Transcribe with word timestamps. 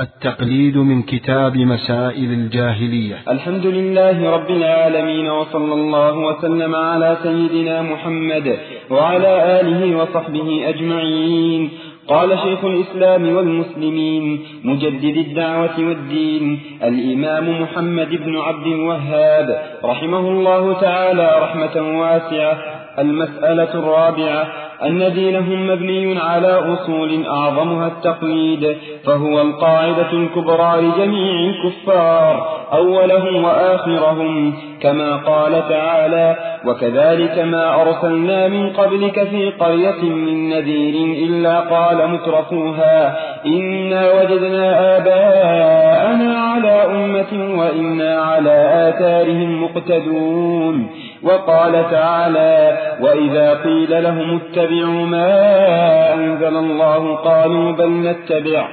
التقليد 0.00 0.76
من 0.76 1.02
كتاب 1.02 1.56
مسائل 1.56 2.32
الجاهلية. 2.32 3.16
الحمد 3.28 3.66
لله 3.66 4.30
رب 4.30 4.50
العالمين 4.50 5.30
وصلى 5.30 5.74
الله 5.74 6.18
وسلم 6.18 6.74
على 6.74 7.16
سيدنا 7.22 7.82
محمد 7.82 8.58
وعلى 8.90 9.60
آله 9.60 9.96
وصحبه 9.96 10.68
أجمعين. 10.68 11.70
قال 12.08 12.38
شيخ 12.38 12.64
الإسلام 12.64 13.36
والمسلمين 13.36 14.44
مجدد 14.64 15.16
الدعوة 15.16 15.78
والدين 15.78 16.60
الإمام 16.82 17.62
محمد 17.62 18.08
بن 18.08 18.38
عبد 18.38 18.66
الوهاب 18.66 19.62
رحمه 19.84 20.18
الله 20.18 20.80
تعالى 20.80 21.38
رحمة 21.42 22.00
واسعة. 22.00 22.58
المسألة 22.98 23.74
الرابعة 23.74 24.46
أن 24.82 25.12
دينهم 25.12 25.66
مبني 25.66 26.18
على 26.18 26.74
أصول 26.74 27.26
أعظمها 27.26 27.86
التقليد 27.86 28.76
فهو 29.04 29.40
القاعدة 29.40 30.12
الكبرى 30.12 30.80
لجميع 30.80 31.50
الكفار 31.50 32.60
أولهم 32.72 33.44
وآخرهم 33.44 34.54
كما 34.82 35.16
قال 35.16 35.68
تعالى 35.68 36.36
وكذلك 36.66 37.38
ما 37.38 37.82
أرسلنا 37.82 38.48
من 38.48 38.70
قبلك 38.70 39.24
في 39.28 39.50
قرية 39.50 40.02
من 40.02 40.50
نذير 40.50 41.26
إلا 41.28 41.60
قال 41.60 42.08
مترفوها 42.08 43.16
إنا 43.46 44.12
وجدنا 44.12 44.96
آباءنا 44.96 46.40
على 46.40 46.70
أمة 46.70 47.60
وإنا 47.60 48.22
على 48.22 48.88
آثارهم 48.88 49.64
مقتدون. 49.64 50.90
وقال 51.22 51.72
تعالى 51.90 52.78
وإذا 53.00 53.54
قيل 53.54 54.02
لهم 54.02 54.40
اتبعوا 54.40 55.06
ما 55.06 56.14
أنزل 56.14 56.56
الله 56.56 57.16
قالوا 57.16 57.72
بل 57.72 57.88
نتبع 57.90 58.68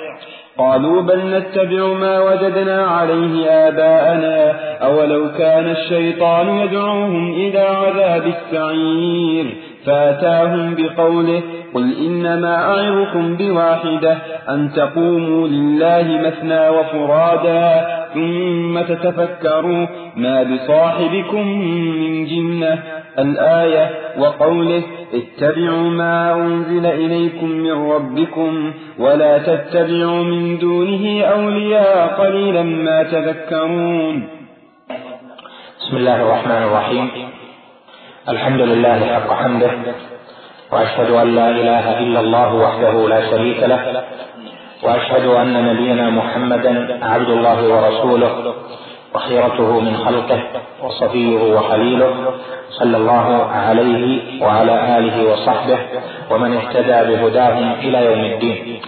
قالوا 0.57 1.01
بل 1.01 1.19
نتبع 1.37 1.87
ما 1.93 2.19
وجدنا 2.19 2.85
عليه 2.85 3.49
آباءنا 3.49 4.51
أولو 4.85 5.31
كان 5.37 5.69
الشيطان 5.69 6.57
يدعوهم 6.59 7.33
إلى 7.33 7.59
عذاب 7.59 8.23
السعير 8.27 9.57
فاتاهم 9.85 10.75
بقوله 10.77 11.41
قل 11.73 11.93
إنما 12.05 12.55
أعظكم 12.55 13.35
بواحدة 13.35 14.17
أن 14.49 14.71
تقوموا 14.75 15.47
لله 15.47 16.21
مثنى 16.27 16.69
وفرادا 16.69 17.87
ثم 18.17 18.81
تتفكروا 18.81 19.87
ما 20.15 20.43
بصاحبكم 20.43 21.47
من 22.01 22.25
جنة. 22.25 22.83
الآية 23.19 23.91
وقوله 24.19 24.83
اتبعوا 25.13 25.89
ما 25.89 26.33
أنزل 26.33 26.85
إليكم 26.85 27.49
من 27.49 27.91
ربكم 27.91 28.73
ولا 28.99 29.37
تتبعوا 29.37 30.23
من 30.23 30.57
دونه 30.57 31.23
أولياء 31.23 32.07
قليلا 32.21 32.63
ما 32.63 33.03
تذكرون. 33.03 34.27
بسم 35.79 35.97
الله 35.97 36.21
الرحمن 36.21 36.63
الرحيم. 36.63 37.09
الحمد 38.29 38.61
لله 38.61 38.99
حق 39.05 39.33
حمده 39.33 39.71
وأشهد 40.71 41.09
أن 41.11 41.35
لا 41.35 41.49
إله 41.49 41.99
إلا 41.99 42.19
الله 42.19 42.55
وحده 42.55 43.07
لا 43.07 43.29
شريك 43.29 43.63
له 43.63 44.03
وأشهد 44.83 45.25
أن 45.25 45.65
نبينا 45.67 46.09
محمدا 46.09 46.99
عبد 47.05 47.29
الله 47.29 47.59
ورسوله 47.73 48.53
وخيرته 49.15 49.79
من 49.79 49.97
خلقه 49.97 50.43
وصفيه 50.83 51.39
وخليله 51.55 52.33
صلى 52.69 52.97
الله 52.97 53.45
عليه 53.45 54.43
وعلى 54.43 54.97
آله 54.97 55.31
وصحبه 55.31 55.79
ومن 56.31 56.57
اهتدى 56.57 56.97
بهداهم 57.15 57.71
إلى 57.73 58.05
يوم 58.05 58.19
الدين. 58.33 58.81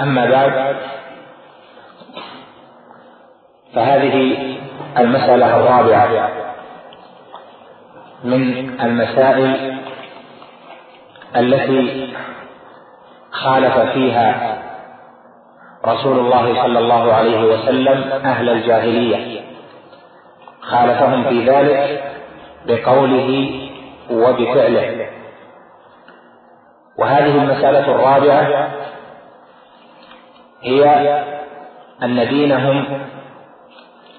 أما 0.00 0.24
بعد 0.30 0.76
فهذه 3.74 4.36
المسألة 4.98 5.56
الرابعة 5.56 6.30
من 8.24 8.70
المسائل 8.80 9.78
التي 11.36 12.08
خالف 13.44 13.78
فيها 13.78 14.58
رسول 15.86 16.18
الله 16.18 16.62
صلى 16.62 16.78
الله 16.78 17.12
عليه 17.12 17.44
وسلم 17.44 18.12
أهل 18.12 18.48
الجاهلية. 18.48 19.40
خالفهم 20.60 21.24
في 21.28 21.44
ذلك 21.44 22.12
بقوله 22.66 23.60
وبفعله. 24.10 25.10
وهذه 26.98 27.42
المسألة 27.42 27.94
الرابعة 27.94 28.70
هي 30.62 30.84
أن 32.02 32.28
دينهم 32.28 33.00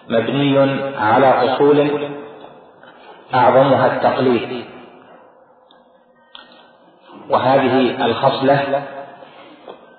مبني 0.10 0.60
على 0.98 1.28
أصول 1.28 2.10
أعظمها 3.34 3.96
التقليد. 3.96 4.66
وهذه 7.30 8.06
الخصلة 8.06 8.84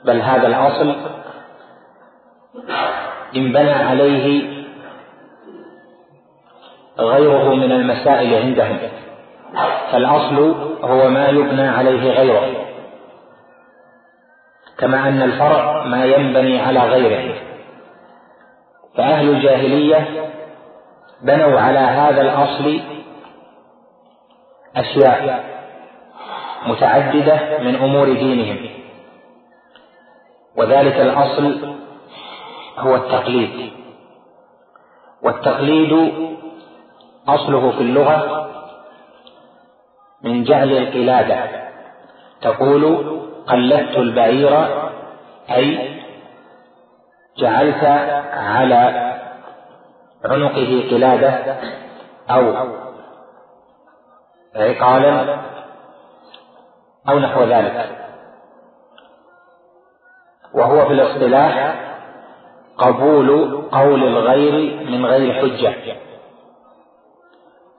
بل 0.05 0.21
هذا 0.23 0.47
الأصل 0.47 0.97
انبنى 3.37 3.73
عليه 3.73 4.51
غيره 6.99 7.55
من 7.55 7.73
المسائل 7.73 8.35
عندهم. 8.35 8.79
فالأصل 9.93 10.55
هو 10.83 11.09
ما 11.09 11.29
يبنى 11.29 11.69
عليه 11.69 12.13
غيره. 12.13 12.67
كما 14.79 15.09
أن 15.09 15.23
الفرع 15.23 15.85
ما 15.85 16.05
ينبني 16.05 16.61
على 16.61 16.81
غيره. 16.81 17.35
فأهل 18.97 19.29
الجاهلية 19.29 20.31
بنوا 21.23 21.61
على 21.61 21.79
هذا 21.79 22.21
الأصل 22.21 22.81
أشياء 24.77 25.45
متعددة 26.67 27.59
من 27.59 27.75
أمور 27.75 28.13
دينهم. 28.13 28.70
وذلك 30.57 30.95
الأصل 30.95 31.75
هو 32.79 32.95
التقليد. 32.97 33.73
والتقليد 35.23 36.13
أصله 37.29 37.71
في 37.71 37.81
اللغة 37.81 38.51
من 40.23 40.45
جعل 40.45 40.73
القلادة. 40.73 41.45
تقول 42.43 43.05
قلدت 43.47 43.97
البعير 43.97 44.67
أي 45.51 46.01
جعلت 47.39 47.85
على 48.35 49.11
عنقه 50.25 50.85
قلادة 50.91 51.57
أو 52.31 52.55
عقالا 54.57 55.39
أو 57.09 57.19
نحو 57.19 57.45
ذلك. 57.45 58.00
وهو 60.55 60.87
في 60.87 60.93
الاصطلاح 60.93 61.75
قبول 62.79 63.61
قول 63.73 64.03
الغير 64.05 64.87
من 64.91 65.07
غير 65.07 65.33
حجة. 65.33 65.97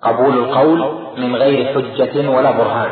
قبول 0.01 0.37
القول 0.37 0.93
من 1.17 1.35
غير 1.35 1.73
حجة 1.73 2.29
ولا 2.29 2.51
برهان. 2.51 2.91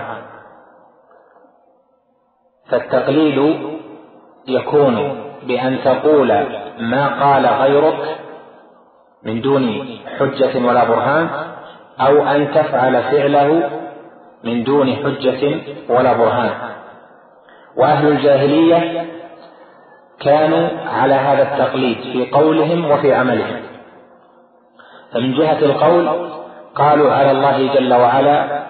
فالتقليد 2.70 3.60
يكون 4.48 5.22
بأن 5.48 5.78
تقول 5.86 6.28
ما 6.80 7.24
قال 7.24 7.46
غيرك 7.46 8.20
من 9.24 9.42
دون 9.42 9.86
حجة 10.20 10.68
ولا 10.68 10.84
برهان 10.84 11.30
أو 12.00 12.28
أن 12.28 12.52
تفعل 12.54 13.04
فعله 13.04 13.70
من 14.44 14.64
دون 14.64 14.96
حجة 14.96 15.62
ولا 15.90 16.14
برهان. 16.14 16.52
وأهل 17.78 18.08
الجاهلية 18.08 19.06
كانوا 20.20 20.70
على 20.88 21.14
هذا 21.14 21.44
التقليد 21.44 21.98
في 21.98 22.32
قولهم 22.32 22.92
وفي 22.92 23.14
عملهم. 23.14 23.62
فمن 25.14 25.34
جهة 25.34 25.60
القول 25.60 26.30
قالوا 26.76 27.14
على 27.14 27.32
الله 27.32 27.74
جل 27.74 27.94
وعلا 27.94 28.64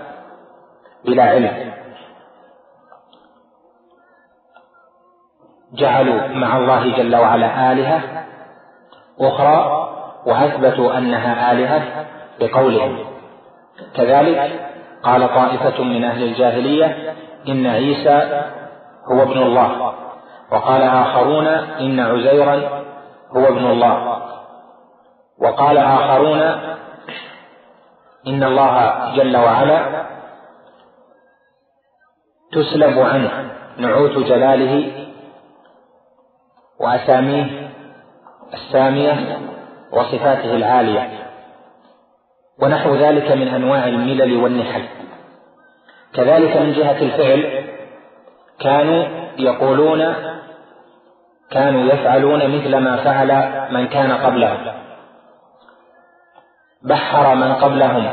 بلا 1.05 1.23
علم. 1.23 1.71
جعلوا 5.73 6.27
مع 6.27 6.57
الله 6.57 6.97
جل 6.97 7.15
وعلا 7.15 7.71
آلهة 7.71 8.01
أخرى 9.19 9.89
وأثبتوا 10.25 10.97
أنها 10.97 11.51
آلهة 11.51 12.05
بقولهم. 12.39 13.05
كذلك 13.95 14.69
قال 15.03 15.33
طائفة 15.33 15.83
من 15.83 16.03
أهل 16.03 16.23
الجاهلية 16.23 17.13
إن 17.47 17.67
عيسى 17.67 18.43
هو 19.11 19.23
ابن 19.23 19.37
الله. 19.37 19.93
وقال 20.51 20.81
آخرون 20.81 21.47
إن 21.47 21.99
عزيرا 21.99 22.83
هو 23.35 23.47
ابن 23.47 23.65
الله. 23.65 24.21
وقال 25.41 25.77
آخرون 25.77 26.41
إن 28.27 28.43
الله 28.43 29.15
جل 29.15 29.37
وعلا 29.37 30.05
تسلب 32.51 32.99
عنه 32.99 33.51
نعوت 33.77 34.11
جلاله 34.11 35.05
وأساميه 36.79 37.69
السامية 38.53 39.39
وصفاته 39.91 40.55
العالية. 40.55 41.09
ونحو 42.61 42.95
ذلك 42.95 43.31
من 43.31 43.47
أنواع 43.47 43.87
الملل 43.87 44.43
والنحل. 44.43 44.85
كذلك 46.13 46.57
من 46.57 46.73
جهة 46.73 47.01
الفعل 47.01 47.69
كانوا 48.59 49.28
يقولون 49.39 50.13
كانوا 51.51 51.93
يفعلون 51.93 52.39
مثل 52.39 52.77
ما 52.77 52.95
فعل 52.95 53.51
من 53.71 53.87
كان 53.87 54.11
قبلهم 54.11 54.57
بحر 56.83 57.35
من 57.35 57.53
قبلهم 57.53 58.07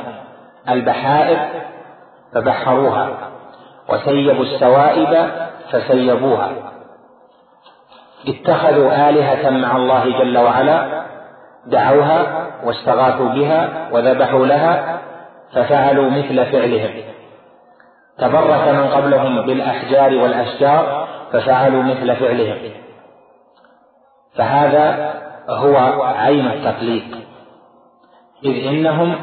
البحائر 0.69 1.38
فبحروها 2.34 3.08
وسيبوا 3.88 4.44
السوائب 4.44 5.31
فسيبوها 5.70 6.50
اتخذوا 8.28 9.08
آلهة 9.08 9.50
مع 9.50 9.76
الله 9.76 10.19
جل 10.19 10.38
وعلا 10.38 11.02
دعوها 11.67 12.46
واستغاثوا 12.64 13.28
بها 13.28 13.88
وذبحوا 13.93 14.46
لها 14.46 14.99
ففعلوا 15.55 16.11
مثل 16.11 16.46
فعلهم. 16.46 16.90
تبرك 18.19 18.69
من 18.69 18.88
قبلهم 18.88 19.46
بالأحجار 19.46 20.14
والأشجار 20.14 21.08
ففعلوا 21.32 21.82
مثل 21.82 22.17
فعلهم. 22.17 22.58
فهذا 24.34 25.14
هو 25.49 25.76
عين 26.02 26.46
التقليد. 26.46 27.17
إذ 28.44 28.67
إنهم 28.69 29.17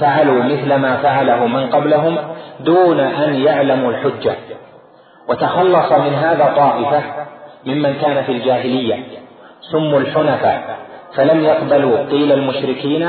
فعلوا 0.00 0.42
مثل 0.42 0.74
ما 0.74 0.96
فعله 0.96 1.46
من 1.46 1.70
قبلهم 1.70 2.18
دون 2.60 3.00
أن 3.00 3.34
يعلموا 3.34 3.90
الحجة. 3.90 4.36
وتخلص 5.28 5.92
من 5.92 6.14
هذا 6.14 6.54
طائفة 6.56 7.02
ممن 7.66 7.94
كان 7.94 8.24
في 8.24 8.32
الجاهلية 8.32 9.04
سموا 9.72 9.98
الحنفاء 9.98 10.76
فلم 11.14 11.44
يقبلوا 11.44 11.98
قيل 11.98 12.32
المشركين 12.32 13.08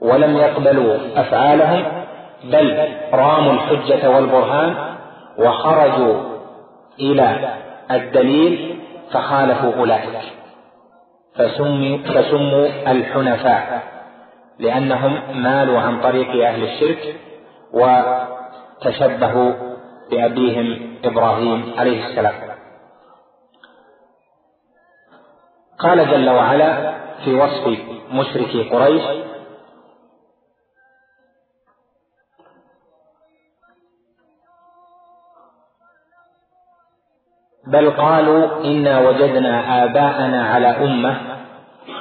ولم 0.00 0.36
يقبلوا 0.36 0.96
أفعالهم 1.16 1.84
بل 2.44 2.88
راموا 3.12 3.52
الحجة 3.52 4.10
والبرهان 4.10 4.74
وخرجوا 5.38 6.37
إلى 7.00 7.54
الدليل 7.90 8.80
فخالفوا 9.12 9.74
أولئك. 9.74 10.18
فسموا, 11.34 11.98
فسموا 11.98 12.90
الحنفاء 12.92 13.82
لأنهم 14.58 15.42
مالوا 15.42 15.80
عن 15.80 16.00
طريق 16.00 16.46
أهل 16.46 16.62
الشرك 16.64 17.16
وتشبهوا 17.72 19.52
بأبيهم 20.10 20.94
إبراهيم 21.04 21.74
عليه 21.78 22.06
السلام. 22.06 22.34
قال 25.78 26.10
جل 26.10 26.30
وعلا 26.30 26.94
في 27.24 27.34
وصف 27.34 27.78
مشركي 28.12 28.62
قريش 28.62 29.02
بل 37.72 37.90
قالوا 37.90 38.64
إنا 38.64 39.00
وجدنا 39.00 39.84
آباءنا 39.84 40.48
على 40.48 40.66
أمة 40.66 41.16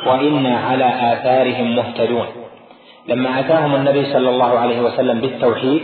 وإنا 0.08 0.58
على 0.58 1.14
آثارهم 1.14 1.76
مهتدون. 1.76 2.26
لما 3.08 3.40
أتاهم 3.40 3.76
النبي 3.76 4.14
صلى 4.14 4.30
الله 4.30 4.60
عليه 4.60 4.82
وسلم 4.82 5.22
بالتوحيد 5.22 5.82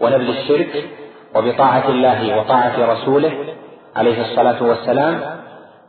ونبذ 0.00 0.28
الشرك 0.28 0.84
وبطاعة 1.34 1.88
الله 1.88 2.38
وطاعة 2.38 2.92
رسوله 2.92 3.32
عليه 3.96 4.20
الصلاة 4.20 4.62
والسلام 4.62 5.20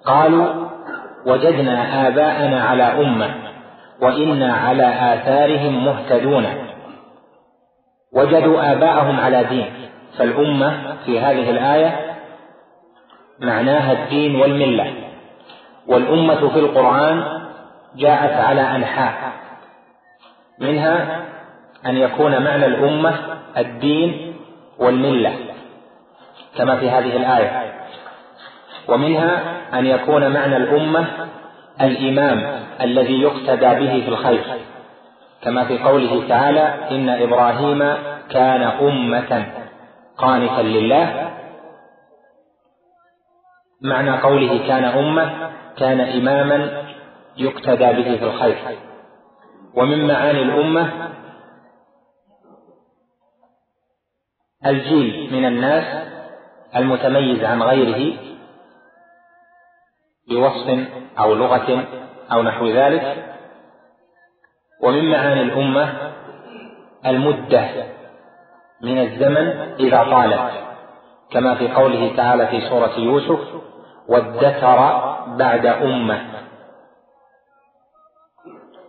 قالوا 0.05 0.47
وجدنا 1.25 2.07
آباءنا 2.07 2.63
على 2.63 2.83
أمة 2.83 3.35
وإنا 4.01 4.53
على 4.53 5.13
آثارهم 5.13 5.85
مهتدون. 5.85 6.45
وجدوا 8.13 8.71
آباءهم 8.71 9.19
على 9.19 9.43
دين. 9.43 9.71
فالأمة 10.17 10.73
في 11.05 11.19
هذه 11.19 11.49
الآية 11.49 12.06
معناها 13.41 13.91
الدين 13.91 14.35
والملة. 14.35 14.93
والأمة 15.87 16.49
في 16.49 16.59
القرآن 16.59 17.23
جاءت 17.95 18.45
على 18.45 18.61
أنحاء. 18.61 19.31
منها 20.59 21.21
أن 21.85 21.97
يكون 21.97 22.43
معنى 22.43 22.65
الأمة 22.65 23.13
الدين 23.57 24.35
والملة 24.79 25.33
كما 26.57 26.77
في 26.77 26.89
هذه 26.89 27.17
الآية. 27.17 27.73
ومنها 28.87 29.41
أن 29.73 29.85
يكون 29.85 30.33
معنى 30.33 30.57
الأمة 30.57 31.05
الإمام 31.81 32.63
الذي 32.81 33.21
يقتدى 33.21 33.65
به 33.65 34.01
في 34.05 34.07
الخير 34.07 34.43
كما 35.43 35.65
في 35.65 35.77
قوله 35.77 36.27
تعالى 36.29 36.73
إن 36.91 37.09
إبراهيم 37.09 37.93
كان 38.29 38.61
أمة 38.61 39.45
قانتا 40.17 40.61
لله 40.61 41.26
معنى 43.81 44.11
قوله 44.11 44.67
كان 44.67 44.83
أمة 44.83 45.51
كان 45.77 45.99
إماما 45.99 46.83
يقتدى 47.37 47.85
به 47.85 48.17
في 48.17 48.23
الخير. 48.23 48.57
ومن 49.75 50.07
معاني 50.07 50.41
الأمة 50.41 51.09
الجيل 54.65 55.33
من 55.33 55.45
الناس 55.45 56.07
المتميز 56.75 57.43
عن 57.43 57.63
غيره 57.63 58.17
بوصف 60.29 60.87
أو 61.19 61.35
لغة 61.35 61.85
أو 62.31 62.43
نحو 62.43 62.67
ذلك. 62.67 63.35
ومن 64.83 65.11
معاني 65.11 65.41
الأمة 65.41 66.13
المدة 67.05 67.69
من 68.81 68.97
الزمن 68.97 69.47
إذا 69.79 70.03
طالت 70.03 70.51
كما 71.31 71.55
في 71.55 71.67
قوله 71.67 72.15
تعالى 72.17 72.47
في 72.47 72.69
سورة 72.69 72.93
يوسف 72.97 73.46
وادكر 74.09 75.01
بعد 75.27 75.65
أمة. 75.65 76.19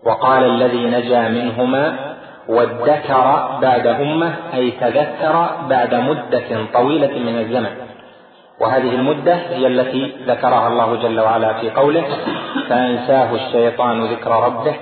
وقال 0.04 0.44
الذي 0.44 0.86
نجا 0.86 1.28
منهما 1.28 2.14
وادكر 2.48 3.58
بعد 3.62 3.86
أمة 3.86 4.34
أي 4.54 4.70
تذكر 4.70 5.50
بعد 5.68 5.94
مدة 5.94 6.66
طويلة 6.72 7.18
من 7.18 7.38
الزمن. 7.38 7.70
وهذه 8.60 8.94
المدة 8.94 9.34
هي 9.34 9.66
التي 9.66 10.12
ذكرها 10.26 10.68
الله 10.68 10.96
جل 10.96 11.20
وعلا 11.20 11.52
في 11.52 11.70
قوله 11.70 12.04
فأنساه 12.68 13.34
الشيطان 13.34 14.04
ذكر 14.04 14.30
ربه 14.30 14.74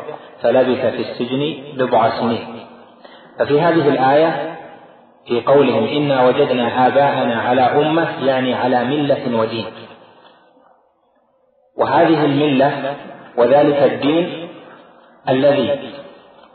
فلبث 0.43 0.87
في 0.87 1.03
السجن 1.03 1.57
بضع 1.77 2.09
سنين. 2.09 2.67
ففي 3.39 3.61
هذه 3.61 3.89
الآية 3.89 4.57
في 5.27 5.41
قولهم 5.41 5.85
إنا 5.85 6.27
وجدنا 6.27 6.87
آباءنا 6.87 7.41
على 7.41 7.63
أمة 7.63 8.09
يعني 8.25 8.55
على 8.55 8.85
ملة 8.85 9.39
ودين. 9.39 9.65
وهذه 11.79 12.25
الملة 12.25 12.95
وذلك 13.37 13.83
الدين 13.93 14.49
الذي 15.29 15.93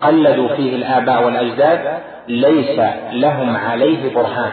قلدوا 0.01 0.47
فيه 0.47 0.75
الآباء 0.75 1.25
والأجداد 1.25 1.99
ليس 2.27 2.79
لهم 3.11 3.55
عليه 3.55 4.15
برهان 4.15 4.51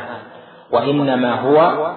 وإنما 0.73 1.35
هو 1.35 1.89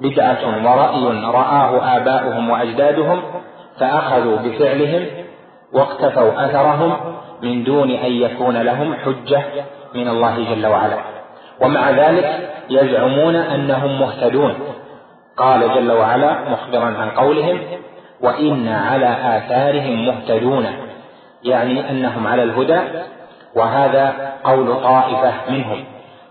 بدعة 0.00 0.64
ورأي 0.64 1.24
رآه 1.24 1.96
آباؤهم 1.96 2.50
وأجدادهم 2.50 3.22
فأخذوا 3.78 4.36
بفعلهم 4.36 5.06
واقتفوا 5.72 6.44
أثرهم 6.44 6.96
من 7.42 7.64
دون 7.64 7.90
أن 7.90 8.12
يكون 8.12 8.56
لهم 8.56 8.94
حجة 8.94 9.42
من 9.94 10.08
الله 10.08 10.54
جل 10.54 10.66
وعلا. 10.66 10.96
ومع 11.60 11.90
ذلك 11.90 12.50
يزعمون 12.70 13.36
أنهم 13.36 14.00
مهتدون. 14.00 14.54
قال 15.36 15.74
جل 15.74 15.92
وعلا 15.92 16.50
مخبرا 16.50 16.84
عن 16.84 17.10
قولهم 17.10 17.60
وإنا 18.20 18.78
على 18.80 19.16
آثارهم 19.36 20.06
مهتدون 20.06 20.66
يعني 21.42 21.90
أنهم 21.90 22.26
على 22.26 22.42
الهدى 22.42 22.80
وهذا 23.54 24.32
قول 24.44 24.82
طائفة 24.82 25.32
منهم. 25.50 25.84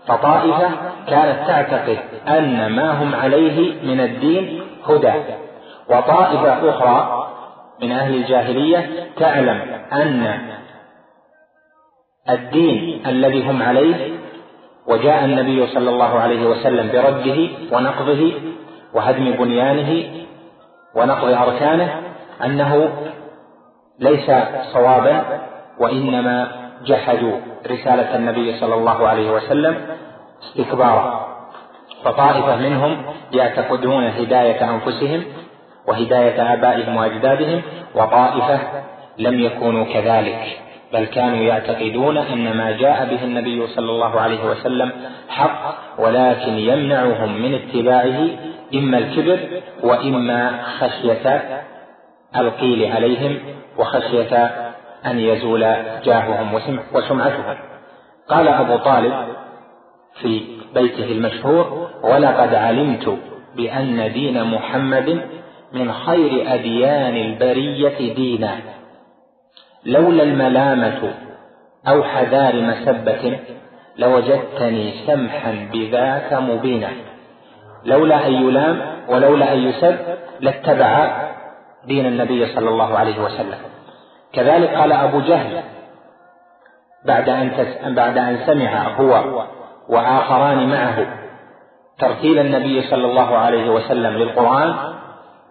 فطائفة 0.06 0.70
كانت 1.06 1.48
تعتقد 1.48 1.98
أن 2.28 2.72
ما 2.72 3.02
هم 3.02 3.14
عليه 3.14 3.82
من 3.82 4.00
الدين 4.00 4.60
هدى. 4.88 5.12
وطائفة 5.90 6.70
أخرى 6.70 7.28
من 7.82 7.92
أهل 7.92 8.14
الجاهلية 8.14 8.90
تعلم 9.16 9.60
أن 9.92 10.38
الدين 12.30 13.02
الذي 13.06 13.50
هم 13.50 13.62
عليه 13.62 14.10
وجاء 14.86 15.24
النبي 15.24 15.66
صلى 15.66 15.90
الله 15.90 16.20
عليه 16.20 16.46
وسلم 16.46 16.90
برده 16.92 17.48
ونقضه 17.76 18.32
وهدم 18.94 19.30
بنيانه 19.30 20.17
ونقض 20.98 21.28
أركانه 21.28 22.00
أنه 22.44 22.90
ليس 24.00 24.30
صوابا 24.72 25.22
وإنما 25.78 26.48
جحدوا 26.86 27.36
رسالة 27.66 28.16
النبي 28.16 28.60
صلى 28.60 28.74
الله 28.74 29.08
عليه 29.08 29.30
وسلم 29.30 29.76
استكبارا. 30.42 31.28
فطائفة 32.04 32.56
منهم 32.56 33.02
يعتقدون 33.32 34.04
هداية 34.04 34.70
أنفسهم 34.74 35.24
وهداية 35.88 36.52
آبائهم 36.54 36.96
وأجدادهم 36.96 37.62
وطائفة 37.94 38.58
لم 39.18 39.40
يكونوا 39.40 39.84
كذلك 39.84 40.58
بل 40.92 41.04
كانوا 41.04 41.38
يعتقدون 41.38 42.18
أن 42.18 42.56
ما 42.56 42.70
جاء 42.70 43.08
به 43.10 43.24
النبي 43.24 43.66
صلى 43.66 43.90
الله 43.90 44.20
عليه 44.20 44.44
وسلم 44.44 44.92
حق 45.28 45.74
ولكن 45.98 46.52
يمنعهم 46.52 47.42
من 47.42 47.54
اتباعه 47.54 48.28
إما 48.74 48.98
الكبر 48.98 49.62
وإما 49.82 50.62
خشية 50.62 51.62
القيل 52.36 52.92
عليهم 52.92 53.38
وخشية 53.78 54.50
أن 55.06 55.18
يزول 55.18 55.60
جاههم 56.04 56.54
وسمعتهم. 56.94 57.56
قال 58.28 58.48
أبو 58.48 58.76
طالب 58.76 59.14
في 60.20 60.42
بيته 60.74 61.12
المشهور 61.12 61.90
ولقد 62.02 62.54
علمت 62.54 63.18
بأن 63.56 64.12
دين 64.12 64.44
محمد 64.44 65.22
من 65.72 65.92
خير 65.92 66.54
أديان 66.54 67.16
البرية 67.16 68.14
دينا. 68.14 68.58
لولا 69.86 70.22
الملامة 70.22 71.14
أو 71.88 72.02
حذار 72.02 72.60
مسبة 72.60 73.38
لوجدتني 73.98 74.92
سمحا 75.06 75.68
بذاك 75.72 76.32
مبينا. 76.32 76.90
لولا 77.88 78.26
أن 78.26 78.32
يلام 78.32 78.80
ولولا 79.08 79.52
أن 79.52 79.58
يسب 79.58 79.96
لاتبع 80.40 81.10
دين 81.84 82.06
النبي 82.06 82.46
صلى 82.46 82.68
الله 82.68 82.98
عليه 82.98 83.20
وسلم. 83.20 83.58
كذلك 84.32 84.74
قال 84.74 84.92
أبو 84.92 85.20
جهل 85.20 85.62
بعد 87.04 87.28
أن 87.28 87.50
بعد 87.94 88.18
أن 88.18 88.38
سمع 88.46 88.88
هو 88.88 89.44
وآخران 89.88 90.68
معه 90.68 91.06
ترتيل 91.98 92.38
النبي 92.38 92.82
صلى 92.82 93.06
الله 93.06 93.38
عليه 93.38 93.70
وسلم 93.70 94.16
للقرآن 94.16 94.74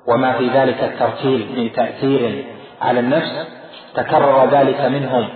وما 0.08 0.32
في 0.34 0.48
ذلك 0.48 0.84
الترتيل 0.84 1.56
من 1.58 1.72
تأثير 1.72 2.46
على 2.82 3.00
النفس 3.00 3.48
تكرر 3.96 4.46
ذلك 4.46 4.82
منهم 4.82 5.27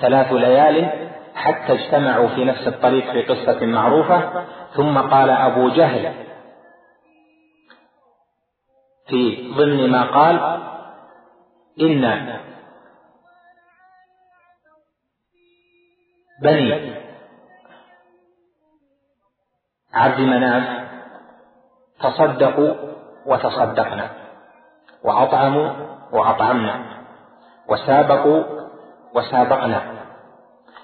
ثلاث 0.00 0.32
ليال 0.32 0.88
حتى 1.34 1.72
اجتمعوا 1.72 2.28
في 2.28 2.44
نفس 2.44 2.68
الطريق 2.68 3.12
في 3.12 3.22
قصة 3.22 3.66
معروفة. 3.66 4.20
ثم 4.74 4.98
قال 4.98 5.30
أبو 5.30 5.68
جهل 5.68 6.12
في 9.10 9.52
ضمن 9.56 9.90
ما 9.90 10.02
قال 10.02 10.36
إن 11.80 12.38
بني 16.42 16.94
عبد 19.94 20.20
مناف 20.20 20.90
تصدقوا 22.00 22.74
وتصدقنا 23.26 24.10
وأطعموا 25.04 25.70
وأطعمنا 26.12 26.84
وسابقوا 27.68 28.44
وسابقنا 29.14 29.82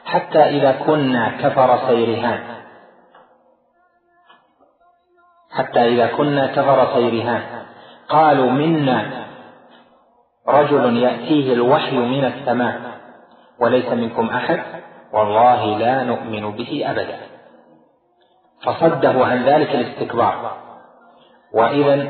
حتى 0.05 0.39
إذا 0.39 0.73
كنا 0.73 1.29
كفر 1.29 1.79
سيرهان 1.89 2.57
حتى 5.51 5.81
إذا 5.81 6.07
كنا 6.07 6.47
كفر 6.47 6.95
سيرهان 6.95 7.56
قالوا 8.09 8.51
منا 8.51 9.27
رجل 10.49 10.97
يأتيه 10.97 11.53
الوحي 11.53 11.97
من 11.97 12.25
السماء 12.25 12.81
وليس 13.61 13.89
منكم 13.89 14.29
أحد؟ 14.29 14.61
والله 15.13 15.79
لا 15.79 16.03
نؤمن 16.03 16.53
به 16.53 16.85
أبدا. 16.87 17.19
فصده 18.63 19.27
عن 19.27 19.45
ذلك 19.45 19.75
الاستكبار. 19.75 20.53
وإذا 21.55 22.09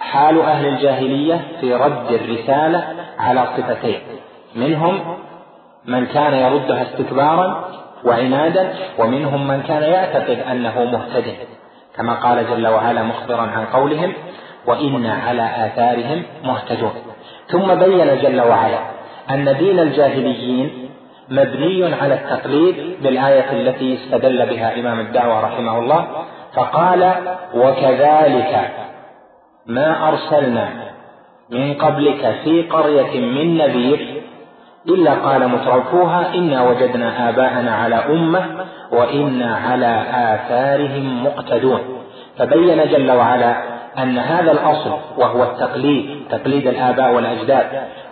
حال 0.00 0.40
أهل 0.40 0.66
الجاهلية 0.66 1.40
في 1.60 1.74
رد 1.74 2.12
الرسالة 2.12 2.94
على 3.18 3.46
صفتين. 3.56 4.00
منهم 4.54 5.18
من 5.84 6.06
كان 6.06 6.34
يردها 6.34 6.82
استكبارا 6.82 7.70
وعنادا 8.04 8.74
ومنهم 8.98 9.48
من 9.48 9.62
كان 9.62 9.82
يعتقد 9.82 10.38
أنه 10.38 10.84
مهتد. 10.84 11.34
كما 11.96 12.14
قال 12.14 12.50
جل 12.50 12.66
وعلا 12.66 13.02
مخبرا 13.02 13.42
عن 13.42 13.66
قولهم 13.66 14.12
وإنا 14.66 15.12
على 15.14 15.66
آثارهم 15.66 16.22
مهتدون. 16.44 16.92
ثم 17.48 17.74
بين 17.74 18.18
جل 18.22 18.40
وعلا 18.40 18.78
أن 19.30 19.56
دين 19.58 19.78
الجاهليين 19.78 20.90
مبني 21.28 21.94
على 21.94 22.14
التقليد 22.14 22.96
بالآية 23.02 23.52
التي 23.52 23.94
استدل 23.94 24.46
بها 24.46 24.80
إمام 24.80 25.00
الدعوة 25.00 25.40
رحمه 25.40 25.78
الله 25.78 26.06
فقال 26.54 27.12
وكذلك 27.54 28.70
ما 29.66 30.08
أرسلنا 30.08 30.68
من 31.50 31.74
قبلك 31.74 32.36
في 32.44 32.62
قرية 32.62 33.20
من 33.20 33.58
نذير 33.58 34.22
إلا 34.88 35.14
قال 35.14 35.48
مترفوها 35.48 36.34
إنا 36.34 36.68
وجدنا 36.68 37.28
آباءنا 37.28 37.74
على 37.74 37.94
أمة 37.94 38.66
وإنا 38.92 39.56
على 39.56 40.02
آثارهم 40.10 41.24
مقتدون. 41.24 41.80
فبين 42.38 42.88
جل 42.88 43.10
وعلا 43.10 43.75
أن 43.98 44.18
هذا 44.18 44.52
الأصل 44.52 44.90
وهو 45.16 45.42
التقليد 45.42 46.24
تقليد 46.30 46.66
الآباء 46.66 47.14
والأجداد 47.14 47.66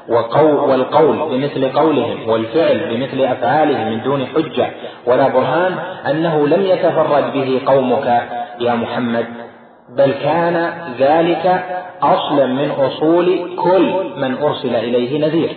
وقول 0.08 0.70
والقول 0.70 1.16
بمثل 1.30 1.72
قولهم 1.72 2.28
والفعل 2.28 2.78
بمثل 2.90 3.20
أفعالهم 3.20 3.90
من 3.90 4.02
دون 4.02 4.26
حجة 4.26 4.70
ولا 5.06 5.28
برهان 5.28 5.72
أنه 6.10 6.46
لم 6.46 6.62
يتفرد 6.62 7.32
به 7.32 7.60
قومك 7.66 8.22
يا 8.60 8.74
محمد 8.74 9.26
بل 9.96 10.12
كان 10.12 10.72
ذلك 10.98 11.64
أصلا 12.02 12.46
من 12.46 12.70
أصول 12.70 13.56
كل 13.56 13.94
من 14.16 14.36
أرسل 14.42 14.76
إليه 14.76 15.26
نذير. 15.26 15.56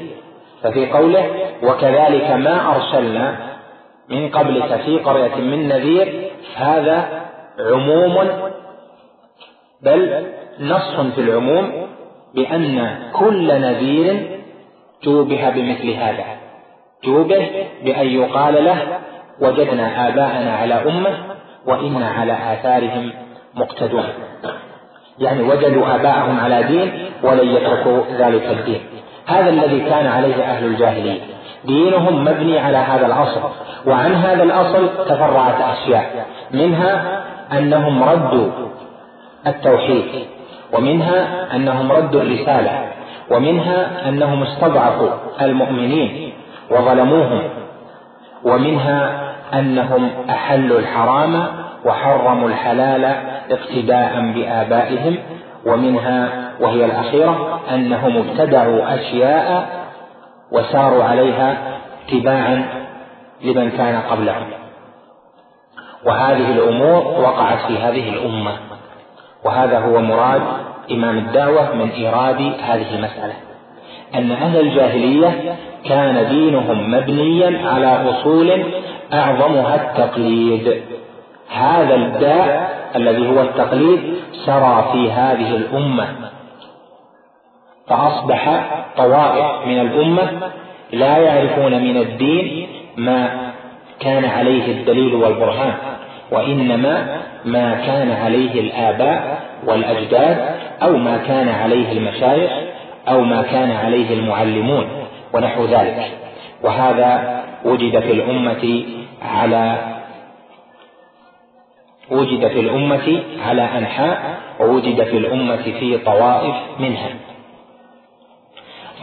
ففي 0.64 0.92
قوله 0.92 1.26
وكذلك 1.64 2.32
ما 2.32 2.76
أرسلنا 2.76 3.36
من 4.10 4.30
قبلك 4.30 4.82
في 4.86 5.00
قرية 5.00 5.36
من 5.36 5.68
نذير 5.68 6.32
هذا 6.56 7.06
عموم 7.60 8.47
بل 9.82 10.26
نص 10.60 11.00
في 11.16 11.22
العموم 11.22 11.88
بأن 12.36 12.98
كل 13.14 13.62
نذير 13.62 14.40
توبه 15.04 15.50
بمثل 15.50 15.90
هذا. 15.90 16.26
توبه 17.04 17.50
بأن 17.84 18.08
يقال 18.08 18.66
له 18.66 18.78
وجدنا 19.42 20.08
آباءنا 20.08 20.54
على 20.56 20.74
أمة 20.74 21.18
وإنا 21.66 22.10
على 22.10 22.34
آثارهم 22.34 23.14
مقتدون. 23.56 24.04
يعني 25.20 25.44
وجدوا 25.44 25.96
آباءهم 25.96 26.40
على 26.40 26.64
دين 26.64 26.92
ولن 27.24 27.48
يتركوا 27.48 28.02
ذلك 28.18 28.44
الدين. 28.44 28.82
هذا 29.26 29.50
الذي 29.50 29.80
كان 29.80 30.08
عليه 30.08 30.44
أهل 30.44 30.66
الجاهلية. 30.66 31.22
دينهم 31.66 32.24
مبني 32.24 32.60
على 32.60 32.78
هذا 32.78 33.06
الأصل. 33.06 33.42
وعن 33.88 34.14
هذا 34.14 34.44
الأصل 34.44 34.90
تفرعت 35.10 35.62
أشياء. 35.62 36.26
منها 36.52 37.24
أنهم 37.52 38.04
ردوا 38.04 38.52
التوحيد 39.48 40.28
ومنها 40.74 41.56
أنهم 41.56 41.92
ردوا 41.92 42.22
الرسالة 42.22 42.92
ومنها 43.32 44.10
أنهم 44.10 44.44
استضعفوا 44.44 45.10
المؤمنين 45.42 46.34
وظلموهم 46.72 47.42
ومنها 48.44 49.28
أنهم 49.54 50.10
أحلوا 50.30 50.80
الحرام 50.80 51.48
وحرموا 51.86 52.50
الحلال 52.50 53.06
اقتداء 53.52 54.32
بآبائهم 54.36 55.18
ومنها 55.66 56.52
وهي 56.60 56.86
الأخيرة 56.86 57.60
أنهم 57.74 58.18
ابتدعوا 58.18 58.96
أشياء 58.96 59.70
وساروا 60.52 61.04
عليها 61.04 61.58
اتباعا 62.08 62.66
لمن 63.44 63.72
كان 63.72 64.02
قبلهم. 64.02 64.48
وهذه 66.06 66.52
الأمور 66.52 67.22
وقعت 67.22 67.58
في 67.68 67.78
هذه 67.78 68.10
الأمة. 68.10 68.52
وهذا 69.48 69.80
هو 69.80 70.02
مراد 70.02 70.42
إمام 70.92 71.18
الدعوة 71.18 71.76
من 71.76 71.90
إيراد 71.90 72.42
هذه 72.62 72.96
المسألة. 72.96 73.34
أن 74.16 74.32
أهل 74.32 74.60
الجاهلية 74.60 75.56
كان 75.86 76.30
دينهم 76.30 76.92
مبنيا 76.92 77.70
على 77.70 78.10
أصول 78.10 78.64
أعظمها 79.14 79.76
التقليد. 79.76 80.82
هذا 81.50 81.96
الداء 81.96 82.78
الذي 82.96 83.30
هو 83.30 83.42
التقليد 83.42 84.00
سرى 84.46 84.90
في 84.92 85.12
هذه 85.12 85.56
الأمة. 85.56 86.08
فأصبح 87.88 88.66
طوائف 88.98 89.68
من 89.68 89.80
الأمة 89.80 90.52
لا 90.92 91.18
يعرفون 91.18 91.72
من 91.84 91.98
الدين 91.98 92.68
ما 92.98 93.52
كان 94.00 94.26
عليه 94.26 94.72
الدليل 94.72 95.16
والبرهان. 95.16 95.74
وإنما 96.32 97.22
ما 97.46 97.76
كان 97.86 98.12
عليه 98.12 98.62
الآباء 98.62 99.42
والأجداد 99.66 100.50
أو 100.84 100.98
ما 100.98 101.18
كان 101.18 101.50
عليه 101.50 101.92
المشايخ 101.92 102.52
أو 103.08 103.22
ما 103.22 103.42
كان 103.42 103.72
عليه 103.72 104.14
المعلمون 104.14 104.88
ونحو 105.34 105.66
ذلك. 105.66 106.12
وهذا 106.64 107.44
وجد 107.66 108.00
في 108.00 108.12
الأمة 108.12 108.84
على 109.22 109.78
وجد 112.12 112.48
في 112.48 112.60
الأمة 112.60 113.24
على 113.48 113.62
أنحاء 113.62 114.38
ووجد 114.60 115.04
في 115.04 115.18
الأمة 115.18 115.56
في 115.80 115.98
طوائف 115.98 116.56
منها. 116.80 117.10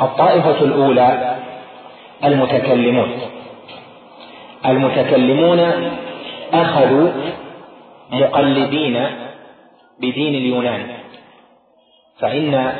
الطائفة 0.03 0.65
الأولى 0.65 1.37
المتكلمون. 2.25 3.11
المتكلمون 4.67 5.61
أخذوا 6.63 7.11
مقلدين 8.11 9.07
بدين 10.01 10.35
اليونان. 10.35 10.99
فإن 12.19 12.73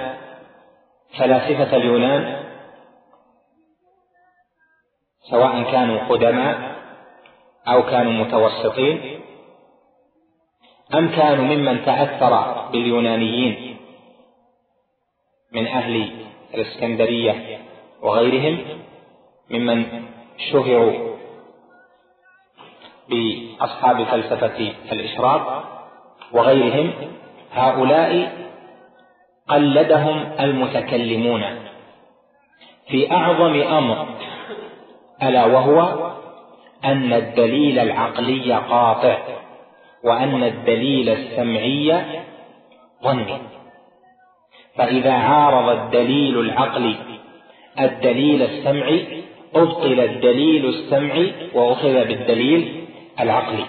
فلاسفة 1.19 1.77
اليونان 1.77 2.45
سواء 5.31 5.63
كانوا 5.63 5.99
قدماء 5.99 6.75
أو 7.69 7.83
كانوا 7.83 8.13
متوسطين 8.13 9.21
أم 10.95 11.09
كانوا 11.09 11.45
ممن 11.45 11.85
تأثر 11.85 12.63
باليونانيين 12.73 13.77
من 15.53 15.67
أهل 15.67 16.11
الإسكندرية 16.55 17.59
وغيرهم 18.03 18.59
ممن 19.51 20.05
شهروا 20.53 21.14
بأصحاب 23.09 24.05
فلسفة 24.05 24.73
الإشراق 24.93 25.65
وغيرهم 26.33 26.93
هؤلاء 27.53 28.33
قلدهم 29.49 30.33
المتكلمون 30.41 31.43
في 32.89 33.13
أعظم 33.13 33.63
أمر 33.63 34.07
ألا 35.23 35.45
وهو 35.45 36.11
أن 36.85 37.13
الدليل 37.13 37.79
العقلي 37.79 38.53
قاطع 38.53 39.19
وأن 40.05 40.45
الدليل 40.45 41.09
السمعي 41.09 42.03
ظني. 43.05 43.39
فإذا 44.77 45.13
عارض 45.13 45.69
الدليل 45.69 46.41
العقلي 46.41 46.97
الدليل 47.81 48.43
السمعي 48.43 49.23
أبطل 49.55 50.01
الدليل 50.01 50.67
السمعي 50.67 51.33
وأخذ 51.55 52.05
بالدليل 52.05 52.84
العقلي 53.21 53.65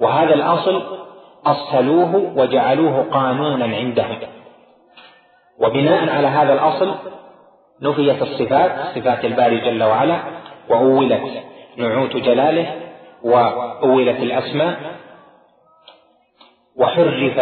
وهذا 0.00 0.34
الأصل 0.34 0.82
أصلوه 1.46 2.32
وجعلوه 2.36 3.06
قانونا 3.10 3.76
عندهم. 3.76 4.18
وبناء 5.58 6.10
على 6.10 6.26
هذا 6.26 6.52
الأصل 6.52 6.94
نفيت 7.82 8.22
الصفات 8.22 8.70
صفات 8.94 9.24
الباري 9.24 9.60
جل 9.60 9.82
وعلا 9.82 10.18
وأولت 10.68 11.42
نعوت 11.76 12.16
جلاله 12.16 12.74
وأولت 13.22 14.18
الأسماء 14.18 14.76
وحرف 16.76 17.40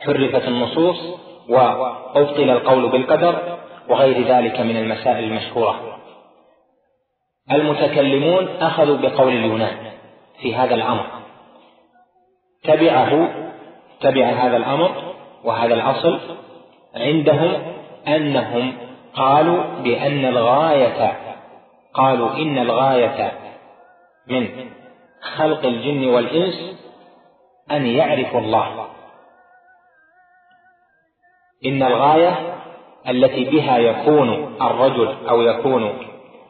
حرفت 0.00 0.48
النصوص 0.48 0.96
وأبطل 1.48 2.50
القول 2.50 2.88
بالقدر 2.88 3.58
وغير 3.88 4.26
ذلك 4.26 4.60
من 4.60 4.76
المسائل 4.76 5.24
المشهورة. 5.24 5.80
المتكلمون 7.52 8.48
أخذوا 8.60 8.96
بقول 8.96 9.32
اليونان 9.32 9.76
في 10.40 10.54
هذا 10.54 10.74
الأمر. 10.74 11.06
تبعه 12.64 13.28
تبع 14.00 14.26
هذا 14.26 14.56
الأمر 14.56 15.14
وهذا 15.44 15.74
الأصل 15.74 16.20
عندهم 16.94 17.52
أنهم 18.08 18.72
قالوا 19.14 19.64
بأن 19.84 20.24
الغاية 20.24 21.16
قالوا 21.94 22.36
إن 22.36 22.58
الغاية 22.58 23.32
من 24.26 24.48
خلق 25.36 25.64
الجن 25.64 26.08
والإنس 26.08 26.78
أن 27.70 27.86
يعرفوا 27.86 28.40
الله. 28.40 28.88
إن 31.66 31.82
الغاية 31.82 32.54
التي 33.08 33.44
بها 33.44 33.78
يكون 33.78 34.56
الرجل 34.62 35.28
أو 35.28 35.42
يكون 35.42 35.92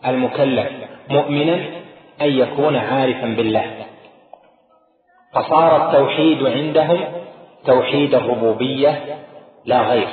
المكلف 0.06 0.77
مؤمنا 1.10 1.54
أن 2.22 2.30
يكون 2.30 2.76
عارفا 2.76 3.26
بالله. 3.26 3.70
فصار 5.34 5.86
التوحيد 5.86 6.46
عندهم 6.46 7.00
توحيد 7.66 8.14
الربوبية 8.14 9.02
لا 9.64 9.82
غير. 9.82 10.08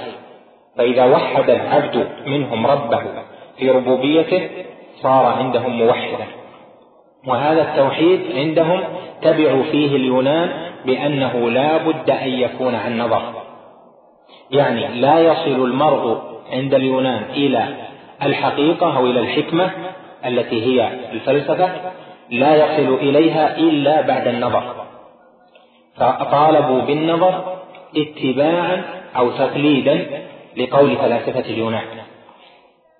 فإذا 0.77 1.05
وحد 1.05 1.49
العبد 1.49 2.07
منهم 2.25 2.67
ربه 2.67 3.01
في 3.57 3.69
ربوبيته 3.69 4.49
صار 5.01 5.25
عندهم 5.25 5.77
موحدا. 5.77 6.25
وهذا 7.27 7.61
التوحيد 7.61 8.21
عندهم 8.35 8.83
تبعوا 9.21 9.63
فيه 9.63 9.95
اليونان 9.95 10.71
بأنه 10.85 11.49
لا 11.49 11.77
بد 11.77 12.09
أن 12.09 12.29
يكون 12.29 12.75
عن 12.75 12.97
نظر. 12.97 13.21
يعني 14.51 14.87
لا 15.01 15.19
يصل 15.19 15.65
المرء 15.65 16.21
عند 16.51 16.73
اليونان 16.73 17.23
إلى 17.23 17.67
الحقيقة 18.23 18.97
أو 18.97 19.05
إلى 19.05 19.19
الحكمة 19.19 19.71
التي 20.27 20.65
هي 20.65 20.93
الفلسفة 21.11 21.91
لا 22.29 22.55
يصل 22.55 22.93
إليها 22.93 23.57
إلا 23.57 24.01
بعد 24.01 24.27
النظر. 24.27 24.85
فطالبوا 25.95 26.81
بالنظر 26.81 27.57
اتباعا 27.97 28.83
أو 29.17 29.31
تقليدا 29.31 30.25
لقول 30.57 30.97
فلاسفة 30.97 31.39
اليونان 31.39 31.87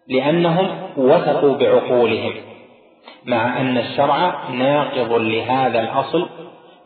لأنهم 0.08 0.90
وثقوا 0.98 1.58
بعقولهم 1.58 2.34
مع 3.26 3.62
أن 3.62 3.78
الشرع 3.78 4.50
ناقض 4.50 5.14
لهذا 5.14 5.80
الأصل 5.80 6.30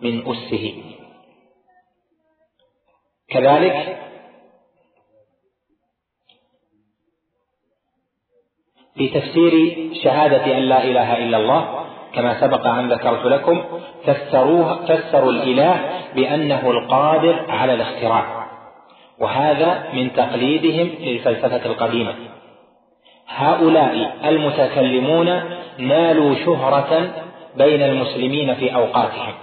من 0.01 0.23
أسه. 0.27 0.73
كذلك 3.29 3.97
في 8.99 9.07
تفسير 9.07 9.77
شهادة 10.03 10.57
أن 10.57 10.63
لا 10.63 10.83
إله 10.83 11.17
إلا 11.17 11.37
الله 11.37 11.85
كما 12.13 12.41
سبق 12.41 12.67
أن 12.67 12.93
ذكرت 12.93 13.25
لكم 13.25 13.63
فسروها 14.05 14.75
فسروا 14.75 15.31
الإله 15.31 15.79
بأنه 16.15 16.71
القادر 16.71 17.45
على 17.49 17.73
الاختراع. 17.73 18.25
وهذا 19.19 19.83
من 19.93 20.13
تقليدهم 20.13 20.89
للفلسفة 20.99 21.65
القديمة. 21.65 22.13
هؤلاء 23.27 24.15
المتكلمون 24.25 25.41
نالوا 25.77 26.35
شهرة 26.35 27.11
بين 27.57 27.81
المسلمين 27.81 28.53
في 28.53 28.75
أوقاتهم. 28.75 29.33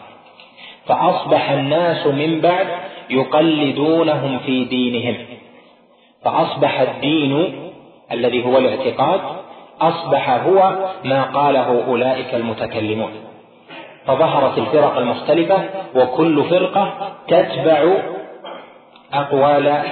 فأصبح 0.87 1.51
الناس 1.51 2.07
من 2.07 2.41
بعد 2.41 2.67
يقلدونهم 3.11 4.39
في 4.39 4.65
دينهم. 4.65 5.17
فأصبح 6.25 6.81
الدين 6.81 7.55
الذي 8.13 8.45
هو 8.45 8.59
الاعتقاد 8.59 9.46
أصبح 9.81 10.31
هو 10.31 10.91
ما 11.05 11.23
قاله 11.23 11.85
أولئك 11.87 12.35
المتكلمون. 12.35 13.11
فظهرت 14.07 14.59
الفرق 14.59 14.97
المختلفة 14.99 15.65
وكل 15.95 16.45
فرقة 16.45 17.13
تتبع 17.29 17.93
أقوال 19.13 19.83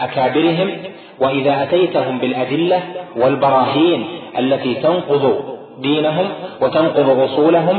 أكابرهم 0.00 0.82
وإذا 1.20 1.62
أتيتهم 1.62 2.18
بالأدلة 2.18 2.82
والبراهين 3.16 4.08
التي 4.38 4.74
تنقض 4.74 5.54
دينهم 5.78 6.28
وتنقض 6.60 7.20
أصولهم 7.20 7.78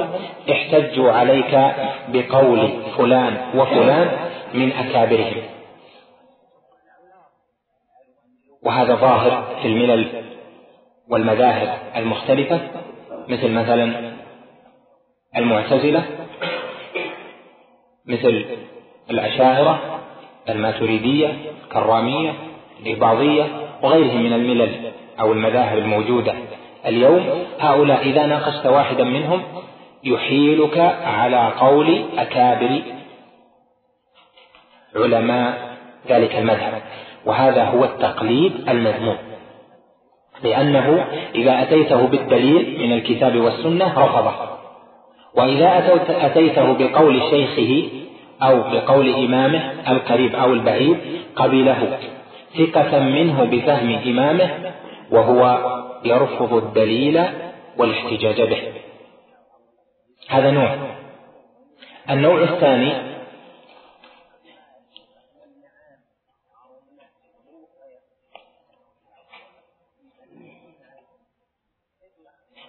احتجوا 0.52 1.12
عليك 1.12 1.76
بقول 2.08 2.70
فلان 2.98 3.38
وفلان 3.56 4.12
من 4.54 4.72
أكابرهم. 4.72 5.44
وهذا 8.64 8.96
ظاهر 8.96 9.44
في 9.62 9.68
الملل. 9.68 10.08
والمذاهب 11.10 11.78
المختلفة 11.96 12.60
مثل 13.28 13.52
مثلا 13.52 14.14
المعتزلة 15.36 16.04
مثل 18.08 18.46
الأشاعرة 19.10 20.00
الماتريدية 20.50 21.36
الكرامية 21.64 22.34
الإباضية 22.80 23.46
وغيرهم 23.84 24.24
من 24.24 24.34
الملل 24.34 24.92
أو 25.20 25.32
المذاهب 25.32 25.78
الموجودة. 25.78 26.34
اليوم 26.86 27.46
هؤلاء 27.60 28.02
إذا 28.02 28.26
ناقشت 28.26 28.66
واحدا 28.66 29.04
منهم 29.04 29.44
يحيلك 30.04 30.78
على 31.04 31.52
قول 31.60 32.06
أكابر 32.18 32.82
علماء 34.96 35.78
ذلك 36.10 36.36
المذهب 36.36 36.82
وهذا 37.26 37.64
هو 37.64 37.84
التقليد 37.84 38.70
المذموم. 38.70 39.18
لأنه 40.44 41.06
إذا 41.36 41.62
أتيته 41.62 42.08
بالدليل 42.08 42.80
من 42.80 42.92
الكتاب 42.94 43.36
والسنة 43.36 44.06
رفضه. 44.06 44.34
وإذا 45.36 46.00
أتيته 46.10 46.74
بقول 46.74 47.22
شيخه 47.30 47.90
أو 48.44 48.62
بقول 48.62 49.16
إمامه 49.16 49.74
القريب 49.88 50.36
أو 50.36 50.54
البعيد 50.54 50.98
قبله 51.36 51.98
ثقة 52.58 53.00
منه 53.00 53.44
بفهم 53.44 54.00
إمامه 54.06 54.50
وهو 55.12 55.60
يرفض 56.06 56.54
الدليل 56.54 57.24
والاحتجاج 57.78 58.42
به. 58.42 58.62
هذا 60.30 60.52
نوع. 60.52 60.76
النوع 62.10 62.42
الثاني 62.44 63.15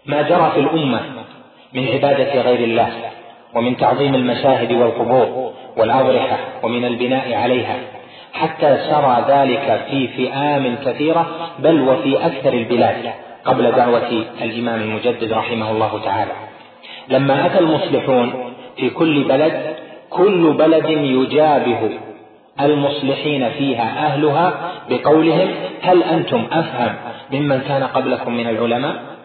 ما 0.06 0.22
جرى 0.22 0.50
في 0.54 0.60
الأمة 0.60 1.00
من 1.72 1.88
عبادة 1.88 2.40
غير 2.40 2.60
الله 2.60 2.88
ومن 3.54 3.76
تعظيم 3.76 4.14
المشاهد 4.14 4.72
والقبور 4.72 5.52
والأضرحة 5.76 6.38
ومن 6.62 6.84
البناء 6.84 7.34
عليها 7.34 7.76
حتى 8.32 8.78
سرى 8.90 9.24
ذلك 9.28 9.86
في 9.90 10.08
فئام 10.08 10.76
كثيرة 10.84 11.26
بل 11.58 11.80
وفي 11.80 12.26
أكثر 12.26 12.52
البلاد 12.52 13.10
قبل 13.44 13.72
دعوة 13.72 14.24
الإمام 14.42 14.80
المجدد 14.80 15.32
رحمه 15.32 15.70
الله 15.70 16.00
تعالى. 16.04 16.32
لما 17.08 17.46
أتى 17.46 17.58
المصلحون 17.58 18.54
في 18.76 18.90
كل 18.90 19.24
بلد 19.24 19.76
كل 20.10 20.52
بلد 20.52 20.88
يجابه 20.88 21.90
المصلحين 22.60 23.50
فيها 23.50 24.06
أهلها 24.06 24.72
بقولهم 24.90 25.48
هل 25.82 26.02
أنتم 26.02 26.46
أفهم 26.52 26.94
ممن 27.32 27.60
كان 27.60 27.82
قبلكم 27.82 28.32
من 28.36 28.48
العلماء؟ 28.48 29.15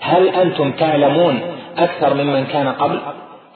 هل 0.00 0.28
أنتم 0.28 0.72
تعلمون 0.72 1.40
أكثر 1.78 2.14
ممن 2.14 2.46
كان 2.46 2.68
قبل؟ 2.68 3.00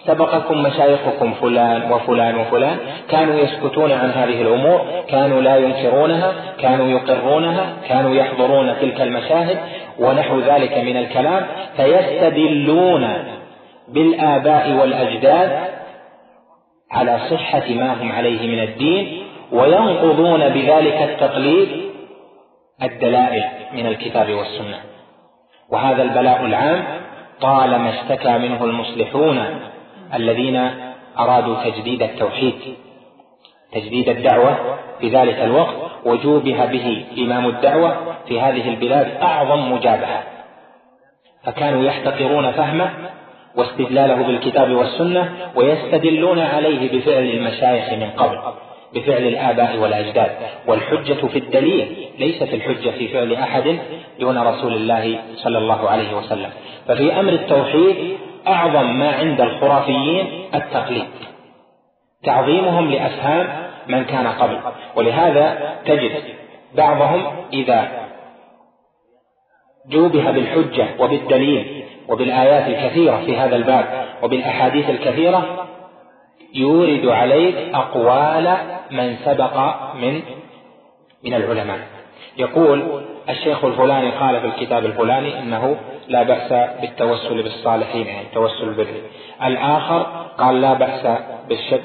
سبقكم 0.06 0.62
مشايخكم 0.62 1.32
فلان 1.32 1.92
وفلان 1.92 2.36
وفلان. 2.36 2.76
كانوا 3.08 3.40
يسكتون 3.40 3.92
عن 3.92 4.10
هذه 4.10 4.42
الأمور 4.42 4.80
كانوا 5.08 5.40
لا 5.40 5.56
ينكرونها 5.56 6.32
كانوا 6.58 6.88
يقرونها 6.88 7.66
كانوا 7.88 8.14
يحضرون 8.14 8.74
تلك 8.80 9.00
المشاهد 9.00 9.58
ونحو 9.98 10.40
ذلك 10.40 10.78
من 10.78 10.96
الكلام 10.96 11.46
فيستدلون 11.76 13.08
بالآباء 13.88 14.72
والأجداد 14.72 15.58
على 16.90 17.18
صحة 17.30 17.68
ما 17.68 18.02
هم 18.02 18.12
عليه 18.12 18.46
من 18.46 18.62
الدين 18.62 19.22
وينقضون 19.52 20.48
بذلك 20.48 21.02
التقليد 21.02 21.68
الدلائل 22.82 23.44
من 23.72 23.86
الكتاب 23.86 24.30
والسنة. 24.30 24.93
وهذا 25.70 26.02
البلاء 26.02 26.44
العام 26.46 26.84
طالما 27.40 27.90
اشتكى 27.90 28.38
منه 28.38 28.64
المصلحون 28.64 29.44
الذين 30.14 30.70
أرادوا 31.18 31.56
تجديد 31.64 32.02
التوحيد. 32.02 32.54
تجديد 33.72 34.08
الدعوة 34.08 34.78
في 35.00 35.08
ذلك 35.08 35.38
الوقت 35.38 35.74
وجوبها 36.04 36.66
به 36.66 37.04
إمام 37.18 37.46
الدعوة 37.46 37.96
في 38.28 38.40
هذه 38.40 38.68
البلاد 38.68 39.16
أعظم 39.22 39.72
مجابهة. 39.72 40.22
فكانوا 41.44 41.84
يحتقرون 41.84 42.52
فهمه 42.52 42.90
واستدلاله 43.56 44.14
بالكتاب 44.14 44.70
والسنة 44.70 45.50
ويستدلون 45.54 46.38
عليه 46.38 46.98
بفعل 46.98 47.22
المشايخ 47.22 47.92
من 47.92 48.10
قبل. 48.10 48.38
بفعل 48.94 49.22
الآباء 49.22 49.76
والأجداد. 49.76 50.30
والحجة 50.66 51.26
في 51.26 51.38
الدليل 51.38 52.08
ليست 52.18 52.54
الحجة 52.54 52.90
في 52.90 53.08
فعل 53.08 53.32
أحد 53.32 53.78
دون 54.20 54.38
رسول 54.38 54.72
الله 54.74 55.18
صلى 55.34 55.58
الله 55.58 55.88
عليه 55.88 56.16
وسلم. 56.16 56.50
ففي 56.88 57.20
أمر 57.20 57.32
التوحيد 57.32 58.16
أعظم 58.48 58.98
ما 58.98 59.10
عند 59.10 59.40
الخرافيين 59.40 60.26
التقليد. 60.54 61.06
تعظيمهم 62.24 62.90
لأفهام 62.90 63.46
من 63.88 64.04
كان 64.04 64.26
قبل. 64.26 64.58
ولهذا 64.96 65.74
تجد 65.86 66.12
بعضهم 66.74 67.22
إذا 67.52 68.04
جوبها 69.90 70.30
بالحجة 70.30 70.86
وبالدليل 70.98 71.84
وبالآيات 72.08 72.68
الكثيرة 72.68 73.22
في 73.26 73.36
هذا 73.36 73.56
الباب 73.56 74.06
وبالأحاديث 74.22 74.90
الكثيرة 74.90 75.66
يورد 76.54 77.06
عليك 77.06 77.54
أقوال 77.74 78.56
من 78.90 79.16
سبق 79.24 79.56
من 79.94 80.22
من 81.24 81.34
العلماء. 81.34 81.78
يقول 82.36 83.02
الشيخ 83.28 83.64
الفلاني 83.64 84.10
قال 84.10 84.40
في 84.40 84.46
الكتاب 84.46 84.84
الفلاني 84.84 85.38
إنه 85.38 85.76
لا 86.08 86.22
بأس 86.22 86.52
بالتوسل 86.80 87.42
بالصالحين 87.42 88.06
يعني 88.06 88.20
التوسل 88.20 88.68
البري 88.68 89.02
الآخر 89.44 90.06
قال 90.38 90.60
لا 90.60 90.74
بأس 90.74 91.18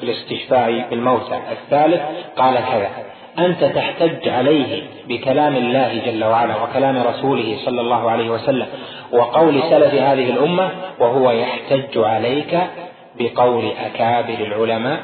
بالاستشفاء 0.02 0.90
بالموتى. 0.90 1.40
الثالث 1.52 2.02
قال 2.38 2.56
كذا 2.56 2.90
أنت 3.40 3.64
تحتج 3.64 4.30
عليه 4.30 4.84
بكلام 5.08 5.56
الله 5.56 6.02
جل 6.06 6.24
وعلا 6.24 6.64
وكلام 6.64 6.98
رسوله 6.98 7.58
صلى 7.66 7.82
الله 7.82 8.12
عليه 8.12 8.30
وسلم 8.30 8.68
وقول 9.12 9.64
سلف 9.70 9.94
هذه 9.94 10.30
الأمة 10.30 10.70
وهو 11.00 11.32
يحتج 11.32 11.98
عليك 11.98 12.60
بقول 13.20 13.72
أكابر 13.86 14.34
العلماء 14.34 15.00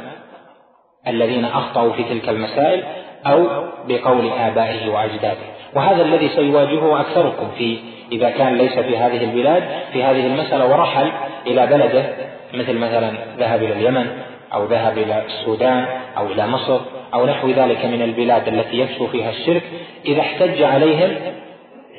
الذين 1.08 1.46
أخطأوا 1.46 1.94
في 1.94 2.04
تلك 2.04 2.30
المسائل 2.30 2.84
أو 3.26 3.48
بقول 3.88 4.30
آبائه 4.32 4.89
وأجداده. 4.89 5.56
وهذا 5.76 6.02
الذي 6.02 6.30
سيواجهه 6.30 7.02
أكثركم 7.02 7.48
في 7.58 7.78
إذا 8.12 8.30
كان 8.30 8.58
ليس 8.58 8.80
في 8.80 8.98
هذه 8.98 9.24
البلاد 9.24 9.63
في 9.94 10.04
هذه 10.04 10.28
المسألة 10.28 10.72
ورحل 10.72 11.12
إلى 11.48 11.68
بلده 11.68 12.06
مثل 12.54 12.74
مثلا 12.78 13.12
ذهب 13.39 13.63
إلى 13.63 13.74
اليمن 13.74 14.08
أو 14.54 14.65
ذهب 14.65 14.98
إلى 14.98 15.24
السودان 15.26 15.86
أو 16.18 16.28
إلى 16.28 16.48
مصر 16.48 16.80
أو 17.13 17.26
نحو 17.26 17.50
ذلك 17.50 17.86
من 17.86 18.02
البلاد 18.02 18.48
التي 18.48 18.80
يكثر 18.80 19.08
فيها 19.08 19.30
الشرك 19.30 19.63
إذا 20.06 20.22
احتج 20.22 20.62
عليهم 20.62 21.15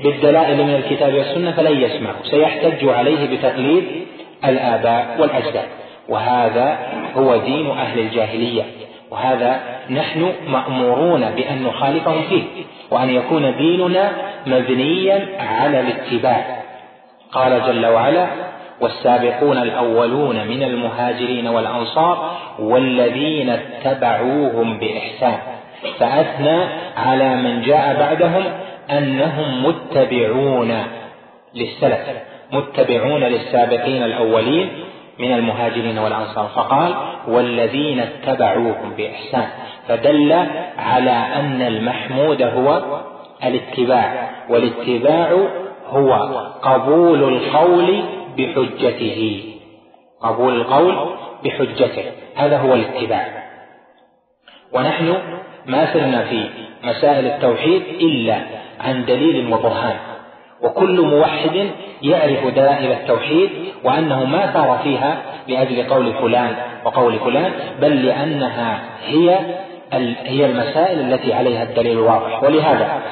بالدلائل 0.03 0.65
من 0.65 0.75
الكتاب 0.75 1.15
والسنة 1.15 1.53
فلن 1.53 1.81
يسمعوا. 1.81 2.23
سيحتج 2.31 2.89
عليه 2.89 3.37
بتقليد 3.37 3.85
الآباء 4.45 5.17
والأجداد. 5.21 5.69
وهذا 6.09 6.79
هو 7.17 7.37
دين 7.37 7.71
أهل 7.71 7.99
الجاهلية. 7.99 8.63
وهذا 9.11 9.61
نحن 9.91 10.33
مأمورون 10.49 11.31
بأن 11.31 11.63
نخالفهم 11.63 12.23
فيه 12.29 12.43
وأن 12.91 13.11
يكون 13.11 13.57
ديننا 13.57 14.13
مبنيا 14.47 15.29
على 15.39 15.81
الاتباع. 15.81 16.63
قال 17.33 17.63
جل 17.67 17.87
وعلا 17.87 18.27
والسابقون 18.81 19.59
الأولون 19.59 20.47
من 20.47 20.63
المهاجرين 20.63 21.49
والأنصار 21.49 22.37
والذين 22.59 23.51
اتبعوهم 23.51 24.79
بإحسان. 24.79 25.39
فأثنى 25.99 26.59
على 26.97 27.37
من 27.37 27.63
جاء 27.63 27.97
بعدهم 27.99 28.45
أنهم 28.91 29.67
متبعون 29.67 30.83
للسلف 31.55 32.01
متبعون 32.53 33.25
للسابقين 33.25 34.03
الأولين 34.03 34.69
من 35.19 35.33
المهاجرين 35.33 35.99
والأنصار. 35.99 36.49
فقال 36.49 36.95
والذين 37.29 38.01
اتبعوهم 38.01 38.93
بإحسان. 38.97 39.49
فدل 39.89 40.33
على 40.79 41.11
أن 41.11 41.63
المحمود 41.63 42.43
هو 42.43 42.83
الاتباع 43.45 44.31
والاتباع 44.49 45.49
هو 45.89 46.13
قبول 46.63 47.35
القول 47.35 48.03
بحجته. 48.39 49.43
قبول 50.23 50.61
القول 50.61 51.17
بحجته. 51.45 52.05
هذا 52.35 52.59
هو 52.59 52.75
الاتباع. 52.75 53.47
ونحن 54.73 55.15
ما 55.67 55.93
سرنا 55.93 56.25
في 56.25 56.49
مسائل 56.85 57.27
التوحيد 57.27 57.83
إلا 57.83 58.41
عن 58.81 59.05
دليل 59.05 59.53
وبرهان. 59.53 59.97
وكل 60.67 61.01
موحد 61.01 61.71
يعرف 62.03 62.55
دلائل 62.55 62.93
التوحيد 62.93 63.51
وأنه 63.85 64.25
ما 64.25 64.53
سار 64.53 64.81
فيها 64.83 65.23
لأجل 65.49 65.89
قول 65.89 66.15
فلان 66.15 66.57
وقول 66.85 67.19
فلان 67.19 67.53
بل 67.81 68.07
لأنها 68.07 68.81
هي 69.07 69.39
هي 70.25 70.47
المسائل 70.47 71.01
التي 71.01 71.35
عليها 71.35 71.63
الدليل 71.63 71.93
الواضح. 71.99 72.43
ولهذا 72.43 73.03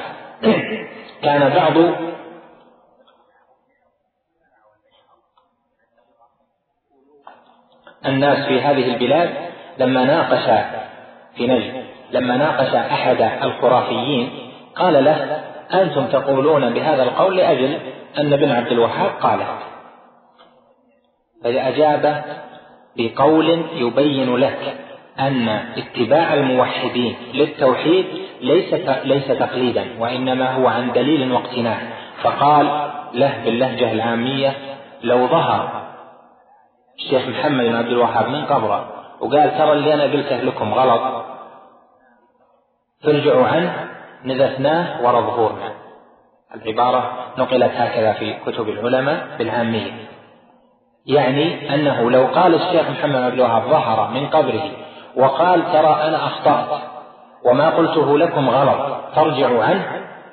كان 1.23 1.49
بعض 1.49 1.73
الناس 8.05 8.47
في 8.47 8.61
هذه 8.61 8.93
البلاد 8.93 9.29
لما 9.77 10.03
ناقش 10.03 10.65
في 11.35 11.47
نجد 11.47 11.85
لما 12.11 12.37
ناقش 12.37 12.75
أحد 12.75 13.21
الخرافيين 13.43 14.29
قال 14.75 15.03
له 15.03 15.54
أنتم 15.73 16.07
تقولون 16.07 16.73
بهذا 16.73 17.03
القول 17.03 17.37
لأجل 17.37 17.77
أن 18.17 18.33
ابن 18.33 18.51
عبد 18.51 18.71
الوهاب 18.71 19.11
قاله 19.21 19.47
فأجاب 21.43 22.23
بقول 22.97 23.65
يبين 23.75 24.35
لك 24.35 24.77
أن 25.19 25.49
اتباع 25.77 26.33
الموحدين 26.33 27.15
للتوحيد 27.33 28.05
ليس 28.41 28.73
ليس 29.03 29.27
تقليدا 29.27 29.85
وإنما 29.99 30.51
هو 30.51 30.67
عن 30.67 30.91
دليل 30.91 31.31
واقتناع. 31.31 31.77
فقال 32.21 32.91
له 33.13 33.41
باللهجة 33.45 33.91
العامية 33.91 34.53
لو 35.03 35.27
ظهر 35.27 35.85
الشيخ 36.99 37.27
محمد 37.27 37.65
بن 37.65 37.75
عبد 37.75 37.87
الوهاب 37.87 38.29
من 38.29 38.45
قبره 38.45 38.89
وقال 39.19 39.57
ترى 39.57 39.71
اللي 39.73 39.93
أنا 39.93 40.03
قلته 40.03 40.41
لكم 40.41 40.73
غلط 40.73 41.25
ارجعوا 43.07 43.47
عنه 43.47 43.84
نذثناه 44.25 45.01
وراء 45.03 45.21
ظهورنا 45.21 45.71
العبارة 46.55 47.11
نقلت 47.37 47.71
هكذا 47.75 48.13
في 48.13 48.33
كتب 48.45 48.69
العلماء 48.69 49.27
بالعامية 49.39 49.91
يعني 51.05 51.75
أنه 51.75 52.11
لو 52.11 52.25
قال 52.25 52.55
الشيخ 52.55 52.89
محمد 52.89 53.15
عبد 53.15 53.33
الوهاب 53.33 53.63
ظهر 53.63 54.11
من 54.11 54.27
قبره 54.27 54.71
وقال 55.15 55.71
ترى 55.71 55.99
أنا 56.03 56.25
أخطأت 56.27 56.81
وما 57.45 57.69
قلته 57.69 58.17
لكم 58.17 58.49
غلط 58.49 58.97
فارجعوا 59.15 59.63
عنه 59.63 59.85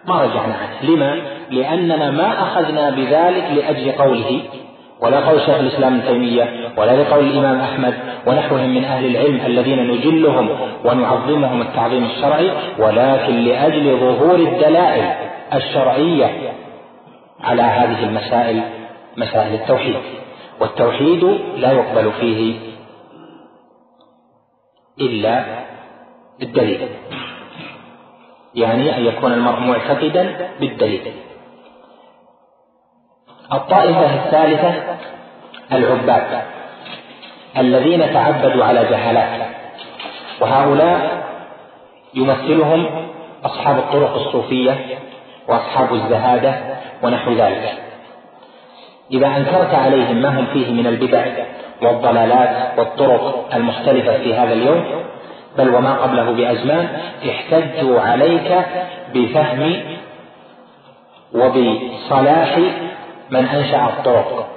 ما 0.05 0.23
رجعنا 0.23 0.55
عنه. 0.55 0.91
لما؟ 0.91 1.23
لأننا 1.51 2.11
ما 2.11 2.43
أخذنا 2.43 2.91
بذلك 2.91 3.45
لأجل 3.51 3.93
قوله 3.93 4.43
ولا 5.03 5.21
قول 5.29 5.41
شيخ 5.41 5.57
الإسلام 5.57 5.95
ابن 5.95 6.07
تيمية 6.07 6.73
ولا 6.77 7.03
لقول 7.03 7.25
الإمام 7.25 7.61
أحمد 7.61 7.95
ونحوهم 8.27 8.75
من 8.75 8.85
أهل 8.85 9.07
العلم 9.07 9.41
الذين 9.47 9.91
نجلهم 9.91 10.49
ونعظمهم 10.85 11.61
التعظيم 11.63 12.05
الشرعي 12.05 12.51
ولكن 12.79 13.35
لأجل 13.35 13.97
ظهور 13.97 14.35
الدلائل 14.35 15.15
الشرعية 15.55 16.53
على 17.41 17.63
هذه 17.63 18.05
المسائل 18.05 18.63
مسائل 19.17 19.55
التوحيد. 19.55 19.97
والتوحيد 20.61 21.25
لا 21.57 21.73
يقبل 21.73 22.13
فيه 22.21 22.59
إلا 25.01 25.45
بالدليل 26.41 26.89
يعني 28.55 28.97
أن 28.97 29.05
يكون 29.05 29.33
المرء 29.33 29.61
معتقدا 29.61 30.51
بالدليل. 30.61 31.22
الطائفة 33.53 34.15
الثالثة 34.15 34.73
العباد 35.73 36.43
الذين 37.59 38.13
تعبدوا 38.13 38.65
على 38.65 38.85
جهالات 38.85 39.47
وهؤلاء 40.41 41.23
يمثلهم 42.15 42.87
أصحاب 43.45 43.79
الطرق 43.79 44.15
الصوفية 44.15 44.77
وأصحاب 45.49 45.95
الزهادة 45.95 46.55
ونحو 47.03 47.33
ذلك. 47.33 47.73
إذا 49.11 49.27
أنكرت 49.27 49.75
عليهم 49.75 50.17
ما 50.17 50.29
هم 50.41 50.47
فيه 50.47 50.73
من 50.73 50.87
البدع 50.87 51.25
والضلالات 51.83 52.79
والطرق 52.79 53.49
المختلفة 53.55 54.19
في 54.19 54.35
هذا 54.35 54.53
اليوم 54.53 54.85
بل 55.59 55.75
وما 55.75 55.95
قبله 55.95 56.31
بأزمان 56.31 56.89
احتجوا 57.31 58.01
عليك 58.01 58.67
بفهم 59.15 59.83
وبصلاح 61.35 62.59
من 63.31 63.45
أنشأ 63.45 63.85
الطرق. 63.85 64.49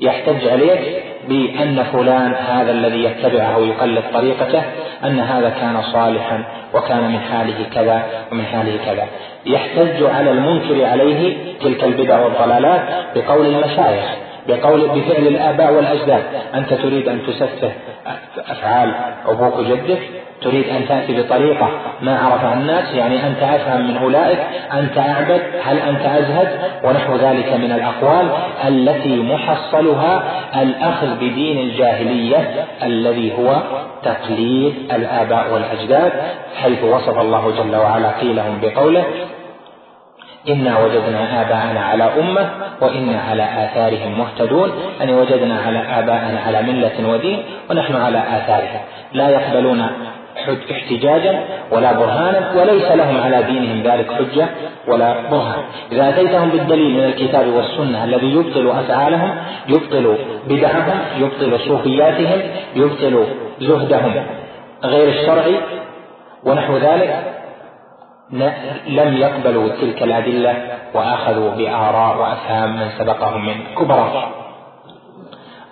يحتج 0.00 0.48
عليك 0.48 1.02
بأن 1.28 1.82
فلان 1.92 2.34
هذا 2.34 2.70
الذي 2.70 3.04
يتبعه 3.04 3.58
ويقلد 3.58 4.02
طريقته 4.12 4.62
أن 5.04 5.20
هذا 5.20 5.48
كان 5.48 5.82
صالحا 5.92 6.44
وكان 6.74 7.08
من 7.12 7.18
حاله 7.18 7.64
كذا 7.74 8.02
ومن 8.32 8.44
حاله 8.44 8.78
كذا. 8.84 9.06
يحتج 9.46 10.02
على 10.02 10.30
المنكر 10.30 10.84
عليه 10.84 11.36
تلك 11.60 11.84
البدع 11.84 12.20
والضلالات 12.20 12.82
بقول 13.14 13.46
المشايخ 13.46 14.04
بقول 14.48 14.88
بفعل 14.88 15.26
الآباء 15.26 15.72
والأجداد. 15.72 16.22
أنت 16.54 16.74
تريد 16.74 17.08
أن 17.08 17.26
تسفه 17.26 17.72
أفعال 18.38 18.94
أبوك 19.26 19.58
وجدك؟ 19.58 19.98
تريد 20.42 20.68
أن 20.68 20.88
تأتي 20.88 21.22
بطريقة 21.22 21.68
ما 22.02 22.18
عرفها 22.18 22.54
الناس 22.54 22.94
يعني 22.94 23.26
أنت 23.26 23.42
أفهم 23.42 23.88
من 23.88 23.96
أولئك 23.96 24.38
أنت 24.72 24.98
أعبد 24.98 25.42
هل 25.64 25.78
أنت 25.78 26.00
أزهد؟ 26.00 26.48
ونحو 26.84 27.16
ذلك 27.16 27.52
من 27.52 27.72
الأقوال 27.72 28.28
التي 28.68 29.16
محصلها 29.22 30.22
الأخذ 30.62 31.16
بدين 31.16 31.58
الجاهلية 31.58 32.64
الذي 32.82 33.32
هو 33.38 33.62
تقليد 34.02 34.74
الآباء 34.92 35.52
والأجداد 35.52 36.12
حيث 36.62 36.84
وصف 36.84 37.18
الله 37.20 37.52
جل 37.58 37.76
وعلا 37.76 38.08
قيلهم 38.10 38.58
بقوله 38.62 39.04
إنا 40.48 40.78
وجدنا 40.78 41.42
آباءنا 41.42 41.80
على 41.80 42.04
أمة 42.04 42.50
وإنا 42.80 43.20
على 43.30 43.42
آثارهم 43.42 44.18
مهتدون. 44.18 44.72
أن 45.02 45.10
وجدنا 45.10 45.60
على 45.66 45.78
آباءنا 45.78 46.40
على 46.46 46.62
ملة 46.62 47.08
ودين 47.08 47.42
ونحن 47.70 47.96
على 47.96 48.18
آثارهم 48.18 48.80
لا 49.12 49.28
يقبلون 49.28 49.86
احتجاجا 50.70 51.44
ولا 51.70 51.92
برهانا 51.92 52.52
وليس 52.56 52.90
لهم 52.90 53.20
على 53.20 53.42
دينهم 53.42 53.82
ذلك 53.82 54.12
حجة 54.12 54.48
ولا 54.88 55.30
برهان. 55.30 55.62
إذا 55.92 56.08
أتيتهم 56.08 56.48
بالدليل 56.48 56.94
من 56.94 57.04
الكتاب 57.04 57.46
والسنة 57.48 58.04
الذي 58.04 58.26
يبطل 58.26 58.70
أفعالهم 58.70 59.34
يبطل 59.68 60.18
بدعهم 60.48 60.98
يبطل 61.18 61.60
صوفياتهم 61.60 62.40
يبطل 62.76 63.26
زهدهم. 63.60 64.26
غير 64.84 65.08
الشرعي 65.08 65.56
ونحو 66.44 66.76
ذلك 66.76 67.36
لم 68.86 69.16
يقبلوا 69.16 69.68
تلك 69.68 70.02
الأدلة 70.02 70.54
وأخذوا 70.94 71.50
بآراء 71.50 72.18
وأفهام 72.18 72.76
من 72.76 72.88
سبقهم 72.98 73.46
من 73.46 73.54
كبراء 73.78 74.28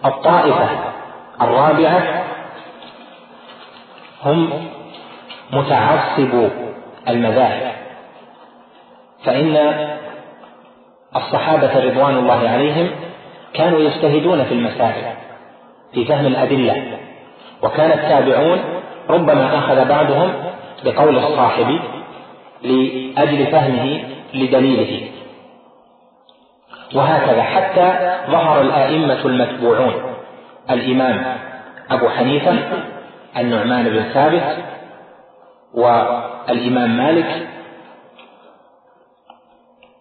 الطائفة 0.05 0.69
الرابعة 1.43 2.24
هم 4.25 4.69
متعصبو 5.53 6.49
المذاهب. 7.09 7.73
فإن 9.25 9.57
الصحابة 11.17 11.85
رضوان 11.85 12.17
الله 12.17 12.49
عليهم 12.49 12.91
كانوا 13.55 13.81
يجتهدون 13.81 14.45
في 14.45 14.55
المسائل 14.55 15.05
في 15.95 16.05
فهم 16.05 16.27
الأدلة 16.27 16.99
وكان 17.63 17.91
التابعون 17.91 18.59
ربما 19.11 19.59
أخذ 19.59 19.89
بعضهم 19.89 20.33
بقول 20.85 21.19
الصاحب 21.19 21.81
لأجل 22.63 23.47
فهمه 23.47 24.05
لدليله. 24.35 25.09
وهكذا 26.95 27.43
حتى 27.43 28.17
ظهر 28.31 28.61
الآئمة 28.61 29.25
المتبوعون 29.25 29.95
الإمام 30.71 31.37
أبو 31.91 32.09
حنيفة 32.09 32.55
النعمان 33.37 33.85
بن 33.89 34.03
ثابت 34.03 34.57
والإمام 35.75 36.97
مالك 36.97 37.49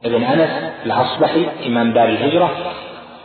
ابن 0.06 0.24
أنس 0.24 0.74
الأصبحي 0.86 1.48
إمام 1.68 1.94
دار 1.94 2.10
الهجرة 2.10 2.52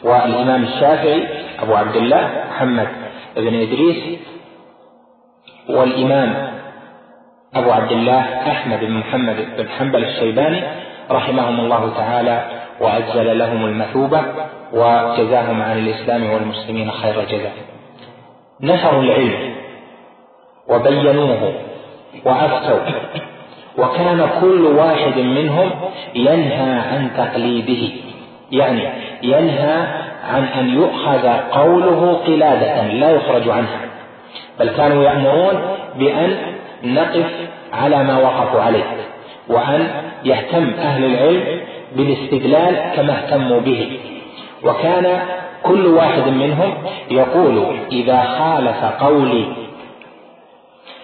والإمام 0.02 0.62
الشافعي 0.64 1.28
أبو 1.62 1.74
عبد 1.74 1.96
الله 1.96 2.44
محمد 2.50 2.88
بن 3.36 3.54
إدريس 3.60 4.18
والإمام 5.68 6.58
أبو 7.54 7.70
عبد 7.70 7.92
الله 7.92 8.20
أحمد 8.52 8.80
بن 8.80 8.92
محمد 8.92 9.36
بن 9.58 9.68
حنبل 9.68 10.04
الشيباني 10.04 10.62
رحمهم 11.10 11.60
الله 11.60 11.94
تعالى 11.96 12.44
وأجزل 12.80 13.38
لهم 13.38 13.64
المثوبة 13.64 14.22
وجزاهم 14.72 15.62
عن 15.62 15.78
الإسلام 15.78 16.30
والمسلمين 16.30 16.90
خير 16.90 17.20
الجزاء 17.20 17.52
نشروا 18.60 19.02
العلم 19.02 19.57
وبينوه 20.68 21.52
وأفتوا. 22.24 22.80
وكان 23.78 24.28
كل 24.40 24.60
واحد 24.66 25.18
منهم 25.18 25.70
ينهى 26.14 26.72
عن 26.72 27.10
تقليده. 27.16 27.94
يعني 28.52 28.88
ينهى 29.22 29.86
عن 30.30 30.44
أن 30.44 30.74
يؤخذ 30.74 31.28
قوله 31.28 32.20
قلادة 32.26 32.86
لا 32.86 33.10
يخرج 33.10 33.48
عنها. 33.48 33.80
بل 34.60 34.68
كانوا 34.68 35.04
يأمرون 35.04 35.60
بأن 35.98 36.36
نقف 36.84 37.30
على 37.72 38.04
ما 38.04 38.18
وقفوا 38.18 38.60
عليه 38.60 38.84
وأن 39.48 39.88
يهتم 40.24 40.70
أهل 40.78 41.04
العلم 41.04 41.60
بالاستدلال 41.96 42.92
كما 42.96 43.12
اهتموا 43.12 43.60
به. 43.60 43.98
وكان 44.64 45.20
كل 45.62 45.86
واحد 45.86 46.28
منهم 46.28 46.74
يقول 47.10 47.76
إذا 47.92 48.22
خالف 48.22 48.84
قولي 48.84 49.67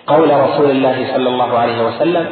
قول 0.06 0.30
رسول 0.40 0.70
الله 0.70 1.06
صلى 1.12 1.28
الله 1.28 1.58
عليه 1.58 1.86
وسلم 1.86 2.28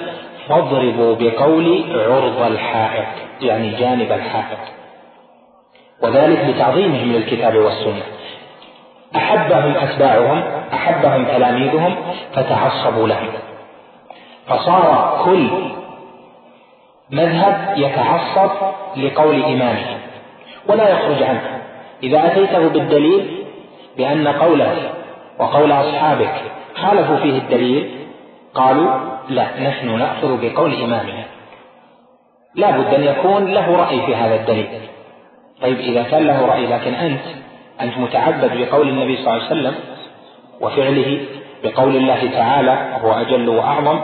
فاضربوا 0.49 1.17
بقولي 1.21 1.85
عرض 1.95 2.43
الحائط. 2.53 3.07
يعني 3.41 3.71
جانب 3.71 4.13
الحائط. 4.13 4.59
وذلك 6.03 6.45
لتعظيمهم 6.49 7.13
للكتاب 7.13 7.57
والسنة. 7.57 8.03
أحبهم 9.17 9.77
أتباعهم 9.77 10.43
أحبهم 10.73 11.25
تلاميذهم 11.25 11.97
فتعصبوا 12.35 13.09
لهم. 13.09 13.29
فصار 14.47 15.23
كل 15.25 15.49
مذهب 17.11 17.75
يتعصب 17.77 18.51
لقول 18.97 19.45
إمامه 19.45 19.99
ولا 20.69 20.89
يخرج 20.89 21.23
عنه. 21.23 21.63
إذا 22.03 22.27
أتيته 22.27 22.69
بالدليل 22.69 23.45
بأن 23.97 24.29
قوله 24.29 24.77
وقول 25.39 25.73
أصحابك 25.73 26.35
خالفوا 26.83 27.17
فيه 27.17 27.39
الدليل 27.39 27.91
قالوا 28.55 28.91
لا 29.29 29.47
نحن 29.61 29.99
نأخذ 29.99 30.41
بقول 30.43 30.75
إمامنا. 30.75 31.25
لا 32.55 32.71
بد 32.71 32.95
أن 32.95 33.05
يكون 33.05 33.55
له 33.55 33.77
رأي 33.77 34.01
في 34.07 34.15
هذا 34.15 34.35
الدليل. 34.35 34.69
طيب 35.63 35.79
إذا 35.79 36.03
كان 36.03 36.27
له 36.27 36.47
رأي 36.47 36.67
لكن 36.67 36.95
أنت 36.95 37.21
أنت 37.81 37.99
متعبد 37.99 38.51
بقول 38.59 38.89
النبي 38.89 39.17
صلى 39.17 39.27
الله 39.27 39.47
عليه 39.47 39.61
وسلم 39.61 39.75
وفعله 40.61 41.21
بقول 41.65 41.97
الله 41.97 42.31
تعالى 42.33 42.89
وهو 42.95 43.21
أجل 43.21 43.49
وأعظم 43.49 44.01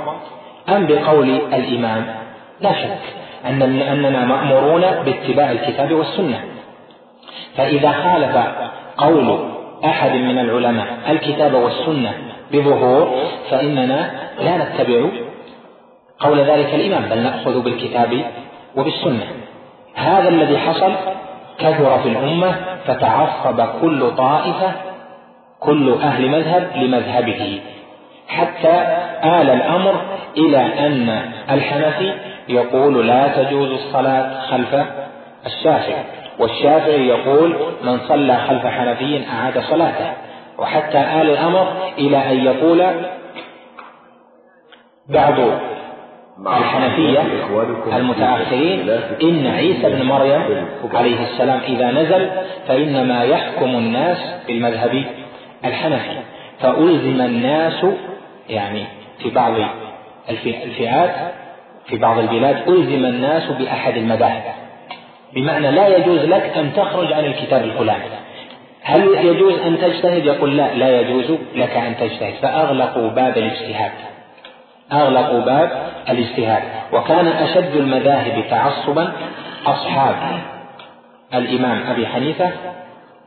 أم 0.69 0.87
بقول 0.87 1.31
الإمام؟ 1.31 2.07
لا 2.61 2.73
شك 2.73 2.99
أن 3.47 3.63
أننا 3.63 4.25
مأمورون 4.25 4.81
باتباع 4.81 5.51
الكتاب 5.51 5.93
والسنة. 5.93 6.45
فإذا 7.57 7.93
خالف 7.93 8.37
قول 8.99 9.39
أحد 9.85 10.13
من 10.13 10.39
العلماء 10.39 10.87
الكتاب 11.09 11.55
والسنة 11.55 12.15
بظهور 12.53 13.19
فإننا 13.51 14.11
لا 14.41 14.57
نتبع 14.57 15.09
قول 16.21 16.39
ذلك 16.39 16.75
الإمام 16.75 17.09
بل 17.11 17.19
نأخذ 17.19 17.63
بالكتاب 17.63 18.25
وبالسنة. 18.77 19.27
هذا 19.95 20.29
الذي 20.29 20.59
حصل 20.59 20.93
كثر 21.59 21.99
في 21.99 22.09
الأمة 22.09 22.55
فتعصب 22.87 23.63
كل 23.81 24.11
طائفة 24.17 24.73
كل 25.61 25.93
أهل 26.03 26.29
مذهب 26.29 26.71
لمذهبه 26.77 27.61
حتى 28.29 28.75
آل 29.25 29.51
الأمر 29.51 29.95
إلى 30.37 30.87
أن 30.87 31.23
الحنفي 31.51 32.13
يقول 32.49 33.07
لا 33.07 33.29
تجوز 33.29 33.71
الصلاة 33.71 34.41
خلف 34.41 34.75
الشافعي 35.47 36.05
والشافعي 36.39 37.09
يقول 37.09 37.57
من 37.85 37.99
صلى 38.09 38.37
خلف 38.49 38.67
حنفي 38.67 39.23
أعاد 39.33 39.63
صلاته. 39.71 40.13
وحتى 40.59 40.99
آل 40.99 41.31
الأمر 41.31 41.73
إلى 41.99 42.17
أن 42.17 42.45
يقول 42.45 42.87
بعض 45.09 45.35
الحنفية 46.47 47.23
المتأخرين 47.93 48.91
إن 49.23 49.47
عيسى 49.47 49.91
بن 49.91 50.03
مريم 50.03 50.67
عليه 50.95 51.23
السلام 51.33 51.61
إذا 51.61 51.91
نزل 51.91 52.31
فإنما 52.69 53.25
يحكم 53.25 53.69
الناس 53.69 54.19
بالمذهب 54.47 55.05
الحنفي. 55.65 56.17
فألزم 56.61 57.21
الناس 57.21 57.87
يعني 58.49 58.85
في 59.23 59.31
بعض 59.31 59.53
الفئات 60.31 61.15
في 61.87 61.97
بعض 61.99 62.19
البلاد 62.19 62.69
ألزم 62.69 63.05
الناس 63.05 63.51
بأحد 63.51 63.97
المذاهب. 63.97 64.43
بمعنى 65.35 65.71
لا 65.71 65.97
يجوز 65.97 66.25
لك 66.25 66.57
أن 66.57 66.73
تخرج 66.77 67.13
عن 67.13 67.25
الكتاب 67.25 67.65
الفلاني. 67.65 68.05
هل 68.89 69.27
يجوز 69.27 69.59
أن 69.59 69.79
تجتهد؟ 69.79 70.27
يقول 70.27 70.57
لا 70.57 70.75
لا 70.75 71.01
يجوز 71.01 71.39
لك 71.55 71.77
أن 71.77 71.97
تجتهد. 71.97 72.35
فأغلقوا 72.35 73.09
باب 73.09 73.39
الاجتهاد. 73.39 73.93
أغلقوا 74.93 75.41
باب 75.41 75.91
الاجتهاد. 76.09 76.63
وكان 76.93 77.27
أشد 77.29 77.77
المذاهب 77.77 78.45
تعصبا 78.51 79.13
أصحاب 79.67 80.17
الإمام 81.35 81.83
أبي 81.91 82.07
حنيفة 82.07 82.51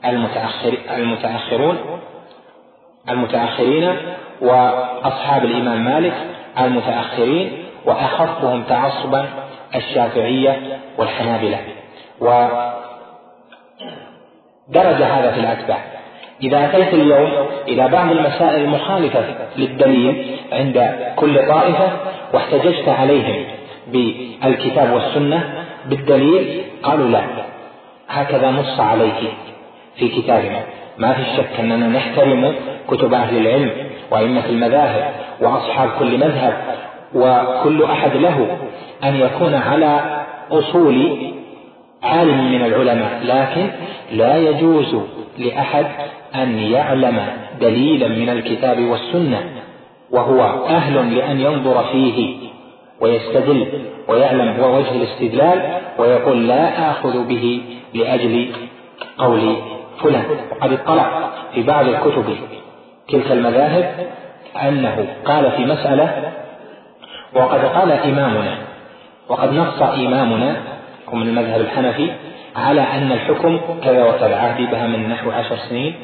المتأخر 0.05 0.77
المتأخرون 0.97 1.77
المتأخرين 3.09 3.97
وأصحاب 4.41 5.45
الإمام 5.45 5.83
مالك 5.85 6.13
المتأخرين 6.59 7.63
وأخفهم 7.85 8.63
تعصبا 8.63 9.25
الشافعية 9.75 10.79
والحنابلة. 10.97 11.59
ودرج 14.71 15.01
هذا 15.03 15.31
في 15.31 15.39
الأتباع. 15.39 15.77
إذا 16.43 16.65
أتيت 16.65 16.93
اليوم 16.93 17.31
إلى 17.67 17.87
بعض 17.87 18.11
المسائل 18.11 18.63
المخالفة 18.63 19.23
للدليل 19.57 20.35
عند 20.51 20.95
كل 21.15 21.47
طائفة 21.47 21.89
واحتججت 22.33 22.89
عليهم 22.89 23.43
بالكتاب 23.87 24.93
والسنة 24.93 25.53
بالدليل 25.85 26.61
قالوا 26.83 27.07
لا 27.07 27.21
هكذا 28.09 28.51
نص 28.51 28.79
عليك 28.79 29.33
في 29.95 30.07
كتابنا. 30.07 30.59
ما 30.97 31.13
في 31.13 31.23
شك 31.37 31.59
أننا 31.59 31.87
نحترم 31.87 32.55
كتب 32.87 33.13
أهل 33.13 33.37
العلم 33.37 33.71
وأئمة 34.11 34.45
المذاهب 34.45 35.13
وأصحاب 35.41 35.89
كل 35.99 36.17
مذهب 36.17 36.53
وكل 37.13 37.83
أحد 37.83 38.15
له 38.15 38.57
أن 39.03 39.15
يكون 39.15 39.53
على 39.53 40.21
أصول 40.51 41.17
عالم 42.03 42.51
من 42.51 42.65
العلماء 42.65 43.21
لكن 43.23 43.69
لا 44.11 44.37
يجوز 44.37 44.95
لأحد 45.37 45.85
أن 46.35 46.59
يعلم 46.59 47.27
دليلا 47.61 48.07
من 48.07 48.29
الكتاب 48.29 48.79
والسنة 48.79 49.49
وهو 50.11 50.65
أهل 50.67 51.15
لأن 51.15 51.39
ينظر 51.39 51.83
فيه 51.91 52.37
ويستدل 52.99 53.67
ويعلم 54.07 54.61
هو 54.61 54.77
وجه 54.77 54.91
الاستدلال 54.91 55.81
ويقول 55.97 56.47
لا 56.47 56.91
آخذ 56.91 57.27
به 57.27 57.61
لأجل 57.93 58.51
قول 59.17 59.55
فلان. 60.01 60.23
وقد 60.51 60.73
اطلع 60.73 61.29
في 61.53 61.63
بعض 61.63 61.87
الكتب 61.87 62.35
تلك 63.09 63.31
المذاهب 63.31 64.07
أنه 64.67 65.07
قال 65.25 65.51
في 65.51 65.65
مسألة 65.65 66.31
وقد 67.35 67.65
قال 67.65 67.91
إمامنا 67.91 68.57
وقد 69.29 69.53
نص 69.53 69.81
إمامنا 69.81 70.55
من 71.15 71.27
المذهب 71.27 71.61
الحنفي 71.61 72.11
على 72.55 72.81
أن 72.81 73.11
الحكم 73.11 73.59
كذا 73.83 74.03
وكذا 74.05 74.35
عهدي 74.35 74.87
من 74.87 75.09
نحو 75.09 75.31
عشر 75.31 75.55
سنين. 75.69 75.95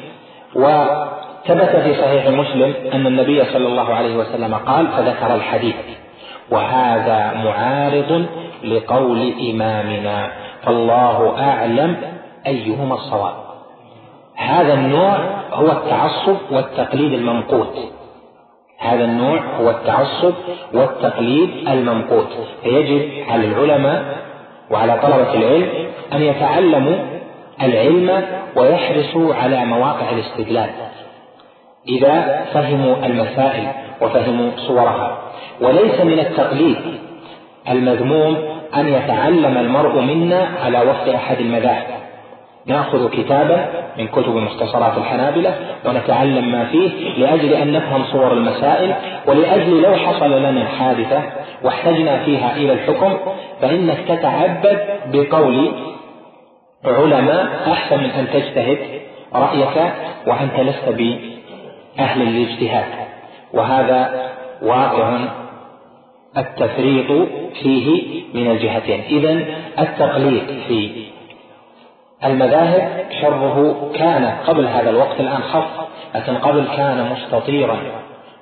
وثبت 0.54 1.76
في 1.76 1.94
صحيح 1.94 2.26
مسلم 2.26 2.74
أن 2.92 3.06
النبي 3.06 3.44
صلى 3.44 3.66
الله 3.66 3.94
عليه 3.94 4.16
وسلم 4.16 4.54
قال 4.54 4.86
فذكر 4.86 5.34
الحديث 5.34 5.76
وهذا 6.50 7.34
معارض 7.44 8.26
لقول 8.64 9.32
إمامنا 9.50 10.30
فالله 10.62 11.34
أعلم 11.38 11.96
أيهما 12.46 12.94
الصواب. 12.94 13.34
هذا 14.36 14.74
النوع 14.74 15.16
هو 15.52 15.72
التعصب 15.72 16.36
والتقليد 16.50 17.12
الممقوت. 17.12 17.76
هذا 18.78 19.04
النوع 19.04 19.40
هو 19.60 19.70
التعصب 19.70 20.34
والتقليد 20.74 21.68
الممقوت. 21.68 22.32
فيجب 22.62 23.24
على 23.28 23.46
العلماء 23.46 24.27
وعلى 24.70 24.98
طلبة 25.02 25.34
العلم 25.34 25.68
أن 26.12 26.22
يتعلموا 26.22 26.96
العلم 27.62 28.22
ويحرصوا 28.56 29.34
على 29.34 29.64
مواقع 29.64 30.10
الاستدلال 30.10 30.70
إذا 31.88 32.44
فهموا 32.54 32.96
المسائل 33.06 33.66
وفهموا 34.00 34.50
صورها. 34.56 35.18
وليس 35.60 36.00
من 36.00 36.18
التقليد 36.18 36.76
المذموم 37.68 38.36
أن 38.74 38.88
يتعلم 38.88 39.58
المرء 39.58 40.00
منا 40.00 40.48
على 40.64 40.80
وفق 40.80 41.14
أحد 41.14 41.40
المذاهب. 41.40 41.98
نأخذ 42.66 43.10
كتابا 43.10 43.66
من 43.98 44.08
كتب 44.08 44.36
مختصرات 44.36 44.98
الحنابلة 44.98 45.54
ونتعلم 45.84 46.52
ما 46.52 46.64
فيه 46.64 46.90
لأجل 47.18 47.52
أن 47.52 47.72
نفهم 47.72 48.04
صور 48.04 48.32
المسائل 48.32 48.94
ولأجل 49.26 49.82
لو 49.82 49.94
حصل 49.94 50.42
لنا 50.42 50.64
حادثة 50.64 51.22
واحتجنا 51.62 52.24
فيها 52.24 52.56
إلى 52.56 52.72
الحكم 52.72 53.18
فإنك 53.60 53.98
تتعبد 54.08 54.86
بقول 55.12 55.72
علماء 56.84 57.72
أحسن 57.72 57.98
من 57.98 58.10
أن 58.10 58.26
تجتهد 58.32 58.78
رأيك 59.34 59.92
وأنت 60.26 60.60
لست 60.60 60.88
بأهل 60.88 62.22
الاجتهاد. 62.22 62.84
وهذا 63.54 64.30
واقع 64.62 65.18
التفريط 66.36 67.28
فيه 67.62 68.22
من 68.34 68.50
الجهتين. 68.50 69.00
إذا 69.00 69.44
التقليد 69.78 70.62
في 70.68 71.08
المذاهب 72.24 73.06
شره 73.20 73.90
كان 73.94 74.24
قبل 74.46 74.66
هذا 74.66 74.90
الوقت 74.90 75.20
الآن 75.20 75.42
خف 75.42 75.64
لكن 76.14 76.34
قبل 76.34 76.64
كان 76.76 77.12
مستطيرا 77.12 77.78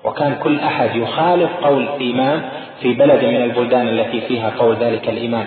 وكان 0.04 0.36
كل 0.42 0.60
أحد 0.60 0.96
يخالف 0.96 1.50
قول 1.62 1.88
الإمام 1.88 2.42
في 2.80 2.92
بلد 2.94 3.24
من 3.24 3.42
البلدان 3.42 3.88
التي 3.88 4.20
فيها 4.20 4.50
قول 4.58 4.76
ذلك 4.76 5.08
الإمام. 5.08 5.46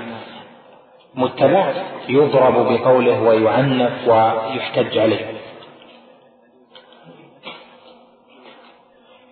متبع 1.15 1.73
يضرب 2.09 2.73
بقوله 2.73 3.21
ويعنف 3.21 4.07
ويحتج 4.07 4.97
عليه. 4.97 5.33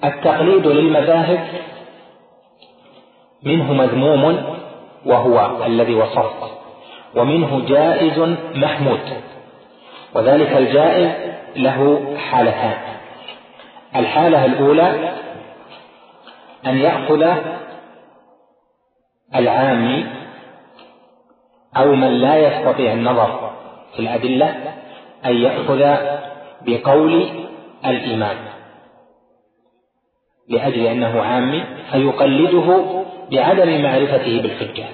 التقليد 0.04 0.68
للمذاهب 0.68 1.48
منه 3.44 3.74
مذموم 3.74 4.44
وهو 5.06 5.66
الذي 5.66 5.96
وصفت 5.96 6.52
ومنه 7.16 7.66
جائز 7.68 8.20
محمود 8.56 9.00
وذلك 10.14 10.58
الجائز 10.58 11.12
له 11.56 12.16
حالتان. 12.18 12.78
الحالة 13.96 14.46
الأولى 14.46 15.14
أن 16.66 16.78
يأخذ 16.78 17.57
العامي 19.36 20.06
أو 21.78 21.96
من 21.96 22.12
لا 22.12 22.38
يستطيع 22.38 22.94
النظر 22.94 23.52
في 23.94 24.00
الأدلة 24.00 24.56
أن 25.26 25.36
يأخذ 25.36 25.98
بقول 26.62 27.30
الإمام 27.86 28.38
لأجل 30.50 30.86
أنه 30.86 31.22
عامي 31.22 31.64
فيقلده 31.92 32.84
بعدم 33.32 33.82
معرفته 33.82 34.42
بالحجة. 34.42 34.86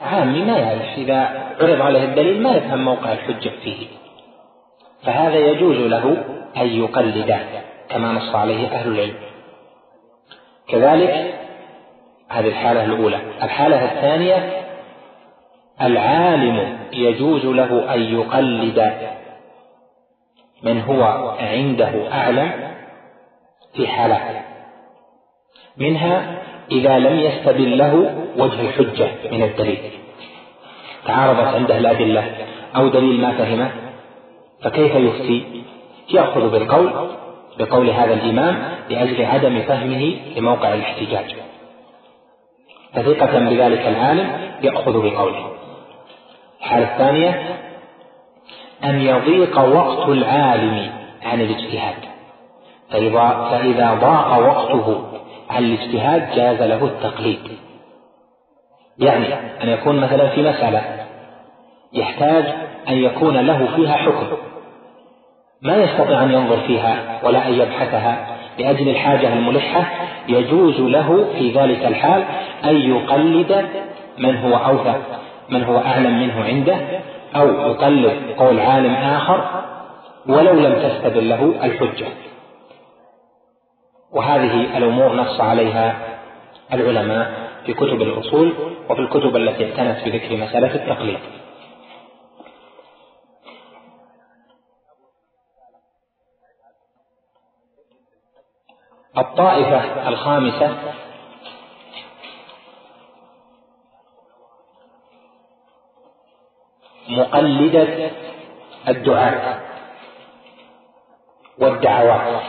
عامي 0.00 0.44
ما 0.44 0.58
يعرف 0.58 0.98
إذا 0.98 1.16
عرض 1.60 1.80
عليه 1.80 2.04
الدليل 2.04 2.42
ما 2.42 2.50
يفهم 2.50 2.84
موقع 2.84 3.12
الحجة 3.12 3.52
فيه. 3.62 3.86
فهذا 5.02 5.38
يجوز 5.38 5.76
له 5.76 6.24
أن 6.56 6.66
يقلد 6.66 7.36
كما 7.88 8.12
نص 8.12 8.34
عليه 8.34 8.68
أهل 8.68 8.88
العلم. 8.88 9.16
كذلك 10.68 11.34
هذه 12.28 12.48
الحالة 12.48 12.84
الأولى. 12.84 13.20
الحالة 13.42 13.84
الثانية 13.84 14.64
العالم 15.82 16.78
يجوز 16.92 17.44
له 17.44 17.94
أن 17.94 18.02
يقلد 18.02 18.92
من 20.62 20.80
هو 20.80 21.02
عنده 21.40 22.12
أعلم 22.12 22.52
في 23.74 23.86
حالات 23.86 24.44
منها 25.76 26.38
إذا 26.70 26.98
لم 26.98 27.20
يستدل 27.20 27.78
له 27.78 28.24
وجه 28.36 28.60
الحجة 28.60 29.08
من 29.32 29.42
الدليل. 29.42 29.78
تعارضت 31.06 31.54
عنده 31.54 31.78
الأدلة 31.78 32.24
أو 32.76 32.88
دليل 32.88 33.20
ما 33.20 33.32
فهمه 33.32 33.70
فكيف 34.62 34.94
يفتي؟ 34.94 35.62
يأخذ 36.10 36.50
بالقول 36.50 36.92
بقول 37.58 37.90
هذا 37.90 38.14
الإمام 38.14 38.62
لأجل 38.90 39.24
عدم 39.24 39.62
فهمه 39.62 40.16
لموقع 40.36 40.74
الاحتجاج. 40.74 41.36
فثقة 43.02 43.38
بذلك 43.38 43.86
العالم 43.86 44.30
يأخذ 44.62 44.92
بقوله. 44.92 45.50
الحالة 46.60 46.92
الثانية 46.92 47.58
أن 48.84 49.00
يضيق 49.00 49.58
وقت 49.58 50.08
العالم 50.08 50.90
عن 51.22 51.40
الاجتهاد. 51.40 51.94
فإذا, 52.90 53.48
فإذا 53.50 53.94
ضاق 53.94 54.38
وقته 54.38 55.04
عن 55.50 55.64
الاجتهاد 55.64 56.30
جاز 56.34 56.62
له 56.62 56.84
التقليد. 56.84 57.58
يعني 58.98 59.34
أن 59.34 59.68
يكون 59.68 60.00
مثلا 60.00 60.28
في 60.28 60.42
مسألة 60.42 61.06
يحتاج 61.92 62.44
أن 62.88 62.96
يكون 62.96 63.36
له 63.36 63.68
فيها 63.76 63.92
حكم. 63.92 64.26
ما 65.62 65.76
يستطيع 65.76 66.22
أن 66.22 66.32
ينظر 66.32 66.60
فيها 66.66 67.20
ولا 67.22 67.48
أن 67.48 67.54
يبحثها. 67.54 68.37
لأجل 68.58 68.88
الحاجة 68.88 69.32
الملحة 69.32 69.84
يجوز 70.28 70.80
له 70.80 71.26
في 71.38 71.50
ذلك 71.50 71.86
الحال 71.86 72.24
أن 72.64 72.76
يقلد 72.76 73.66
من 74.18 74.36
هو 74.36 74.56
أوثق 74.56 75.00
من 75.48 75.64
هو 75.64 75.78
أعلم 75.78 76.18
منه 76.18 76.44
عنده 76.44 76.76
أو 77.36 77.48
يقلد 77.48 78.12
قول 78.38 78.60
عالم 78.60 78.94
آخر 78.94 79.64
ولو 80.26 80.52
لم 80.52 80.74
تستدل 80.74 81.28
له 81.28 81.54
الحجة. 81.62 82.06
وهذه 84.12 84.78
الأمور 84.78 85.14
نص 85.14 85.40
عليها 85.40 85.96
العلماء 86.72 87.48
في 87.66 87.74
كتب 87.74 88.02
الأصول 88.02 88.52
وفي 88.90 89.00
الكتب 89.00 89.36
التي 89.36 89.64
اعتنت 89.64 90.08
بذكر 90.08 90.36
مسألة 90.36 90.74
التقليد. 90.74 91.18
الطائفة 99.18 100.08
الخامسة. 100.08 100.76
مقلدة 107.08 108.10
الدعاة 108.88 109.60
والدعوات. 111.58 112.42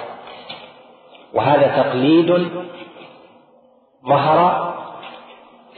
وهذا 1.34 1.84
تقليد 1.84 2.49
ظهر 4.05 4.70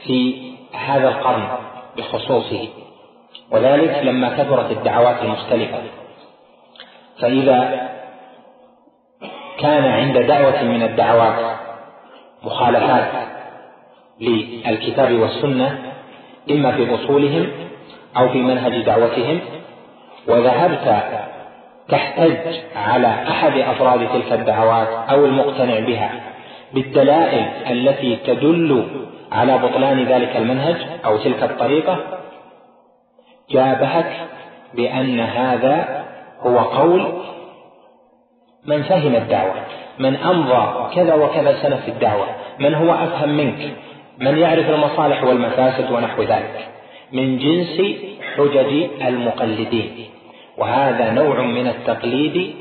في 0.04 0.52
هذا 0.72 1.08
القرن 1.08 1.58
بخصوصه 1.96 2.68
وذلك 3.50 3.98
لما 4.04 4.28
كثرت 4.28 4.70
الدعوات 4.70 5.22
المختلفة. 5.22 5.82
فإذا 7.20 7.92
كان 9.62 9.84
عند 9.84 10.18
دعوة 10.18 10.62
من 10.62 10.82
الدعوات 10.82 11.56
مخالفات 12.42 13.08
للكتاب 14.20 15.12
والسنة 15.12 15.78
إما 16.50 16.72
في 16.72 16.94
أصولهم 16.94 17.46
أو 18.16 18.28
في 18.28 18.42
منهج 18.42 18.82
دعوتهم 18.82 19.40
وذهبت 20.28 21.02
تحتج 21.88 22.36
على 22.76 23.06
أحد 23.06 23.58
أفراد 23.58 24.08
تلك 24.08 24.32
الدعوات 24.32 24.88
أو 25.10 25.24
المقتنع 25.26 25.78
بها 25.78 26.10
بالدلائل 26.74 27.46
التي 27.70 28.16
تدل 28.16 28.88
على 29.32 29.58
بطلان 29.58 30.04
ذلك 30.04 30.36
المنهج 30.36 30.76
أو 31.04 31.16
تلك 31.16 31.42
الطريقة 31.42 31.98
جابهك 33.50 34.12
بأن 34.74 35.20
هذا 35.20 36.04
هو 36.40 36.58
قول 36.58 37.22
من 38.66 38.82
فهم 38.82 39.16
الدعوة 39.16 39.54
من 39.98 40.16
أمضى 40.16 40.94
كذا 40.94 41.14
وكذا 41.14 41.62
سنة 41.62 41.76
في 41.76 41.88
الدعوة 41.88 42.26
من 42.58 42.74
هو 42.74 42.94
أفهم 42.94 43.28
منك 43.28 43.70
من 44.18 44.38
يعرف 44.38 44.70
المصالح 44.70 45.24
والمفاسد 45.24 45.92
ونحو 45.92 46.22
ذلك. 46.22 46.68
من 47.12 47.38
جنس 47.38 47.96
حجج 48.36 48.88
المقلدين. 49.06 49.90
وهذا 50.58 51.12
نوع 51.12 51.42
من 51.42 51.66
التقليد 51.66 52.54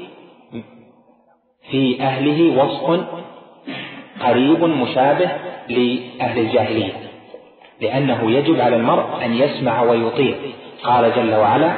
في 1.72 2.02
أهله 2.02 2.64
وصف 2.64 3.06
قريب 4.22 4.64
مشابه 4.64 5.30
لأهل 5.70 6.40
الجاهلية. 6.40 6.94
لأنه 7.82 8.32
يجب 8.32 8.62
على 8.62 8.76
المرء 8.76 9.26
أن 9.26 9.34
يسمع 9.34 9.82
ويطيع. 9.82 10.36
قال 10.84 11.12
جل 11.16 11.36
وعلا 11.36 11.72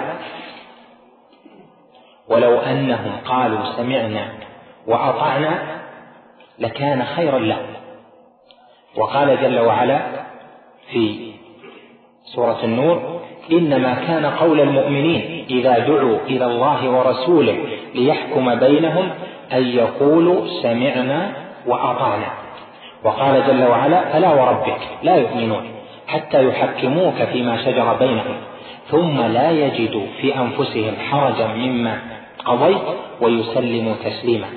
ولو 2.30 2.60
أنهم 2.60 3.12
قالوا 3.26 3.66
سمعنا 3.78 4.28
وأطعنا 4.88 5.60
لكان 6.60 7.04
خيرا 7.04 7.40
لهم. 7.40 7.74
وقال 8.98 9.42
جل 9.42 9.60
وعلا 9.60 10.00
في 10.92 11.32
سورة 12.36 12.60
النور 12.64 13.22
إنما 13.52 13.94
كان 13.94 14.26
قول 14.26 14.60
المؤمنين 14.60 15.46
إذا 15.50 15.80
دعوا 15.80 16.18
إلى 16.26 16.46
الله 16.46 16.90
ورسوله 16.90 17.58
ليحكم 17.96 18.56
بينهم 18.56 19.10
أن 19.54 19.68
يقولوا 19.68 20.48
سمعنا 20.62 21.32
وأطعنا. 21.68 22.28
وقال 23.04 23.48
جل 23.48 23.64
وعلا 23.64 24.14
فلا 24.14 24.34
وربك 24.34 24.80
لا 25.04 25.16
يؤمنون 25.16 25.72
حتى 26.08 26.48
يحكموك 26.48 27.16
فيما 27.16 27.66
شجر 27.66 27.94
بينهم 27.94 28.36
ثم 28.88 29.22
لا 29.22 29.52
يجدوا 29.52 30.06
في 30.22 30.38
أنفسهم 30.38 30.94
حرجا 31.12 31.48
مما 31.48 32.02
قضيت 32.46 32.82
ويسلموا 33.22 33.94
تسليما. 34.06 34.48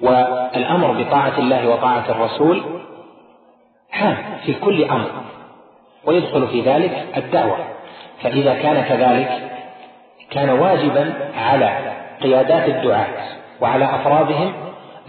والأمر 0.00 1.02
بطاعة 1.02 1.38
الله 1.38 1.68
وطاعة 1.68 2.04
الرسول 2.10 2.62
حام 3.90 4.16
في 4.46 4.54
كل 4.54 4.84
أمر 4.84 5.10
ويدخل 6.04 6.48
في 6.48 6.60
ذلك 6.60 7.06
الدعوة. 7.16 7.56
فإذا 8.22 8.54
كان 8.54 8.82
كذلك 8.82 9.50
كان 10.30 10.50
واجبا 10.50 11.14
على 11.36 11.92
قيادات 12.22 12.68
الدعاة 12.68 13.06
وعلى 13.60 13.84
أفرادهم 13.84 14.52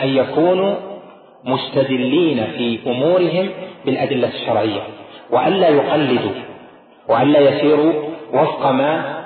أن 0.01 0.07
يكونوا 0.07 0.75
مستدلين 1.43 2.45
في 2.45 2.79
أمورهم 2.87 3.49
بالأدلة 3.85 4.27
الشرعية 4.27 4.81
وألا 5.29 5.69
يقلدوا 5.69 6.31
وألا 7.09 7.39
يسيروا 7.39 7.93
وفق 8.33 8.71
ما 8.71 9.20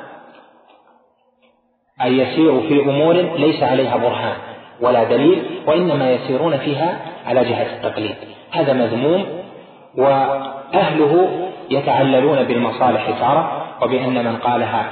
أن 2.01 2.19
يسيروا 2.19 2.61
في 2.61 2.81
أمور 2.81 3.13
ليس 3.13 3.63
عليها 3.63 3.97
برهان 3.97 4.35
ولا 4.81 5.03
دليل 5.03 5.43
وإنما 5.67 6.11
يسيرون 6.11 6.57
فيها 6.57 6.99
على 7.27 7.43
جهة 7.43 7.75
التقليد. 7.75 8.15
هذا 8.51 8.73
مذموم 8.73 9.25
وأهله 9.97 11.29
يتعللون 11.69 12.43
بالمصالح 12.43 13.09
تارة 13.19 13.65
وبأن 13.81 14.25
من 14.25 14.35
قالها 14.35 14.91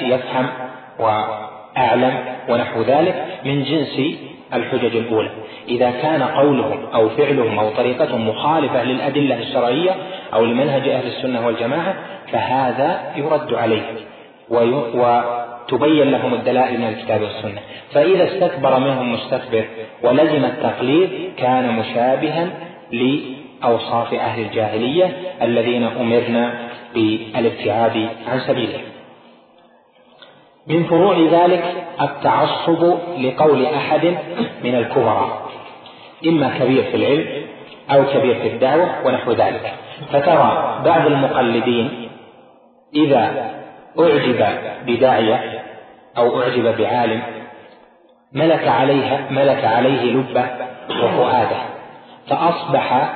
يفهم 0.00 0.46
وأعلم 0.98 2.14
ونحو 2.48 2.82
ذلك 2.82 3.24
من 3.44 3.62
جنس 3.62 4.00
الحجج 4.54 4.96
الأولى. 4.96 5.30
إذا 5.68 5.90
كان 5.90 6.22
قولهم 6.22 6.86
أو 6.94 7.08
فعلهم 7.08 7.58
أو 7.58 7.70
طريقتهم 7.70 8.28
مخالفة 8.28 8.82
للأدلة 8.84 9.38
الشرعية 9.38 9.90
أو 10.34 10.44
لمنهج 10.44 10.88
أهل 10.88 11.06
السنة 11.06 11.46
والجماعة 11.46 11.94
فهذا 12.32 13.12
يرد 13.16 13.54
عليه 13.54 13.82
وتبين 15.72 16.10
لهم 16.10 16.34
الدلائل 16.34 16.80
من 16.80 16.88
الكتاب 16.88 17.22
والسنة. 17.22 17.60
فإذا 17.92 18.24
استكبر 18.24 18.78
منهم 18.78 19.12
مستكبر 19.12 19.64
ولزم 20.02 20.44
التقليد 20.44 21.32
كان 21.36 21.72
مشابها 21.72 22.50
لأوصاف 22.92 24.14
أهل 24.14 24.42
الجاهلية 24.42 25.16
الذين 25.42 25.84
أمرنا 25.84 26.68
بالابتعاد 26.94 28.08
عن 28.28 28.40
سبيله 28.40 28.80
من 30.66 30.84
فروع 30.84 31.18
ذلك 31.18 31.64
التعصب 32.00 32.98
لقول 33.18 33.66
أحد 33.66 34.16
من 34.64 34.74
الكبراء 34.74 35.50
إما 36.26 36.58
كبير 36.58 36.82
في 36.82 36.96
العلم 36.96 37.46
أو 37.90 38.04
كبير 38.04 38.34
في 38.34 38.48
الدعوة 38.48 39.06
ونحو 39.06 39.32
ذلك. 39.32 39.74
فترى 40.12 40.80
بعض 40.84 41.06
المقلدين 41.06 42.08
إذا 42.94 43.50
أعجب 43.98 44.44
بداعية 44.86 45.49
أو 46.18 46.42
أعجب 46.42 46.76
بعالم 46.78 47.22
ملك 48.32 48.68
عليها 48.68 49.30
ملك 49.30 49.64
عليه 49.64 50.12
لبه 50.12 50.44
وفؤاده. 50.90 51.56
فأصبح 52.28 53.12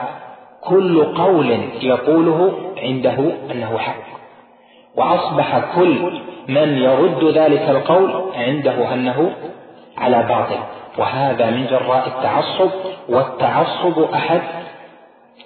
كل 0.64 1.04
قول 1.04 1.50
يقوله 1.82 2.52
عنده 2.78 3.32
أنه 3.50 3.78
حق. 3.78 4.04
وأصبح 4.96 5.74
كل 5.74 6.20
من 6.48 6.78
يرد 6.78 7.24
ذلك 7.24 7.68
القول 7.68 8.32
عنده 8.34 8.94
أنه 8.94 9.32
على 9.98 10.22
باطل. 10.22 10.58
وهذا 10.98 11.50
من 11.50 11.66
جراء 11.66 12.08
التعصب 12.08 12.70
والتعصب 13.08 14.00
أحد 14.14 14.40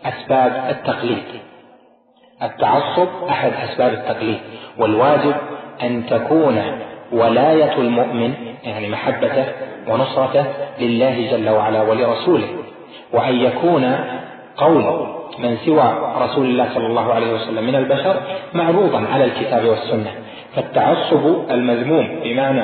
أسباب 0.05 0.67
التقليد. 0.71 1.25
التعصب 2.43 3.09
أحد 3.29 3.53
أسباب 3.53 3.93
التقليد. 3.93 4.41
والواجب 4.79 5.35
أن 5.83 6.07
تكون 6.07 6.88
ولاية 7.13 7.73
المؤمن 7.79 8.35
يعني 8.65 8.89
محبته 8.89 9.45
ونصرته 9.89 10.45
لله 10.81 11.31
جل 11.31 11.49
وعلا 11.49 11.83
ولرسوله 11.83 12.49
وأن 13.13 13.41
يكون 13.41 13.97
قول 14.57 15.07
من 15.39 15.57
سوى 15.57 16.15
رسول 16.21 16.47
الله 16.47 16.69
صلى 16.75 16.87
الله 16.87 17.15
عليه 17.15 17.33
وسلم 17.33 17.65
من 17.65 17.75
البشر 17.75 18.17
معروضا 18.55 19.07
على 19.13 19.25
الكتاب 19.25 19.65
والسنة. 19.65 20.13
فالتعصب 20.57 21.51
المذموم 21.51 22.21
بمعنى 22.25 22.63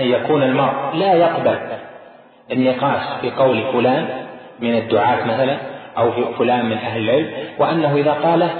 أن 0.00 0.04
يكون 0.06 0.42
المرء 0.42 0.74
لا 0.94 1.14
يقبل 1.14 1.58
النقاش 2.52 3.02
في 3.20 3.30
قول 3.30 3.62
فلان 3.72 4.08
من 4.60 4.74
الدعاة 4.74 5.24
مثلا 5.24 5.56
أو 5.98 6.12
في 6.12 6.24
فلان 6.38 6.64
من 6.64 6.76
أهل 6.76 7.00
العلم 7.00 7.30
وأنه 7.58 7.96
إذا 7.96 8.12
قاله 8.12 8.50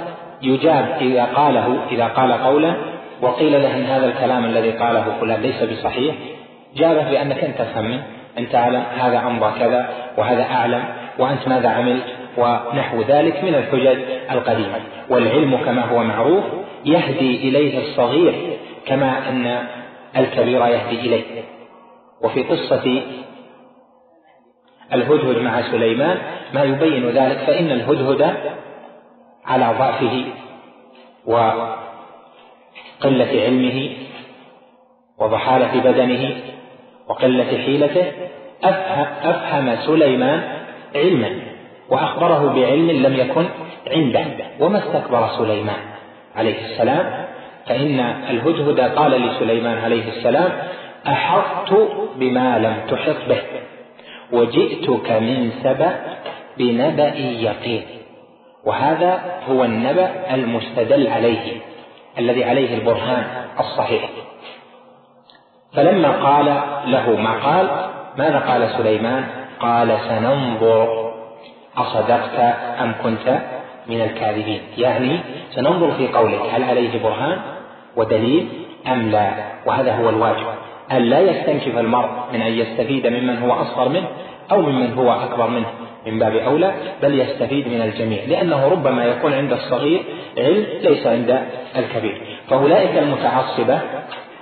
يجاب 0.41 0.97
إذا 1.01 1.25
قاله 1.25 1.77
إذا 1.91 2.07
قال 2.07 2.33
قولا 2.33 2.73
وقيل 3.21 3.51
له 3.51 3.75
إن 3.75 3.85
هذا 3.85 4.05
الكلام 4.05 4.45
الذي 4.45 4.71
قاله 4.71 5.17
فلان 5.21 5.41
ليس 5.41 5.63
بصحيح 5.63 6.15
جابه 6.75 7.09
بأنك 7.09 7.43
أنت 7.43 7.57
تفهم 7.57 7.85
منه 7.85 8.03
أنت 8.37 8.55
أعلم 8.55 8.83
هذا 8.97 9.17
أمضى 9.27 9.59
كذا 9.59 9.89
وهذا 10.17 10.43
أعلم 10.43 10.83
وأنت 11.19 11.47
ماذا 11.47 11.69
عملت؟ 11.69 12.03
ونحو 12.37 13.01
ذلك 13.01 13.43
من 13.43 13.55
الحجج 13.55 13.97
القديمة. 14.31 14.81
والعلم 15.09 15.57
كما 15.57 15.85
هو 15.85 16.03
معروف 16.03 16.43
يهدي 16.85 17.49
إليه 17.49 17.79
الصغير 17.79 18.57
كما 18.85 19.29
أن 19.29 19.67
الكبير 20.17 20.65
يهدي 20.65 20.99
إليه. 20.99 21.43
وفي 22.21 22.43
قصة 22.43 23.01
الهدهد 24.93 25.37
مع 25.37 25.61
سليمان 25.61 26.17
ما 26.53 26.63
يبين 26.63 27.09
ذلك 27.09 27.37
فإن 27.37 27.71
الهدهد 27.71 28.35
على 29.45 29.65
ضعفه 29.79 30.25
وقلة 33.03 33.41
علمه 33.41 33.89
وضحالة 35.19 35.91
بدنه 35.91 36.35
وقلة 37.07 37.43
حيلته 37.65 38.05
أفهم 39.23 39.75
سليمان 39.75 40.41
علما 40.95 41.29
وأخبره 41.89 42.53
بعلم 42.55 42.91
لم 42.91 43.15
يكن 43.15 43.45
عنده 43.87 44.25
وما 44.59 44.77
استكبر 44.77 45.27
سليمان 45.37 45.79
عليه 46.35 46.65
السلام. 46.65 47.25
فإن 47.67 47.99
الهدهد 48.29 48.79
قال 48.79 49.11
لسليمان 49.11 49.77
عليه 49.77 50.09
السلام 50.09 50.51
أحطت 51.07 51.91
بما 52.15 52.59
لم 52.59 52.95
تحط 52.95 53.29
به 53.29 53.41
وجئتك 54.31 55.11
من 55.11 55.51
سبأ 55.63 55.95
بنبأ 56.57 57.15
يقين 57.17 57.83
وهذا 58.65 59.21
هو 59.49 59.63
النبأ 59.63 60.35
المستدل 60.35 61.07
عليه. 61.07 61.51
الذي 62.19 62.43
عليه 62.43 62.75
البرهان 62.75 63.25
الصحيح. 63.59 64.09
فلما 65.73 66.11
قال 66.11 66.45
له 66.91 67.15
ما 67.15 67.31
قال 67.31 67.69
ماذا 68.17 68.39
قال 68.39 68.69
سليمان؟ 68.77 69.23
قال 69.59 69.97
سننظر. 70.07 71.13
أصدقت 71.77 72.39
أم 72.81 72.95
كنت 73.03 73.39
من 73.87 74.01
الكاذبين؟ 74.01 74.61
يعني 74.77 75.19
سننظر 75.51 75.91
في 75.91 76.07
قولك 76.07 76.41
هل 76.53 76.63
عليه 76.63 77.03
برهان 77.03 77.41
ودليل 77.95 78.47
أم 78.87 79.09
لا؟ 79.09 79.31
وهذا 79.65 79.95
هو 79.95 80.09
الواجب. 80.09 80.45
أن 80.91 80.97
لا 80.97 81.19
يستنكف 81.19 81.77
المرء 81.77 82.09
من 82.33 82.41
أن 82.41 82.51
يستفيد 82.51 83.07
ممن 83.07 83.41
هو 83.41 83.53
أصغر 83.53 83.89
منه 83.89 84.07
أو 84.51 84.61
ممن 84.61 84.93
هو 84.93 85.13
أكبر 85.13 85.47
منه. 85.47 85.67
من 86.07 86.19
باب 86.19 86.35
أولى 86.35 86.73
بل 87.01 87.19
يستفيد 87.19 87.67
من 87.67 87.81
الجميع 87.81 88.23
لأنه 88.27 88.67
ربما 88.67 89.05
يكون 89.05 89.33
عند 89.33 89.51
الصغير 89.51 90.03
علم 90.37 90.65
ليس 90.81 91.07
عند 91.07 91.39
الكبير. 91.77 92.21
فأولئك 92.49 92.97
المتعصبة 92.97 93.79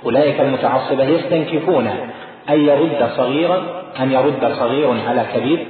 أولئك 0.05 0.41
المتعصبة 0.41 1.03
يستنكفون 1.03 1.88
أن 2.49 2.66
يرد 2.66 3.09
صغيرا 3.18 3.84
أن 3.99 4.12
يرد 4.12 4.53
صغير 4.59 4.93
على 5.07 5.26
كبير 5.36 5.66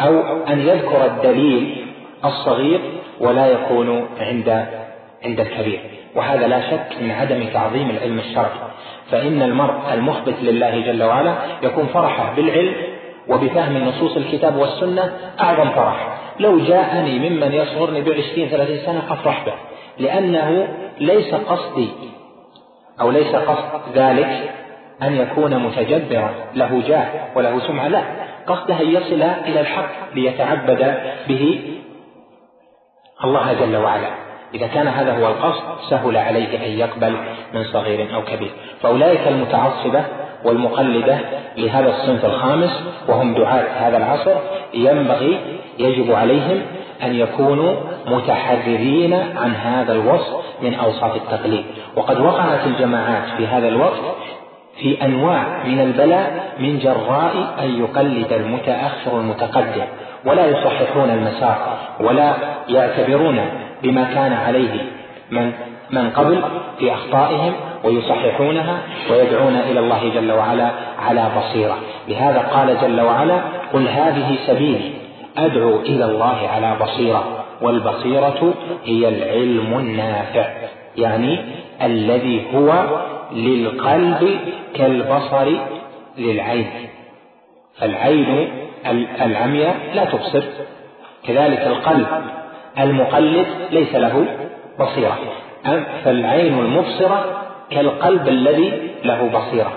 أو 0.00 0.20
أن 0.48 0.60
يذكر 0.60 1.06
الدليل 1.06 1.86
الصغير 2.24 2.80
ولا 3.20 3.46
يكون 3.46 4.06
عند 4.20 4.66
عند 5.24 5.40
الكبير. 5.40 5.80
وهذا 6.14 6.46
لا 6.46 6.70
شك 6.70 7.02
من 7.02 7.10
عدم 7.10 7.44
تعظيم 7.52 7.90
العلم 7.90 8.18
الشرعي. 8.18 8.74
فإن 9.10 9.42
المرء 9.42 9.94
المخبت 9.94 10.34
لله 10.42 10.80
جل 10.80 11.02
وعلا 11.02 11.34
يكون 11.62 11.86
فرحه 11.86 12.34
بالعلم 12.36 12.74
وبفهم 13.28 13.78
نصوص 13.78 14.16
الكتاب 14.16 14.56
والسنة 14.56 15.12
أعظم 15.40 15.70
فرح 15.70 16.18
لو 16.40 16.58
جاءني 16.58 17.30
ممن 17.30 17.52
يصغرني 17.52 18.00
بعشرين 18.00 18.48
ثلاثين 18.48 18.78
سنة 18.86 19.02
أفرح 19.12 19.44
به. 19.46 19.52
لأنه 19.98 20.68
ليس 20.98 21.34
قصدي 21.34 21.88
أو 23.00 23.10
ليس 23.10 23.34
قصد 23.34 23.80
ذلك 23.94 24.50
أن 25.02 25.16
يكون 25.16 25.58
متجبرا. 25.58 26.30
له 26.54 26.82
جاه 26.88 27.06
وله 27.36 27.60
سمعة. 27.60 27.88
لا 27.88 28.02
قصده 28.46 28.80
أن 28.80 28.88
يصل 28.90 29.22
إلى 29.22 29.60
الحق 29.60 30.14
ليتعبد 30.14 30.94
به 31.28 31.74
الله 33.24 33.52
جل 33.52 33.76
وعلا. 33.76 34.08
إذا 34.54 34.66
كان 34.66 34.88
هذا 34.88 35.18
هو 35.18 35.26
القصد 35.26 35.62
سهل 35.90 36.16
عليه 36.16 36.66
أن 36.66 36.78
يقبل 36.78 37.16
من 37.54 37.64
صغير 37.64 38.14
أو 38.14 38.24
كبير. 38.24 38.50
فأولئك 38.82 39.28
المتعصبة 39.28 40.04
والمقلدة 40.44 41.18
لهذا 41.56 41.88
الصنف 41.88 42.24
الخامس 42.24 42.82
وهم 43.08 43.34
دعاة 43.34 43.88
هذا 43.88 43.96
العصر 43.96 44.34
ينبغي 44.74 45.38
يجب 45.78 46.12
عليهم 46.12 46.62
أن 47.02 47.14
يكونوا 47.14 47.74
متحررين 48.06 49.14
عن 49.14 49.54
هذا 49.54 49.92
الوصف 49.92 50.44
من 50.62 50.74
أوصاف 50.74 51.16
التقليد. 51.16 51.64
وقد 51.96 52.20
وقعت 52.20 52.66
الجماعات 52.66 53.36
في 53.36 53.46
هذا 53.46 53.68
الوقت 53.68 54.00
في 54.80 55.04
أنواع 55.04 55.44
من 55.64 55.80
البلاء 55.80 56.54
من 56.58 56.78
جراء 56.78 57.54
أن 57.60 57.78
يقلد 57.78 58.32
المتأخر 58.32 59.20
المتقدم. 59.20 59.84
ولا 60.24 60.46
يصححون 60.46 61.10
المسار 61.10 61.78
ولا 62.00 62.34
يعتبرون 62.68 63.40
بما 63.82 64.04
كان 64.04 64.32
عليه 64.32 64.80
من 65.30 65.52
من 65.90 66.10
قبل 66.10 66.42
في 66.78 66.94
أخطائهم 66.94 67.52
ويصححونها 67.84 68.82
ويدعون 69.10 69.56
إلى 69.56 69.80
الله 69.80 70.08
جل 70.14 70.32
وعلا 70.32 70.70
على 70.98 71.30
بصيرة. 71.36 71.78
لهذا 72.08 72.38
قال 72.38 72.80
جل 72.80 73.00
وعلا 73.00 73.40
قل 73.72 73.88
هذه 73.88 74.38
سبيلي 74.46 74.92
أدعو 75.38 75.80
إلى 75.80 76.04
الله 76.04 76.48
على 76.54 76.76
بصيرة 76.80 77.44
والبصيرة 77.62 78.54
هي 78.84 79.08
العلم 79.08 79.78
النافع 79.78 80.46
يعني 80.96 81.38
الذي 81.82 82.42
هو 82.54 82.84
للقلب 83.32 84.38
كالبصر 84.74 85.48
للعين. 86.18 86.70
فالعين 87.78 88.48
العمياء 89.20 89.76
لا 89.94 90.04
تبصر 90.04 90.42
كذلك 91.26 91.60
القلب 91.66 92.06
المقلد 92.78 93.46
ليس 93.70 93.94
له 93.94 94.26
بصيرة. 94.80 95.18
فالعين 96.04 96.58
المبصرة 96.58 97.43
كالقلب 97.70 98.28
الذي 98.28 98.90
له 99.04 99.28
بصيرة. 99.28 99.72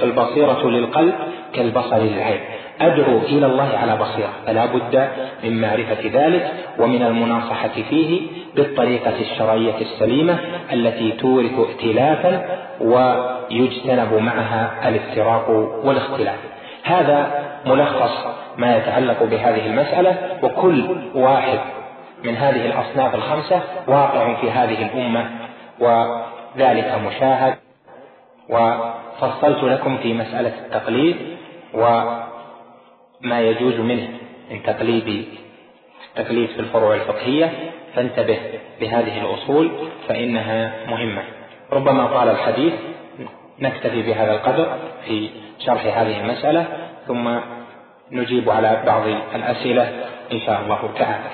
فالبصيرة 0.00 0.70
للقلب 0.70 1.14
كالبصر 1.52 1.96
للعين. 1.96 2.40
أدعو 2.80 3.18
إلى 3.18 3.46
الله 3.46 3.78
على 3.82 3.96
بصيرة. 3.96 4.32
فلا 4.46 4.66
بد 4.66 5.08
من 5.44 5.60
معرفة 5.60 6.10
ذلك 6.12 6.52
ومن 6.78 7.02
المناصحة 7.02 7.82
فيه 7.90 8.20
بالطريقة 8.56 9.14
الشرعية 9.20 9.80
السليمة 9.80 10.38
التي 10.72 11.12
تورث 11.12 11.52
ائتلافا 11.68 12.58
ويجتنب 12.80 14.14
معها 14.14 14.88
الافتراق 14.88 15.50
والاختلاف. 15.84 16.38
هذا 16.84 17.48
ملخص 17.66 18.26
ما 18.58 18.76
يتعلق 18.76 19.22
بهذه 19.22 19.66
المسألة 19.66 20.38
وكل 20.42 20.84
واحد 21.14 21.58
من 22.24 22.36
هذه 22.36 22.66
الأصناف 22.66 23.14
الخمسة 23.14 23.60
واقع 23.86 24.34
في 24.40 24.50
هذه 24.50 24.86
الأمة 24.86 25.30
وذلك 26.56 26.94
مشاهد 27.06 27.54
وفصلت 28.48 29.64
لكم 29.64 29.98
في 29.98 30.12
مسألة 30.14 30.52
التقليد 30.64 31.16
و 31.74 32.02
ما 33.20 33.40
يجوز 33.40 33.74
منه 33.74 34.08
من 34.50 34.62
تقليد 34.62 35.28
تقليد 36.16 36.48
في 36.48 36.60
الفروع 36.60 36.94
الفقهية 36.94 37.52
فانتبه 37.94 38.38
بهذه 38.80 39.20
الأصول 39.20 39.70
فإنها 40.08 40.72
مهمة. 40.86 41.22
ربما 41.72 42.06
طال 42.06 42.28
الحديث 42.28 42.72
نكتفي 43.58 44.02
بهذا 44.02 44.32
القدر 44.32 44.78
في 45.06 45.30
شرح 45.66 45.98
هذه 45.98 46.20
المسألة 46.20 46.66
ثم 47.06 47.38
نجيب 48.12 48.50
على 48.50 48.82
بعض 48.86 49.02
الأسئلة 49.34 49.82
إن 50.32 50.40
شاء 50.40 50.60
الله 50.60 50.90
تعالى. 50.98 51.30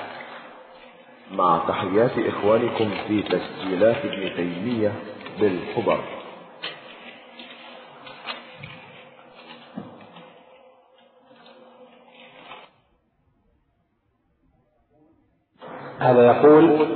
مع 1.37 1.61
تحيات 1.67 2.11
إخوانكم 2.19 2.89
في 3.07 3.21
تسجيلات 3.21 4.05
ابن 4.05 4.35
تيمية 4.35 4.91
بالخبر 5.39 5.99
هذا 15.99 16.25
يقول 16.25 16.87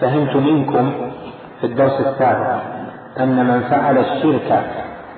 فهمت 0.00 0.36
منكم 0.36 0.92
في 1.60 1.66
الدرس 1.66 2.00
السابق 2.00 2.62
أن 3.20 3.46
من 3.46 3.60
فعل 3.60 3.98
الشرك 3.98 4.64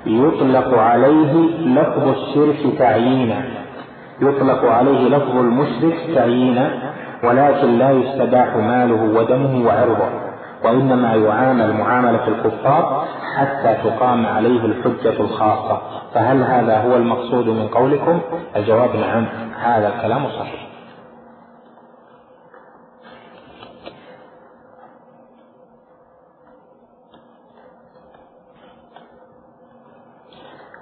يطلق 0.07 0.79
عليه 0.79 1.33
لفظ 1.61 2.09
الشرك 2.09 2.79
تعيينا 2.79 3.45
يطلق 4.21 4.65
عليه 4.65 5.09
لفظ 5.09 5.37
المشرك 5.37 6.15
تعيينا 6.15 6.92
ولكن 7.23 7.79
لا 7.79 7.91
يستباح 7.91 8.57
ماله 8.57 9.03
ودمه 9.19 9.67
وعرضه 9.67 10.09
وإنما 10.65 11.15
يعامل 11.15 11.73
معاملة 11.73 12.29
الكفار 12.29 13.05
حتى 13.37 13.75
تقام 13.85 14.27
عليه 14.27 14.65
الحجة 14.65 15.21
الخاصة. 15.21 15.83
فهل 16.15 16.43
هذا 16.43 16.83
هو 16.83 16.97
المقصود 16.97 17.47
من 17.47 17.69
قولكم؟ 17.69 18.21
الجواب 18.57 18.97
نعم 18.97 19.27
هذا 19.61 19.89
الكلام 19.89 20.29
صحيح. 20.29 20.63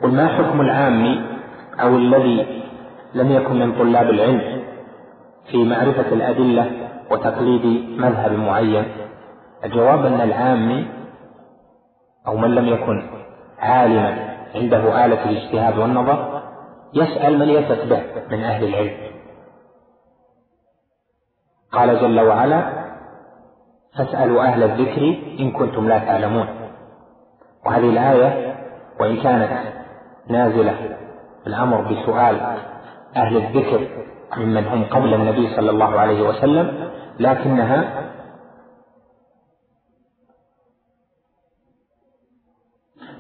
قل 0.03 0.11
ما 0.11 0.29
حكم 0.29 0.61
العام 0.61 1.27
أو 1.81 1.97
الذي 1.97 2.63
لم 3.15 3.33
يكن 3.33 3.59
من 3.59 3.73
طلاب 3.73 4.11
العلم؟ 4.11 4.61
في 5.51 5.65
معرفة 5.65 6.13
الأدلة 6.13 6.89
وتقليد 7.11 7.65
مذهب 7.99 8.33
معين. 8.33 8.85
الجواب 9.65 10.07
أن 10.07 10.21
العام 10.21 10.87
أو 12.27 12.37
من 12.37 12.55
لم 12.55 12.67
يكن 12.67 13.11
عالما 13.59 14.37
عنده 14.55 15.05
آلة 15.05 15.31
الاجتهاد 15.31 15.79
والنظر 15.79 16.43
يسأل 16.95 17.39
من 17.39 17.49
يثق 17.49 17.85
به 17.85 18.03
من 18.31 18.43
أهل 18.45 18.65
العلم. 18.65 19.11
قال 21.73 22.01
جل 22.01 22.21
وعلا 22.21 22.73
فاسألوا 23.99 24.43
أهل 24.43 24.63
الذكر 24.63 25.19
إن 25.41 25.51
كنتم 25.51 25.89
لا 25.89 25.99
تعلمون 25.99 26.47
وهذه 27.67 27.91
الآية 27.91 28.57
وإن 29.01 29.17
كانت 29.17 29.51
نازلة 30.29 30.97
الأمر 31.47 31.81
بسؤال 31.81 32.41
أهل 33.17 33.37
الذكر 33.37 33.89
ممن 34.37 34.67
هم 34.67 34.85
قبل 34.85 35.15
النبي 35.15 35.57
صلى 35.57 35.71
الله 35.71 36.01
عليه 36.01 36.29
وسلم 36.29 36.91
لكنها 37.21 38.11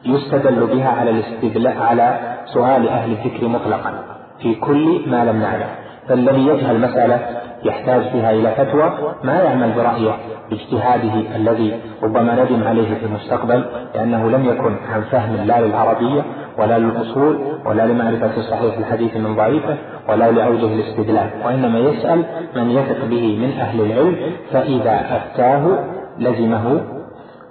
يستدل 0.04 0.66
بها 0.66 0.88
على 0.88 1.10
الاستدلاء 1.10 1.78
على 1.78 2.36
سؤال 2.44 2.88
أهل 2.88 3.12
الذكر 3.12 3.48
مطلقا 3.48 4.04
في 4.42 4.54
كل 4.54 5.02
ما 5.10 5.24
لم 5.24 5.40
نعلم 5.40 5.68
فالذي 6.08 6.46
يجهل 6.46 6.80
مسألة 6.80 7.40
يحتاج 7.64 8.02
فيها 8.02 8.30
إلى 8.30 8.50
فتوى 8.50 9.14
ما 9.24 9.42
يعمل 9.42 9.72
برأيه 9.72 10.16
باجتهاده 10.50 11.36
الذي 11.36 11.80
ربما 12.02 12.44
ندم 12.44 12.64
عليه 12.64 12.94
في 12.94 13.06
المستقبل 13.06 13.64
لأنه 13.94 14.30
لم 14.30 14.44
يكن 14.44 14.76
عن 14.92 15.02
فهم 15.02 15.36
لا 15.36 15.60
للعربية 15.60 16.22
ولا 16.60 16.78
للأصول 16.78 17.38
ولا 17.66 17.86
لمعرفة 17.86 18.42
صحيح 18.42 18.78
الحديث 18.78 19.16
من 19.16 19.36
ضعيفه 19.36 19.76
ولا 20.08 20.30
لأوجه 20.30 20.74
الاستدلال 20.74 21.30
وإنما 21.44 21.78
يسأل 21.78 22.24
من 22.56 22.70
يثق 22.70 23.04
به 23.04 23.38
من 23.38 23.50
أهل 23.60 23.80
العلم 23.80 24.16
فإذا 24.52 25.16
أفتاه 25.16 25.84
لزمه 26.18 26.80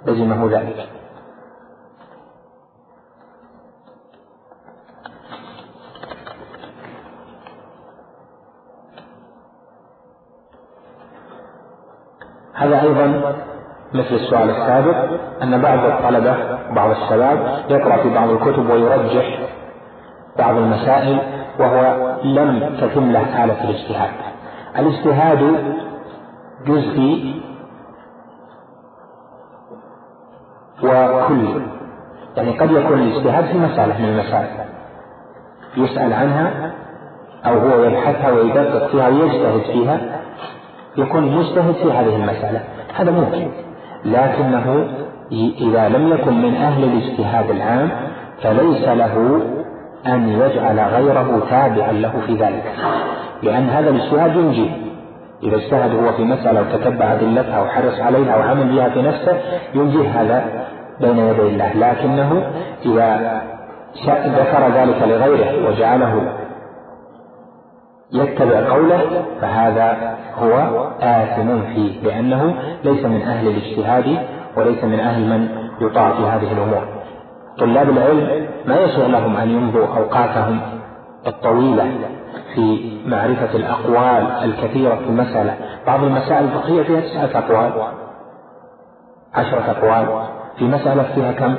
لزمه 0.06 0.50
ذلك. 0.50 0.88
هذا 12.54 12.82
أيضا 12.82 13.34
مثل 13.94 14.14
السؤال 14.14 14.50
السابق 14.50 14.96
أن 15.42 15.60
بعض 15.62 15.78
الطلبة 15.78 16.36
بعض 16.74 16.90
الشباب 16.90 17.64
يقرأ 17.70 17.96
في 17.96 18.14
بعض 18.14 18.30
الكتب 18.30 18.70
ويرجح 18.70 19.38
بعض 20.38 20.56
المسائل 20.56 21.18
وهو 21.58 22.14
لم 22.24 22.76
تتم 22.80 23.12
له 23.12 23.44
آلة 23.44 23.64
الاجتهاد. 23.64 24.10
الاجتهاد 24.78 25.56
جزئي 26.66 27.42
وكلي 30.82 31.62
يعني 32.36 32.58
قد 32.58 32.70
يكون 32.70 32.98
الاجتهاد 32.98 33.44
في 33.44 33.58
مسألة 33.58 34.02
من 34.02 34.08
المسائل. 34.08 34.48
يسأل 35.76 36.12
عنها 36.12 36.72
أو 37.46 37.58
هو 37.58 37.84
يبحثها 37.84 38.30
ويدقق 38.30 38.86
فيها 38.86 39.08
ويجتهد 39.08 39.60
فيها 39.60 40.00
يكون 40.96 41.36
مجتهد 41.36 41.74
في 41.74 41.92
هذه 41.92 42.16
المسألة. 42.16 42.60
هذا 42.94 43.10
ممكن. 43.10 43.69
لكنه 44.04 44.86
إذا 45.60 45.88
لم 45.88 46.12
يكن 46.12 46.42
من 46.42 46.54
أهل 46.54 46.84
الاجتهاد 46.84 47.50
العام 47.50 47.90
فليس 48.42 48.88
له 48.88 49.42
أن 50.06 50.28
يجعل 50.28 50.80
غيره 50.80 51.42
تابعا 51.50 51.92
له 51.92 52.12
في 52.26 52.34
ذلك. 52.34 52.64
لأن 53.42 53.68
هذا 53.68 53.90
الاجتهاد 53.90 54.36
ينجي. 54.36 54.70
إذا 55.42 55.56
اجتهد 55.56 56.04
هو 56.04 56.12
في 56.12 56.24
مسألة 56.24 56.60
وتتبع 56.60 57.12
أدلتها 57.12 57.62
وحرص 57.62 58.00
عليها 58.00 58.36
وعمل 58.36 58.76
بها 58.76 58.88
في 58.88 59.02
نفسه 59.02 59.38
ينجيه 59.74 60.08
هذا 60.08 60.44
بين 61.00 61.18
يدي 61.18 61.42
الله. 61.42 61.72
لكنه 61.74 62.42
إذا 62.86 63.40
ذكر 64.06 64.68
ذلك 64.74 65.02
لغيره 65.02 65.68
وجعله 65.68 66.32
يتبع 68.12 68.72
قوله 68.72 69.24
فهذا 69.40 70.16
هو 70.38 70.86
آثم 71.00 71.62
فيه 71.74 72.02
لأنه 72.02 72.54
ليس 72.84 73.04
من 73.04 73.22
أهل 73.22 73.48
الاجتهاد 73.48 74.18
وليس 74.56 74.84
من 74.84 75.00
أهل 75.00 75.28
من 75.28 75.48
يطاع 75.80 76.12
في 76.12 76.22
هذه 76.22 76.52
الأمور. 76.52 76.84
طلاب 77.58 77.90
العلم 77.90 78.46
ما 78.66 78.80
يسع 78.80 79.06
لهم 79.06 79.36
أن 79.36 79.50
يمضوا 79.50 79.86
أوقاتهم 79.86 80.60
الطويلة 81.26 81.90
في 82.54 82.92
معرفة 83.06 83.56
الأقوال 83.56 84.26
الكثيرة 84.44 84.94
في 84.94 85.06
المسألة. 85.06 85.56
بعض 85.86 86.04
المسائل 86.04 86.44
الفقهية 86.44 86.82
فيها 86.82 87.00
تسعة 87.00 87.38
أقوال 87.38 87.72
عشرة 89.34 89.70
أقوال. 89.70 90.26
في 90.58 90.64
مسألة 90.64 91.02
فيها 91.14 91.32
كم؟ 91.32 91.54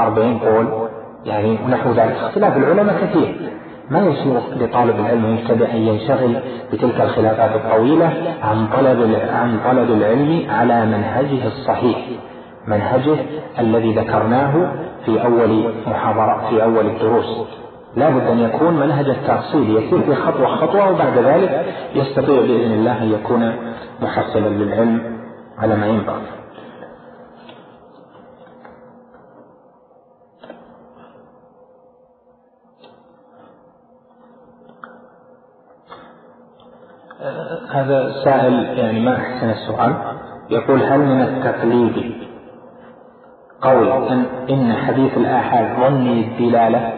أربعين 0.00 0.38
قول. 0.38 0.88
يعني 1.24 1.58
ونحو 1.66 1.90
ذلك. 1.90 2.16
اختلاف 2.16 2.56
العلماء 2.56 2.96
كثير. 2.96 3.52
ما 3.92 4.00
يسوغ 4.00 4.40
لطالب 4.56 5.00
العلم 5.00 5.24
المبتدئ 5.24 5.72
أن 5.72 5.76
ينشغل 5.76 6.36
بتلك 6.72 7.00
الخلافات 7.00 7.56
الطويلة 7.56 8.12
عن 8.42 8.66
طلب 8.66 9.16
عن 9.30 9.58
طلب 9.64 9.90
العلم 9.90 10.50
على 10.50 10.86
منهجه 10.86 11.46
الصحيح 11.46 11.98
منهجه 12.66 13.16
الذي 13.58 13.94
ذكرناه 13.94 14.72
في 15.04 15.24
أول 15.24 15.74
محاضرة 15.86 16.48
في 16.50 16.62
أول 16.62 16.86
الدروس. 16.86 17.48
لا 17.96 18.10
بد 18.10 18.26
أن 18.26 18.38
يكون 18.38 18.74
منهج 18.74 19.08
التأصيل 19.08 19.76
يسير 19.76 20.00
في 20.00 20.14
خطوة 20.14 20.56
خطوة 20.56 20.90
وبعد 20.90 21.18
ذلك 21.18 21.66
يستطيع 21.94 22.40
بإذن 22.40 22.72
الله 22.72 23.02
أن 23.02 23.12
يكون 23.12 23.52
محصلا 24.02 24.48
للعلم 24.48 25.02
على 25.58 25.76
ما 25.76 25.86
ينبغي. 25.86 26.41
هذا 37.70 38.06
السائل 38.06 38.78
يعني 38.78 39.00
ما 39.00 39.16
أحسن 39.16 39.50
السؤال. 39.50 39.94
يقول 40.50 40.82
هل 40.82 41.00
من 41.00 41.22
التقليد 41.22 42.14
قول 43.62 43.88
إن, 43.88 44.26
إن 44.50 44.72
حديث 44.72 45.16
الآحاد 45.16 45.80
ظني 45.80 46.26
الدلالة؟ 46.26 46.92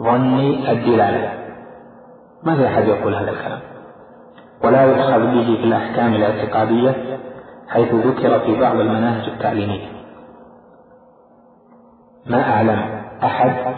ظني 0.00 0.72
الدلالة. 0.72 1.32
ما 2.42 2.56
في 2.56 2.66
أحد 2.66 2.88
يقول 2.88 3.14
هذا 3.14 3.30
الكلام؟ 3.30 3.60
ولا 4.64 4.82
يؤخذ 4.82 5.20
به 5.20 5.44
في 5.44 5.64
الأحكام 5.64 6.14
الاعتقادية 6.14 7.18
حيث 7.68 7.94
ذكر 7.94 8.38
في 8.38 8.60
بعض 8.60 8.76
المناهج 8.76 9.28
التعليمية. 9.28 9.88
ما 12.26 12.52
أعلم. 12.52 13.02
أحد 13.24 13.74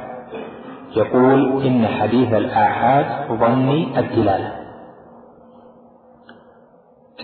يقول 0.96 1.62
إن 1.66 1.86
حديث 1.86 2.32
الآحاد 2.32 3.06
ظني 3.28 3.98
الدلالة. 3.98 4.57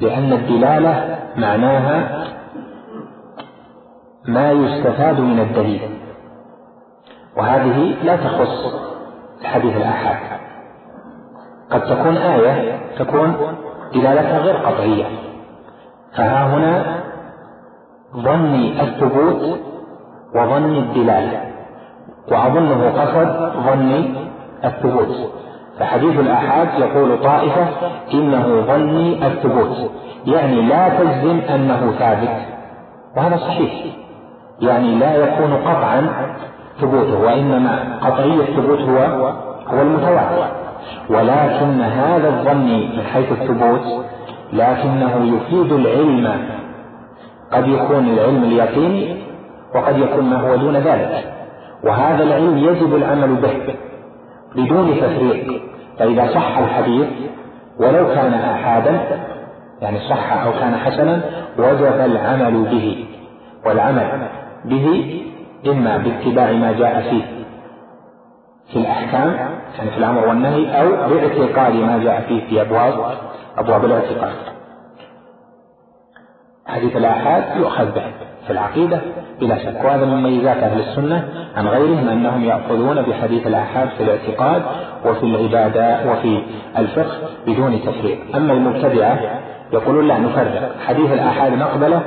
لأن 0.01 0.33
الدلالة 0.33 1.19
معناها 1.37 2.25
ما 4.29 4.53
يستفاد 4.53 5.21
من 5.21 5.41
الدليل. 5.41 5.99
وهذه 7.37 7.95
لا 8.05 8.17
تخص 8.17 8.75
حديث 9.45 9.77
الآحاد. 9.77 10.41
قد 11.71 11.81
تكون 11.81 12.17
آية 12.17 12.79
تكون 12.99 13.37
دلالتها 13.95 14.39
غير 14.39 14.57
قطعية. 14.57 15.05
فها 16.17 16.55
هنا 16.55 17.01
ظني 18.17 18.83
الثبوت 18.83 19.61
وظني 20.35 20.79
الدلالة. 20.79 21.41
وأظنه 22.33 22.91
قصد 22.91 23.53
ظني 23.67 24.15
الثبوت. 24.65 25.44
فحديث 25.79 26.20
الآحاد 26.20 26.68
يقول 26.79 27.22
طائفة 27.22 27.66
إنه 28.14 28.61
ظني 28.61 29.27
الثبوت. 29.27 29.91
يعني 30.27 30.62
لا 30.62 30.89
تجزم 30.89 31.41
أنه 31.55 31.95
ثابت. 31.99 32.29
وهذا 33.16 33.37
صحيح. 33.37 33.72
يعني 34.61 34.95
لا 34.95 35.16
يكون 35.16 35.55
قطعا 35.55 36.27
ثبوته 36.81 37.20
وإنما 37.20 37.99
قطعي 38.03 38.35
الثبوت 38.35 38.81
هو 38.81 38.99
هو 39.66 39.83
المتواتر. 39.83 40.47
ولكن 41.11 41.81
هذا 41.81 42.29
الظن 42.29 42.97
من 42.97 43.03
حيث 43.12 43.33
الثبوت 43.33 44.05
لكنه 44.53 45.37
يفيد 45.37 45.72
العلم. 45.72 46.33
قد 47.53 47.68
يكون 47.68 48.09
العلم 48.09 48.45
اليقيني 48.45 49.16
وقد 49.75 49.99
يكون 49.99 50.25
ما 50.25 50.41
هو 50.41 50.57
دون 50.57 50.77
ذلك. 50.77 51.35
وهذا 51.85 52.22
العلم 52.25 52.59
يجب 52.59 52.95
العمل 52.95 53.35
به. 53.35 53.75
بدون 54.55 55.01
تفريق. 55.01 55.63
فإذا 55.99 56.35
صح 56.35 56.59
الحديث 56.59 57.07
ولو 57.81 58.07
كان 58.07 58.35
آحادا 58.35 59.25
يعني 59.81 59.99
صح 60.09 60.33
أو 60.33 60.53
كان 60.53 60.77
حسنا 60.77 61.21
وجب 61.59 62.01
العمل 62.01 62.63
به. 62.63 63.07
والعمل 63.67 64.29
به 64.65 65.21
إما 65.67 65.97
باتباع 65.97 66.53
ما 66.53 66.73
جاء 66.73 67.01
فيه 67.11 67.45
في 68.73 68.79
الأحكام 68.79 69.33
يعني 69.79 69.91
في 69.91 69.99
الأمر 69.99 70.29
والنهي 70.29 70.81
أو 70.83 70.89
باعتقاد 70.89 71.75
ما 71.75 71.99
جاء 72.05 72.21
فيه 72.29 72.47
في 72.49 72.61
أبواب 72.61 73.19
أبواب 73.59 73.85
الاعتقاد. 73.85 74.35
حديث 76.67 76.97
الآحاد 76.97 77.57
يؤخذ 77.57 77.95
به 77.95 78.05
في 78.47 78.51
العقيدة. 78.53 79.01
بلا 79.41 79.59
شك. 79.59 79.85
وهذا 79.85 80.05
من 80.05 80.16
مميزات 80.16 80.57
أهل 80.57 80.80
السنة 80.80 81.28
عن 81.57 81.68
غيرهم 81.68 82.09
أنهم 82.09 82.45
يأخذون 82.45 83.03
بحديث 83.03 83.47
الآحاد 83.47 83.89
في 83.89 84.03
الاعتقاد 84.03 84.62
وفي 85.05 85.22
العبادة 85.22 86.12
وفي 86.12 86.43
الفقه 86.78 87.16
بدون 87.47 87.80
تفريق. 87.82 88.18
أما 88.37 88.53
المبتدعة 88.53 89.18
يقولون 89.72 90.09
لا 90.09 90.18
نفرق. 90.18 90.72
حديث 90.87 91.12
الآحاد 91.12 91.53
نقبله 91.53 92.03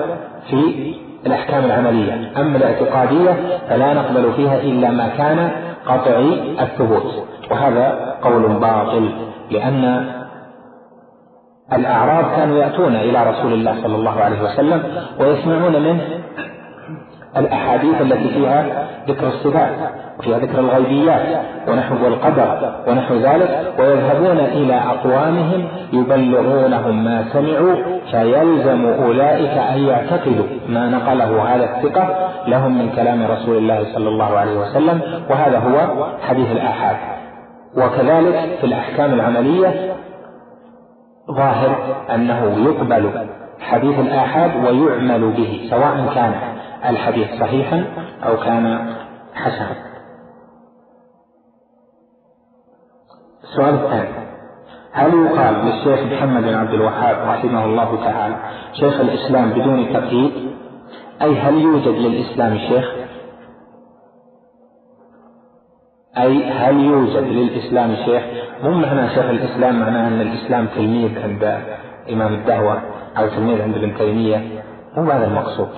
في 0.49 0.93
الأحكام 1.25 1.65
العملية. 1.65 2.31
أما 2.37 2.57
الاعتقادية 2.57 3.35
فلا 3.69 3.93
نقبل 3.93 4.33
فيها 4.33 4.57
إلا 4.61 4.91
ما 4.91 5.07
كان 5.07 5.51
قطعي 5.85 6.55
الثبوت. 6.61 7.27
وهذا 7.51 8.15
قول 8.21 8.59
باطل 8.59 9.09
لأن 9.51 10.05
الأعراب 11.73 12.25
كانوا 12.35 12.57
يأتون 12.57 12.95
إلى 12.95 13.29
رسول 13.29 13.53
الله 13.53 13.83
صلى 13.83 13.95
الله 13.95 14.21
عليه 14.21 14.41
وسلم 14.41 14.83
ويسمعون 15.19 15.83
منه 15.83 16.01
الأحاديث 17.39 18.01
التي 18.01 18.29
فيها 18.29 18.87
ذكر 19.07 19.27
الصفات 19.27 19.69
وفيها 20.19 20.37
ذكر 20.37 20.59
الغيبيات 20.59 21.41
ونحو 21.67 21.95
القدر 22.07 22.73
ونحو 22.87 23.15
ذلك 23.15 23.73
ويذهبون 23.79 24.39
إلى 24.39 24.73
أقوامهم 24.73 25.67
يبلغونهم 25.93 27.03
ما 27.03 27.25
سمعوا 27.33 27.75
فيلزم 28.11 28.85
أولئك 28.85 29.57
أن 29.57 29.79
يعتقدوا 29.79 30.45
ما 30.69 30.89
نقله 30.89 31.55
هذا 31.55 31.63
الثقة 31.63 32.29
لهم 32.47 32.77
من 32.77 32.89
كلام 32.89 33.23
رسول 33.31 33.57
الله 33.57 33.83
صلى 33.93 34.09
الله 34.09 34.37
عليه 34.37 34.59
وسلم 34.59 35.01
وهذا 35.29 35.59
هو 35.59 36.05
حديث 36.27 36.51
الآحاد. 36.51 36.95
وكذلك 37.77 38.57
في 38.61 38.63
الأحكام 38.63 39.13
العملية 39.13 39.95
ظاهر 41.31 41.75
أنه 42.15 42.57
يقبل 42.65 43.09
حديث 43.61 43.99
الآحاد 43.99 44.51
ويعمل 44.65 45.31
به 45.31 45.67
سواء 45.69 46.11
كان 46.15 46.33
الحديث 46.85 47.27
صحيحا 47.39 47.85
أو 48.23 48.37
كان 48.37 48.95
حسنا. 49.33 49.75
السؤال 53.43 53.73
الثاني. 53.75 54.27
هل 54.91 55.13
يقال 55.13 55.55
للشيخ 55.65 56.13
محمد 56.13 56.43
بن 56.43 56.53
عبد 56.53 56.73
الوهاب 56.73 57.29
رحمه 57.29 57.65
الله 57.65 58.03
تعالى 58.03 58.35
شيخ 58.73 58.99
الإسلام 58.99 59.49
بدون 59.49 59.93
تقييد؟ 59.93 60.31
أي 61.21 61.39
هل 61.39 61.61
يوجد 61.61 61.87
للإسلام 61.87 62.57
شيخ؟ 62.57 62.85
أي 66.17 66.51
هل 66.51 66.79
يوجد 66.79 67.23
للإسلام 67.23 67.95
شيخ؟ 67.95 68.23
مو 68.63 68.71
معنى 68.71 69.09
شيخ 69.09 69.25
الإسلام 69.25 69.79
معناه 69.79 70.07
أن 70.07 70.21
الإسلام 70.21 70.67
تلميذ 70.67 71.19
عند 71.19 71.61
إمام 72.11 72.33
الدعوة 72.33 72.81
أو 73.17 73.27
تلميذ 73.27 73.61
عند 73.61 73.75
ابن 73.75 73.97
تيمية. 73.97 74.63
مو 74.97 75.11
هذا 75.11 75.27
المقصود. 75.27 75.69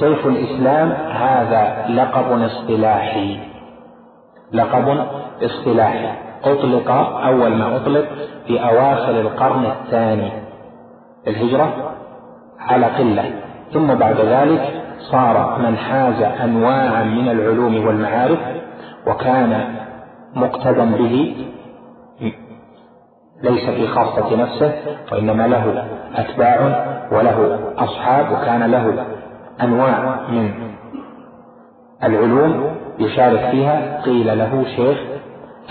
شيخ 0.00 0.26
الإسلام 0.26 0.92
هذا 0.92 1.84
لقب 1.88 2.42
اصطلاحي. 2.42 3.38
لقب 4.52 5.06
اصطلاحي. 5.42 6.08
أطلق 6.44 6.90
أول 7.26 7.52
ما 7.54 7.76
أطلق 7.76 8.04
في 8.46 8.60
أواخر 8.60 9.20
القرن 9.20 9.64
الثاني 9.64 10.32
الهجرة 11.26 11.92
على 12.58 12.86
قلة. 12.86 13.24
ثم 13.72 13.94
بعد 13.94 14.20
ذلك 14.20 14.82
صار 14.98 15.58
من 15.58 15.76
حاز 15.76 16.22
أنواعا 16.22 17.04
من 17.04 17.28
العلوم 17.28 17.86
والمعارف 17.86 18.38
وكان 19.06 19.74
مقتدى 20.34 20.80
به. 20.80 21.46
ليس 23.42 23.70
في 23.70 23.86
خاصة 23.86 24.36
نفسه 24.36 24.72
وإنما 25.12 25.46
له 25.46 25.84
أتباع 26.14 26.86
وله 27.12 27.58
أصحاب 27.78 28.32
وكان 28.32 28.70
له 28.70 29.04
أنواع 29.62 30.20
من 30.30 30.50
العلوم 32.04 32.76
يشارك 32.98 33.50
فيها 33.50 34.00
قيل 34.04 34.38
له 34.38 34.64
شيخ 34.76 34.98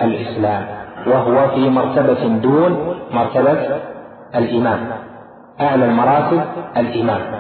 الإسلام 0.01 0.65
وهو 1.07 1.47
في 1.55 1.69
مرتبة 1.69 2.27
دون 2.27 2.95
مرتبة 3.11 3.79
الإمام 4.35 4.79
أعلى 5.61 5.85
المراتب 5.85 6.41
الإمام. 6.77 7.39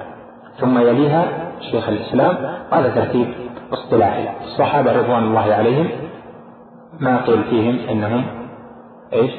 ثم 0.59 0.77
يليها 0.77 1.25
شيخ 1.71 1.89
الإسلام 1.89 2.37
هذا 2.71 2.89
ترتيب 2.95 3.27
اصطلاحي. 3.73 4.29
الصحابة 4.43 4.91
رضوان 4.91 5.23
الله 5.23 5.53
عليهم 5.53 5.89
ما 6.99 7.17
قيل 7.17 7.43
فيهم 7.43 7.89
إنهم 7.89 8.25
إيش؟ 9.13 9.31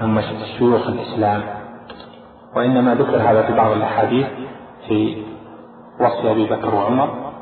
هم 0.00 0.20
شيوخ 0.58 0.88
الإسلام. 0.88 1.42
وإنما 2.56 2.94
ذكر 2.94 3.16
هذا 3.16 3.42
في 3.42 3.52
بعض 3.52 3.72
الأحاديث 3.72 4.26
في 4.88 5.27
وصف 6.00 6.24
أبي 6.24 6.46
بكر 6.46 6.74
وعمر 6.74 7.32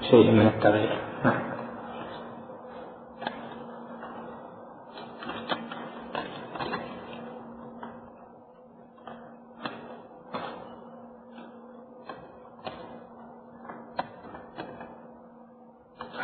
شيء 0.00 0.30
من 0.30 0.46
التغيير. 0.46 0.98
نعم. 1.24 1.56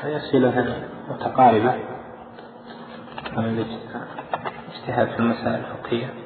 هذه 0.00 0.16
أسئلة 0.16 0.88
متقاربة. 1.08 1.74
عن 3.36 3.44
الاجتهاد 3.44 5.08
في 5.08 5.18
المسائل 5.18 5.54
الفقهية. 5.54 6.21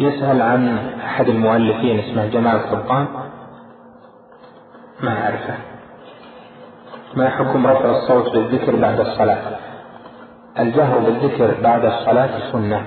يسأل 0.00 0.42
عن 0.42 0.78
أحد 1.04 1.28
المؤلفين 1.28 1.98
اسمه 1.98 2.26
جمال 2.26 2.56
القبطان 2.56 3.06
ما 5.00 5.24
أعرفه. 5.24 5.54
ما 7.14 7.30
حكم 7.30 7.66
رفع 7.66 7.90
الصوت 7.90 8.32
بالذكر 8.32 8.76
بعد 8.76 9.00
الصلاة؟ 9.00 9.38
الجهر 10.58 10.98
بالذكر 10.98 11.54
بعد 11.62 11.84
الصلاة 11.84 12.52
سنة. 12.52 12.86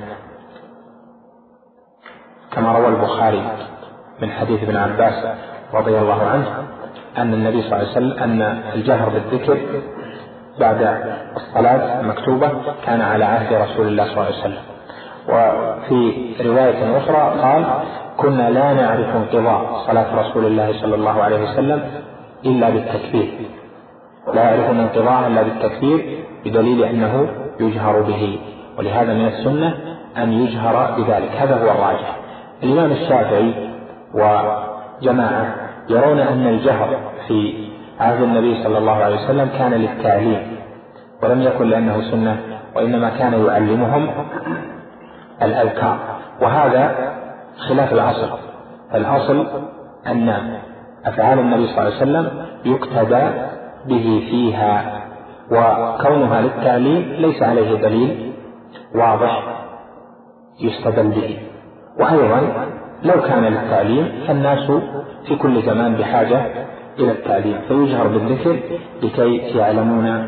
كما 2.52 2.72
روى 2.72 2.88
البخاري 2.88 3.52
من 4.22 4.32
حديث 4.32 4.64
ابن 4.64 4.78
عباس 4.78 5.26
رضي 5.74 5.98
الله 6.00 6.24
عنه 6.24 6.68
أن 7.18 7.34
النبي 7.34 7.62
صلى 7.62 7.68
الله 7.68 7.78
عليه 7.78 7.92
وسلم 7.92 8.24
أن 8.24 8.42
الجهر 8.74 9.10
بالذكر 9.10 9.82
بعد 10.60 10.82
الصلاة 11.36 12.00
المكتوبة 12.02 12.52
كان 12.86 13.02
على 13.02 13.26
عهد 13.26 13.54
رسول 13.54 13.88
الله 13.88 14.04
صلى 14.04 14.14
الله 14.14 14.26
عليه 14.26 14.40
وسلم. 14.40 14.75
وفي 15.30 16.26
رواية 16.46 16.98
أخرى 16.98 17.42
قال 17.42 17.66
كنا 18.18 18.50
لا 18.50 18.74
نعرف 18.74 19.16
انقضاء 19.16 19.84
صلاة 19.88 20.16
رسول 20.20 20.46
الله 20.46 20.82
صلى 20.82 20.96
الله 20.96 21.24
عليه 21.24 21.44
وسلم 21.44 21.84
إلا 22.46 22.70
بالتكبير. 22.70 23.34
لا 24.34 24.44
يعرفون 24.44 24.80
انقضاء 24.80 25.28
إلا 25.28 25.42
بالتكبير 25.42 26.24
بدليل 26.46 26.84
أنه 26.84 27.28
يجهر 27.60 28.02
به 28.02 28.40
ولهذا 28.78 29.14
من 29.14 29.26
السنة 29.28 29.78
أن 30.18 30.34
يجهر 30.34 30.96
بذلك. 30.98 31.32
هذا 31.32 31.56
هو 31.56 31.72
الراجح. 31.72 32.16
الإمام 32.64 32.92
الشافعي 32.92 33.54
وجماعة 34.14 35.56
يرون 35.90 36.20
أن 36.20 36.48
الجهر 36.48 36.98
في 37.28 37.68
عهد 38.00 38.22
النبي 38.22 38.64
صلى 38.64 38.78
الله 38.78 38.92
عليه 38.92 39.16
وسلم 39.16 39.50
كان 39.58 39.74
للتعليم 39.74 40.58
ولم 41.24 41.42
يكن 41.42 41.70
لأنه 41.70 42.12
سنة 42.12 42.38
وإنما 42.76 43.10
كان 43.10 43.46
يعلمهم 43.46 44.10
الأذكار. 45.42 45.98
وهذا 46.42 47.14
خلاف 47.58 47.94
الأصل. 47.94 48.30
الأصل 48.96 49.48
أن 50.08 50.30
أفعال 51.06 51.40
النبي 51.40 51.68
صلى 51.68 51.78
الله 51.78 51.84
عليه 51.84 51.96
وسلم 51.96 52.46
يقتدى 52.66 53.24
به 53.86 54.28
فيها 54.30 55.02
وكونها 55.52 56.42
للتعليم 56.42 57.14
ليس 57.18 57.44
عليه 57.44 57.76
دليل 57.76 58.34
واضح 58.96 59.44
يستدل 60.62 61.10
به. 61.10 61.40
وأيضا 62.00 62.68
لو 63.04 63.22
كان 63.22 63.44
للتعليم 63.44 64.12
فالناس 64.28 64.72
في 65.28 65.36
كل 65.36 65.62
زمان 65.62 65.96
بحاجة 65.96 66.42
إلى 67.00 67.12
التعليم. 67.12 67.58
فيجهر 67.68 68.08
بالذكر 68.08 68.60
لكي 69.04 69.38
يعلمون 69.38 70.28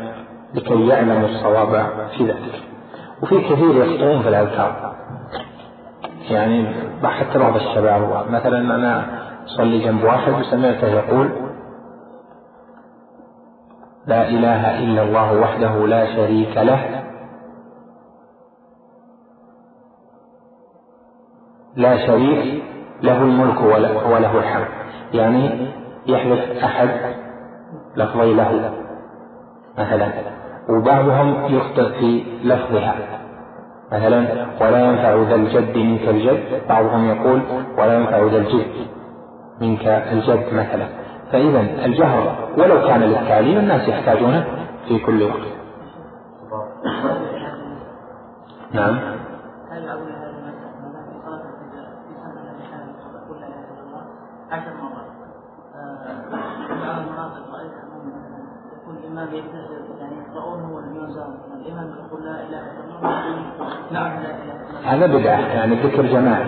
لكي 0.54 0.86
يعلموا 0.86 1.28
الصواب 1.28 1.86
في 2.16 2.24
ذلك. 2.24 2.62
وفي 3.22 3.40
كثير 3.40 3.84
يخطئون 3.84 4.22
في 4.22 4.28
الأذكار. 4.28 4.94
يعني 6.30 6.74
حتى 7.04 7.38
بعض 7.38 7.54
الشباب 7.54 8.26
مثلا 8.30 8.58
أنا 8.58 9.06
أصلي 9.46 9.78
جنب 9.78 10.04
واحد 10.04 10.32
وسمعته 10.32 10.86
يقول 10.86 11.30
لا 14.06 14.28
إله 14.28 14.78
إلا 14.78 15.02
الله 15.02 15.40
وحده 15.40 15.86
لا 15.86 16.16
شريك 16.16 16.56
له. 16.56 17.04
لا 21.76 22.06
شريك 22.06 22.62
له 23.02 23.22
الملك 23.22 23.60
وله 24.06 24.38
الحمد. 24.38 24.68
يعني 25.12 25.70
يحلف 26.06 26.64
أحد 26.64 26.88
لفظي 27.96 28.34
له 28.34 28.72
مثلا. 29.78 30.37
وبعضهم 30.68 31.54
يخطئ 31.54 31.98
في 31.98 32.24
لفظها. 32.44 32.94
مثلا 33.92 34.46
ولا 34.60 34.80
ينفع 34.90 35.14
ذا 35.28 35.34
الجد 35.34 35.76
منك 35.76 36.08
الجد. 36.08 36.68
بعضهم 36.68 37.08
يقول 37.08 37.42
ولا 37.78 37.98
ينفع 37.98 38.18
ذا 38.18 38.36
الجد 38.36 38.72
منك 39.60 39.86
الجد. 39.86 40.46
مثلا. 40.52 40.88
فإذا 41.32 41.60
الجهر 41.60 42.48
ولو 42.58 42.80
كان 42.88 43.00
للتعليم 43.00 43.58
الناس 43.58 43.88
يحتاجونه 43.88 44.44
في 44.88 44.98
كل 44.98 45.22
وقت. 45.22 45.58
نعم 48.72 48.98
عشر 54.50 54.72
مرات 54.82 55.08
بعض 56.32 56.98
المناطق 56.98 57.44
رأيت 57.54 57.72
يكون 58.72 58.96
الإمام 58.96 59.28
يعني 60.00 60.16
يقرؤون 60.18 60.60
هو 60.60 60.78
الإمام 60.78 61.88
يقول 61.98 62.24
لا 62.24 62.27
إله 62.27 62.27
إلا 62.27 62.27
الله 62.27 62.27
نعم 62.27 62.27
لا 62.27 62.27
إله 62.27 62.27
هذا 64.84 65.06
بدعة 65.06 65.38
يعني 65.38 65.74
ذكر 65.74 66.02
جماعي 66.02 66.44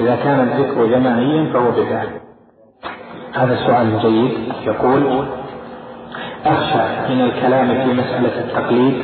إذا 0.00 0.16
كان 0.16 0.40
الذكر 0.40 0.86
جماعيا 0.86 1.52
فهو 1.52 1.70
بدعة. 1.70 2.06
هذا 3.34 3.52
السؤال 3.52 3.98
جيد 4.02 4.30
يقول 4.66 5.24
أخشى 6.46 7.14
من 7.14 7.20
الكلام 7.20 7.68
في 7.68 7.92
مسألة 7.92 8.40
التقليد 8.40 8.94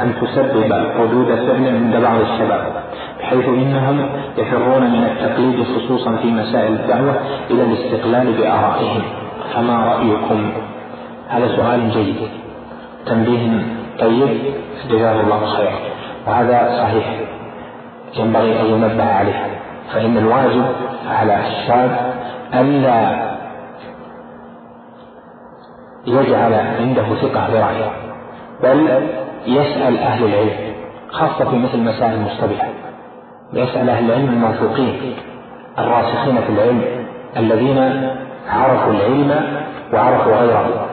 أن 0.00 0.12
تسبب 0.20 0.72
حدود 0.98 1.26
فعل 1.26 1.66
عند 1.66 1.96
بعض 1.96 2.20
الشباب 2.20 2.72
بحيث 3.18 3.48
إنهم 3.48 4.08
يفرون 4.38 4.82
من 4.82 5.04
التقليد 5.04 5.64
خصوصا 5.64 6.16
في 6.16 6.30
مسائل 6.30 6.72
الدعوة 6.72 7.14
إلى 7.50 7.62
الاستقلال 7.62 8.32
بآرائهم. 8.32 9.02
فما 9.54 9.76
رأيكم؟ 9.76 10.52
هذا 11.28 11.56
سؤال 11.56 11.90
جيد. 11.90 12.16
تنبيه 13.06 13.62
طيب 14.00 14.54
جزاه 14.90 15.20
الله 15.20 15.46
خيرا. 15.46 15.78
وهذا 16.26 16.82
صحيح. 16.82 17.20
ينبغي 18.16 18.60
أن 18.60 18.66
ينبه 18.66 19.12
عليه. 19.12 19.46
فإن 19.92 20.18
الواجب 20.18 20.64
على 21.10 21.38
الشاب 21.46 22.14
ألا 22.54 23.34
يجعل 26.06 26.54
عنده 26.54 27.14
ثقة 27.22 27.48
برأيه 27.52 27.90
بل 28.62 29.08
يسأل 29.46 29.98
أهل 29.98 30.24
العلم 30.24 30.74
خاصة 31.10 31.50
في 31.50 31.56
مثل 31.56 31.78
مسائل 31.78 32.20
مشتبهة. 32.20 32.68
يسأل 33.52 33.90
أهل 33.90 34.04
العلم 34.04 34.28
الموثوقين 34.28 35.14
الراسخين 35.78 36.36
في 36.40 36.52
العلم 36.52 36.82
الذين 37.36 38.10
عرفوا 38.48 38.92
العلم 38.92 39.44
وعرفوا 39.92 40.36
غيره 40.36 40.86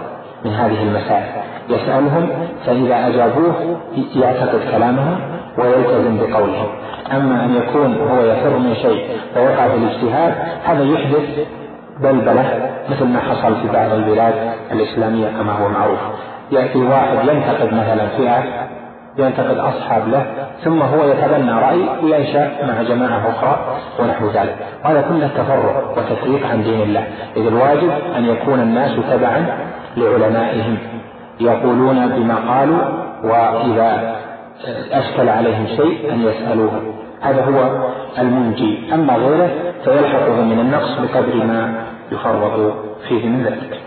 من 0.45 0.51
هذه 0.51 0.83
المسائل. 0.83 1.41
يسألهم 1.69 2.29
فإذا 2.65 3.07
أجابوه 3.07 3.77
يعتقد 4.15 4.59
كلامهم 4.71 5.19
ويلتزم 5.57 6.17
بقولهم 6.17 6.67
أما 7.11 7.45
أن 7.45 7.55
يكون 7.55 7.97
هو 8.11 8.23
يفر 8.23 8.57
من 8.57 8.75
شيء 8.75 9.07
فيقع 9.33 9.67
في 9.67 9.75
الاجتهاد 9.75 10.33
هذا 10.65 10.83
يحدث 10.83 11.47
بلبلة 11.99 12.71
مثل 12.89 13.05
ما 13.05 13.19
حصل 13.19 13.55
في 13.55 13.67
بعض 13.73 13.91
البلاد 13.91 14.33
الإسلامية 14.71 15.27
كما 15.27 15.53
هو 15.53 15.69
معروف. 15.69 15.99
يأتي 16.51 16.77
واحد 16.77 17.17
ينتقد 17.27 17.73
مثلا 17.73 18.07
فئة 18.07 18.43
ينتقد 19.17 19.57
أصحاب 19.57 20.07
له 20.07 20.25
ثم 20.63 20.81
هو 20.81 21.07
يتبنى 21.07 21.51
رأي 21.51 21.89
وينشأ 22.03 22.51
مع 22.67 22.81
جماعة 22.81 23.29
أخرى 23.29 23.77
ونحو 23.99 24.27
ذلك. 24.27 24.55
وهذا 24.85 25.01
كله 25.01 25.27
تفرق 25.27 25.97
وتفريق 25.97 26.47
عن 26.47 26.63
دين 26.63 26.81
الله. 26.81 27.07
إذ 27.37 27.47
الواجب 27.47 27.91
أن 28.17 28.25
يكون 28.25 28.59
الناس 28.59 28.91
تبعا 29.11 29.45
لعلمائهم. 29.97 30.77
يقولون 31.41 32.07
بما 32.07 32.35
قالوا 32.35 32.81
وإذا 33.23 34.15
أشكل 34.91 35.29
عليهم 35.29 35.67
شيء 35.67 36.13
أن 36.13 36.21
يسألوه. 36.21 36.93
هذا 37.21 37.45
هو 37.45 37.89
المنجي. 38.19 38.93
أما 38.93 39.13
غيره 39.15 39.73
فيلحقه 39.83 40.41
من 40.41 40.59
النقص 40.59 40.99
بقدر 40.99 41.35
ما 41.35 41.85
يفرط 42.11 42.73
فيه 43.07 43.29
من 43.29 43.43
ذلك. 43.43 43.81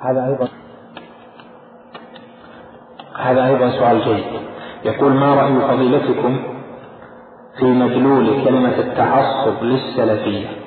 هذا 0.00 0.26
أيضا 0.26 0.48
هذا 3.18 3.46
أيضا 3.46 3.70
سؤال 3.70 4.04
جيد. 4.04 4.24
يقول 4.84 5.12
ما 5.12 5.34
رأي 5.34 5.60
فضيلتكم 5.68 6.40
في 7.58 7.64
مدلول 7.64 8.44
كلمة 8.44 8.78
التعصب 8.78 9.62
للسلفية؟ 9.62 10.61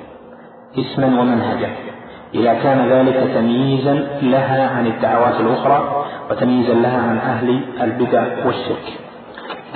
اسما 0.78 1.20
ومنهجا. 1.20 1.70
إذا 2.34 2.54
كان 2.54 2.88
ذلك 2.88 3.30
تمييزا 3.34 3.94
لها 4.22 4.76
عن 4.76 4.86
الدعوات 4.86 5.40
الأخرى 5.40 6.04
وتمييزا 6.30 6.74
لها 6.74 7.02
عن 7.02 7.18
أهل 7.18 7.64
البدع 7.80 8.46
والشرك. 8.46 8.98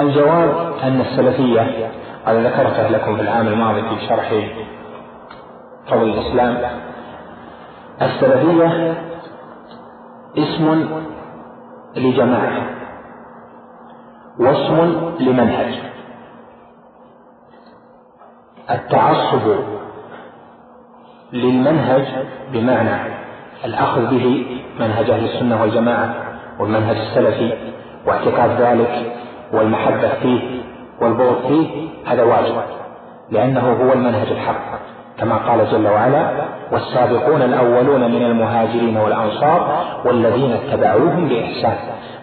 الجواب 0.00 0.72
أن 0.82 1.00
السلفية 1.00 1.90
هذا 2.26 2.42
ذكرته 2.42 2.88
لكم 2.88 3.16
في 3.16 3.22
العام 3.22 3.46
الماضي 3.46 3.82
في 3.82 4.06
شرح 4.08 4.32
فضل 5.86 6.02
الإسلام 6.02 6.58
السلفية 8.02 8.94
اسم 10.38 10.88
لجماعة 11.96 12.62
واسم 14.38 15.10
لمنهج. 15.20 15.74
التعصب 18.70 19.40
للمنهج 21.32 22.04
بمعنى 22.52 22.96
الأخذ 23.64 24.10
به 24.10 24.46
منهج 24.80 25.10
أهل 25.10 25.24
السنة 25.24 25.62
والجماعة 25.62 26.14
والمنهج 26.60 26.96
السلفي 26.96 27.52
واعتقاد 28.06 28.60
ذلك 28.60 29.12
والمحبة 29.52 30.08
فيه 30.22 30.40
والبغض 31.00 31.46
فيه 31.48 31.88
هذا 32.06 32.22
واجب 32.22 32.54
لأنه 33.30 33.60
هو 33.60 33.92
المنهج 33.92 34.26
الحق 34.30 34.80
كما 35.18 35.36
قال 35.36 35.70
جل 35.70 35.86
وعلا 35.86 36.30
والسابقون 36.72 37.42
الأولون 37.42 38.00
من 38.00 38.22
المهاجرين 38.22 38.96
والأنصار 38.96 39.84
والذين 40.04 40.52
اتبعوهم 40.52 41.28
بإحسان 41.28 41.76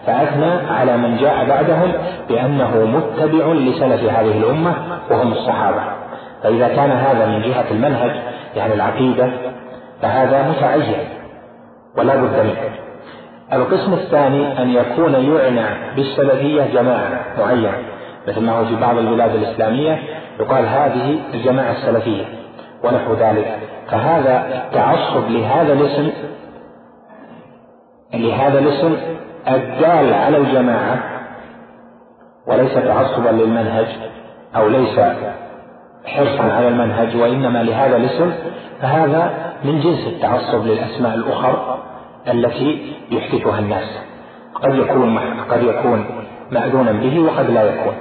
فأثنى 0.06 0.70
على 0.70 0.96
من 0.96 1.16
جاء 1.16 1.48
بعدهم 1.48 1.92
بأنه 2.28 2.84
متبع 2.84 3.52
لسلف 3.52 4.02
هذه 4.02 4.38
الأمة 4.38 4.74
وهم 5.10 5.32
الصحابة. 5.32 5.82
فإذا 6.42 6.68
كان 6.68 6.90
هذا 6.90 7.26
من 7.26 7.42
جهة 7.42 7.64
المنهج 7.70 8.10
يعني 8.56 8.74
العقيدة 8.74 9.30
فهذا 10.02 10.48
متعين 10.48 11.08
ولا 11.96 12.16
بد 12.16 12.40
منه. 12.44 12.56
القسم 13.52 13.92
الثاني 13.92 14.62
أن 14.62 14.70
يكون 14.70 15.14
يعنى 15.14 15.94
بالسلفية 15.96 16.62
جماعة 16.74 17.20
معينة 17.38 17.72
مثل 18.28 18.40
ما 18.40 18.52
هو 18.52 18.64
في 18.64 18.76
بعض 18.76 18.98
البلاد 18.98 19.34
الإسلامية 19.34 19.98
يقال 20.40 20.66
هذه 20.66 21.18
الجماعة 21.34 21.72
السلفية 21.72 22.24
ونحو 22.84 23.14
ذلك. 23.14 23.58
فهذا 23.90 24.64
التعصب 24.64 25.30
لهذا 25.30 25.72
الاسم 25.72 26.10
لهذا 28.14 28.58
الاسم 28.58 28.96
الدال 29.48 30.14
على 30.14 30.36
الجماعة 30.36 30.98
وليس 32.46 32.74
تعصبا 32.74 33.28
للمنهج 33.28 33.86
أو 34.56 34.68
ليس 34.68 35.00
حرصا 36.16 36.42
على 36.42 36.68
المنهج 36.68 37.16
وإنما 37.16 37.62
لهذا 37.62 37.96
الاسم 37.96 38.32
فهذا 38.82 39.52
من 39.64 39.80
جنس 39.80 40.06
التعصب 40.06 40.66
للأسماء 40.66 41.14
الأخر 41.14 41.78
التي 42.28 42.94
يحدثها 43.10 43.58
الناس. 43.58 43.98
قد 44.54 44.74
يكون 44.74 45.18
قد 45.50 45.62
يكون 45.62 46.06
مأذونا 46.50 46.92
به 46.92 47.20
وقد 47.20 47.50
لا 47.50 47.62
يكون. 47.62 47.94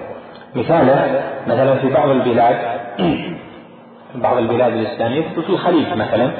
مثالا 0.56 1.22
مثلا 1.48 1.76
في 1.76 1.94
بعض 1.94 2.10
البلاد 2.10 2.56
بعض 4.16 4.38
البلاد 4.38 4.74
الإسلامية 4.74 5.22
في 5.22 5.50
الخليج 5.50 5.94
مثلا 5.94 6.32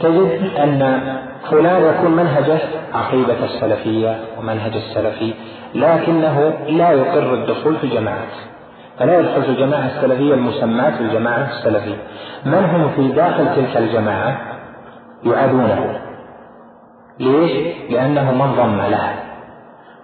تجد 0.00 0.50
أن 0.58 1.02
فلان 1.50 1.94
يكون 1.94 2.10
منهجه 2.10 2.58
عقيدة 2.94 3.44
السلفية 3.44 4.20
ومنهج 4.38 4.72
السلفي 4.76 5.34
لكنه 5.74 6.52
لا 6.68 6.92
يقر 6.92 7.34
الدخول 7.34 7.76
في 7.76 7.84
الجماعات. 7.84 8.55
فلا 8.98 9.18
يدخل 9.18 9.42
في 9.42 9.48
الجماعة 9.48 9.86
السلفية 9.86 10.34
المسماة 10.34 10.98
بالجماعة 10.98 11.48
السلفية. 11.50 11.96
من 12.44 12.64
هم 12.64 12.88
في 12.88 13.08
داخل 13.08 13.54
تلك 13.54 13.76
الجماعة؟ 13.76 14.38
يعادونه. 15.24 16.00
ليش؟ 17.20 17.52
لأنه 17.90 18.32
منظم 18.32 18.76
لها. 18.76 19.14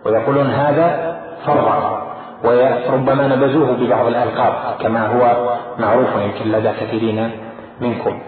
ويقولون 0.07 0.47
هذا 0.47 1.17
فرع 1.47 2.03
وربما 2.45 3.29
نبذوه 3.29 3.73
ببعض 3.73 4.07
الألقاب 4.07 4.55
كما 4.81 5.07
هو 5.07 5.55
معروف 5.79 6.09
يمكن 6.17 6.53
لدى 6.53 6.71
كثيرين 6.81 7.31
منكم. 7.81 8.19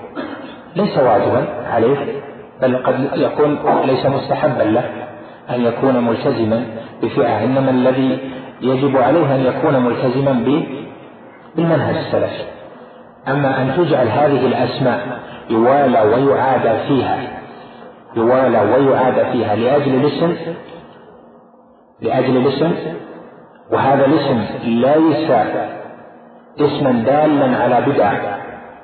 ليس 0.76 0.98
واجبا 0.98 1.44
عليه 1.74 2.22
بل 2.62 2.76
قد 2.76 3.10
يكون 3.14 3.58
ليس 3.84 4.06
مستحبا 4.06 4.62
له 4.62 4.84
أن 5.50 5.60
يكون 5.60 6.04
ملتزما 6.06 6.66
بفئة 7.02 7.44
إنما 7.44 7.70
الذي 7.70 8.30
يجب 8.60 8.96
عليه 8.96 9.34
أن 9.34 9.40
يكون 9.40 9.82
ملتزما 9.82 10.32
بالمنهج 11.56 11.96
السلفي. 11.96 12.42
أما 13.28 13.62
أن 13.62 13.74
تجعل 13.76 14.08
هذه 14.08 14.46
الأسماء 14.46 15.18
يوالى 15.50 16.00
ويعادى 16.02 16.88
فيها 16.88 17.18
يوالى 18.16 18.60
ويعادى 18.60 19.32
فيها 19.32 19.56
لأجل 19.56 19.94
الاسم 19.94 20.36
لأجل 22.00 22.36
الاسم 22.36 22.72
وهذا 23.72 24.06
الاسم 24.06 24.44
ليس 24.64 25.30
اسما 26.60 26.92
دالا 26.92 27.56
على 27.56 27.80
بدع 27.86 28.12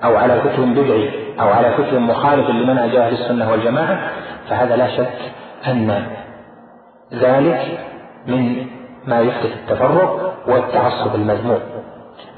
أو 0.04 0.16
على 0.16 0.40
فكر 0.40 0.62
بدعي 0.62 1.10
أو 1.40 1.48
على 1.48 1.72
فكر 1.72 1.98
مخالف 1.98 2.50
لمنهج 2.50 2.96
أهل 2.96 3.12
السنة 3.12 3.50
والجماعة 3.50 4.10
فهذا 4.48 4.76
لا 4.76 4.96
شك 4.96 5.18
أن 5.66 6.06
ذلك 7.14 7.78
من 8.26 8.66
ما 9.06 9.20
يحدث 9.20 9.52
التفرق 9.52 10.34
والتعصب 10.46 11.14
المذموم. 11.14 11.60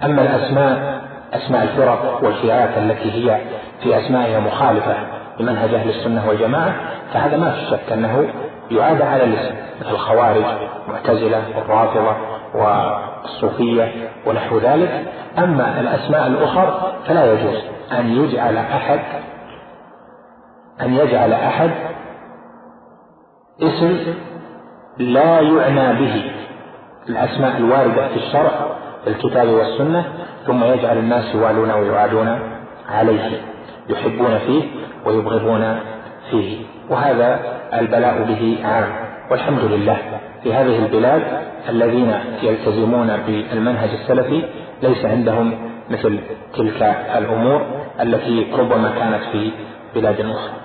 أما 0.04 0.22
الأسماء 0.22 1.02
أسماء 1.32 1.62
الفرق 1.62 2.20
والفئات 2.22 2.78
التي 2.78 3.12
هي 3.12 3.40
في 3.82 3.98
أسمائها 3.98 4.40
مخالفة 4.40 4.96
لمنهج 5.40 5.74
أهل 5.74 5.90
السنة 5.90 6.28
والجماعة 6.28 6.74
فهذا 7.12 7.36
ما 7.36 7.50
في 7.50 7.70
شك 7.70 7.92
أنه 7.92 8.28
يعاد 8.70 9.02
على 9.02 9.24
الاسم 9.24 9.54
مثل 9.80 9.90
الخوارج 9.90 10.44
المعتزلة 10.88 11.42
والرافضة 11.56 12.16
والصوفية 12.54 14.10
ونحو 14.26 14.58
ذلك. 14.58 15.04
أما 15.38 15.80
الأسماء 15.80 16.26
الأخر 16.26 16.92
فلا 17.06 17.32
يجوز 17.32 17.62
أن 17.92 18.08
يجعل 18.08 18.56
أحد 18.56 19.00
أن 20.80 20.94
يجعل 20.94 21.32
أحد 21.32 21.70
اسم 23.62 24.14
لا 24.98 25.40
يعنى 25.40 26.00
به. 26.00 26.31
الأسماء 27.08 27.56
الواردة 27.56 28.08
في 28.08 28.16
الشرع 28.16 28.50
الكتاب 29.06 29.48
والسنة 29.48 30.04
ثم 30.46 30.64
يجعل 30.64 30.98
الناس 30.98 31.34
يوالون 31.34 31.70
ويعادون 31.70 32.38
عليه 32.88 33.40
يحبون 33.88 34.38
فيه 34.38 34.62
ويبغضون 35.06 35.78
فيه. 36.30 36.58
وهذا 36.90 37.40
البلاء 37.74 38.22
به 38.22 38.58
عام. 38.64 38.92
والحمد 39.30 39.64
لله 39.64 39.96
في 40.42 40.54
هذه 40.54 40.78
البلاد 40.78 41.22
الذين 41.68 42.14
يلتزمون 42.42 43.16
بالمنهج 43.26 43.88
السلفي 43.90 44.44
ليس 44.82 45.04
عندهم 45.04 45.54
مثل 45.90 46.18
تلك 46.56 46.82
الأمور 47.18 47.66
التي 48.00 48.46
ربما 48.58 48.90
كانت 48.98 49.22
في 49.32 49.50
بلاد 49.94 50.20
أخرى. 50.20 50.61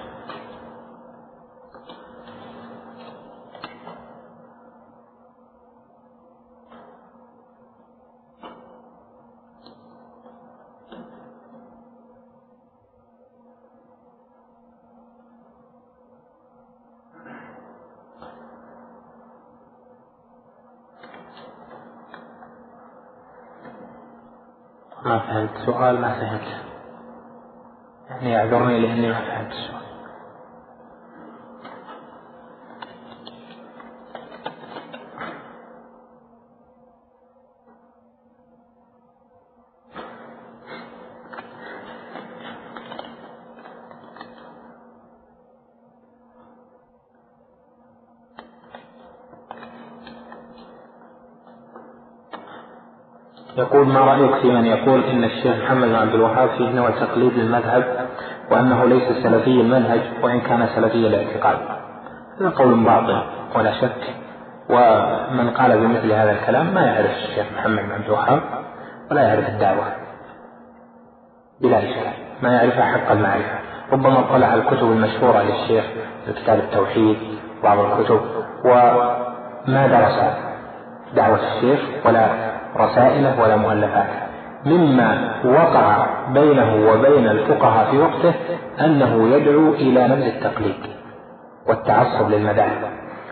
ما 25.67 25.73
فهمت 25.73 25.77
سؤال 25.77 26.01
ما 26.01 26.19
فهمت 26.19 26.47
يعني 28.09 28.37
أعذرني 28.37 28.79
لأني 28.79 29.09
ما 29.09 29.21
فهمت 29.21 29.51
السؤال. 29.51 29.86
يقول 53.77 53.93
ما 53.93 53.99
رأيك 53.99 54.35
في 54.35 54.51
من 54.51 54.65
يقول 54.65 55.03
إن 55.03 55.23
الشيخ 55.23 55.63
محمد 55.63 55.87
بن 55.87 55.95
عبد 55.95 56.13
الوهاب 56.13 56.49
فيه 56.49 56.69
نوع 56.69 56.89
تقليد 56.89 57.33
للمذهب 57.33 58.07
وأنه 58.51 58.85
ليس 58.85 59.23
سلفي 59.23 59.61
المنهج 59.61 60.01
وإن 60.23 60.41
كان 60.41 60.67
سلفي 60.75 61.07
الاعتقاد؟ 61.07 61.57
هذا 62.41 62.49
قول 62.49 62.83
باطل 62.83 63.23
ولا 63.55 63.71
شك 63.81 64.15
ومن 64.69 65.49
قال 65.49 65.77
بمثل 65.79 66.11
هذا 66.11 66.31
الكلام 66.31 66.73
ما 66.73 66.81
يعرف 66.81 67.11
الشيخ 67.11 67.45
محمد 67.57 67.83
بن 67.83 67.91
عبد 67.91 68.05
الوهاب 68.05 68.41
ولا 69.11 69.21
يعرف 69.21 69.49
الدعوة 69.49 69.85
بلا 71.61 71.77
إشكال 71.77 72.13
ما 72.41 72.53
يعرفها 72.53 72.85
حق 72.85 73.11
المعرفة. 73.11 73.59
ربما 73.91 74.19
اطلع 74.19 74.47
على 74.47 74.61
الكتب 74.61 74.91
المشهورة 74.91 75.41
للشيخ 75.41 75.85
كتاب 76.43 76.59
التوحيد 76.59 77.17
بعض 77.63 77.79
الكتب 77.79 78.21
وما 78.65 79.87
درس 79.87 80.35
دعوة 81.15 81.39
الشيخ 81.55 81.79
ولا 82.05 82.57
رسائله 82.79 83.41
ولا 83.41 83.55
مؤلفاته. 83.55 84.19
مما 84.65 85.33
وقع 85.45 86.05
بينه 86.33 86.91
وبين 86.91 87.27
الفقهاء 87.27 87.91
في 87.91 87.97
وقته 87.97 88.33
أنه 88.81 89.35
يدعو 89.35 89.73
إلى 89.73 90.07
نبذ 90.07 90.25
التقليد 90.25 90.83
والتعصب 91.67 92.29
للمذاهب. 92.29 92.81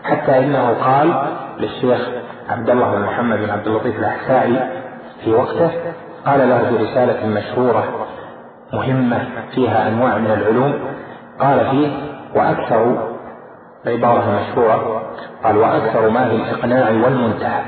حتى 0.04 0.38
إنه 0.38 0.76
قال 0.84 1.14
للشيخ 1.58 2.08
عبد 2.48 2.70
الله 2.70 2.90
بن 2.90 3.02
محمد 3.02 3.38
بن 3.38 3.50
عبد 3.50 3.66
اللطيف 3.66 3.98
الاحسائي 3.98 4.56
في 5.24 5.34
وقته 5.34 5.70
قال 6.26 6.48
له 6.48 6.58
في 6.68 6.76
رسالة 6.84 7.26
مشهورة 7.26 7.84
مهمة 8.72 9.24
فيها 9.54 9.88
أنواع 9.88 10.18
من 10.18 10.30
العلوم 10.30 10.74
قال 11.40 11.70
فيه 11.70 11.88
وأكثر 12.34 13.08
عبارة 13.86 14.40
مشهورة 14.40 15.02
قال 15.44 15.56
وأكثر 15.56 16.10
ما 16.10 16.28
في 16.28 16.34
الإقناع 16.34 16.88
والمنتهى 16.88 17.62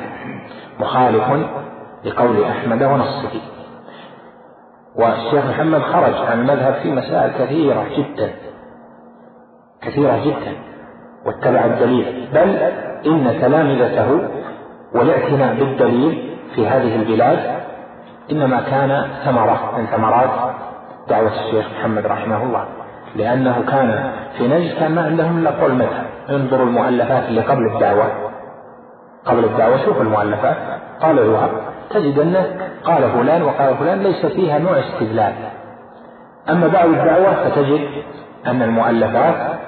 مخالف 0.81 1.25
لقول 2.05 2.45
أحمد 2.45 2.83
ونصه. 2.83 3.41
والشيخ 4.97 5.45
محمد 5.47 5.83
خرج 5.83 6.15
عن 6.31 6.41
المذهب 6.41 6.75
في 6.75 6.91
مسائل 6.91 7.33
كثيرة 7.39 7.87
جدا 7.99 8.31
كثيرة 9.83 10.25
جدا 10.25 10.53
واتبع 11.27 11.65
الدليل. 11.65 12.29
بل 12.35 12.49
إن 13.07 13.41
تلامذته 13.41 14.29
والاعتناء 14.95 15.55
بالدليل 15.55 16.37
في 16.55 16.67
هذه 16.67 16.97
البلاد 16.97 17.39
إنما 18.33 18.61
كان 18.61 19.07
ثمرة 19.25 19.79
من 19.79 19.87
ثمرات 19.87 20.31
دعوة 21.09 21.33
الشيخ 21.47 21.67
محمد 21.79 22.07
رحمه 22.07 22.43
الله. 22.43 22.65
لأنه 23.17 23.65
كان 23.69 24.13
في 24.39 24.49
نجد 24.49 24.79
كان 24.79 24.95
ما 24.95 25.03
عندهم 25.03 25.39
إلا 25.39 25.51
قول 25.51 25.75
مذهب. 25.75 26.07
انظروا 26.31 26.67
المؤلفات 26.67 27.25
اللي 27.25 27.41
قبل 27.41 27.67
الدعوة. 27.67 28.31
قبل 29.25 29.45
الدعوة 29.45 29.85
شوف 29.85 30.01
المؤلفات. 30.01 30.57
قال 31.03 31.19
الوهاب 31.19 31.51
تجد 31.91 32.19
أنه 32.19 32.71
قال 32.85 33.11
فلان 33.11 33.43
وقال 33.43 33.77
فلان 33.77 34.03
ليس 34.03 34.27
فيها 34.27 34.59
نوع 34.59 34.79
استدلال. 34.79 35.35
أما 36.49 36.69
بعد 36.69 36.89
الدعوة 36.89 37.49
فتجد 37.49 37.89
أن 38.47 38.63
المؤلفات 38.63 39.59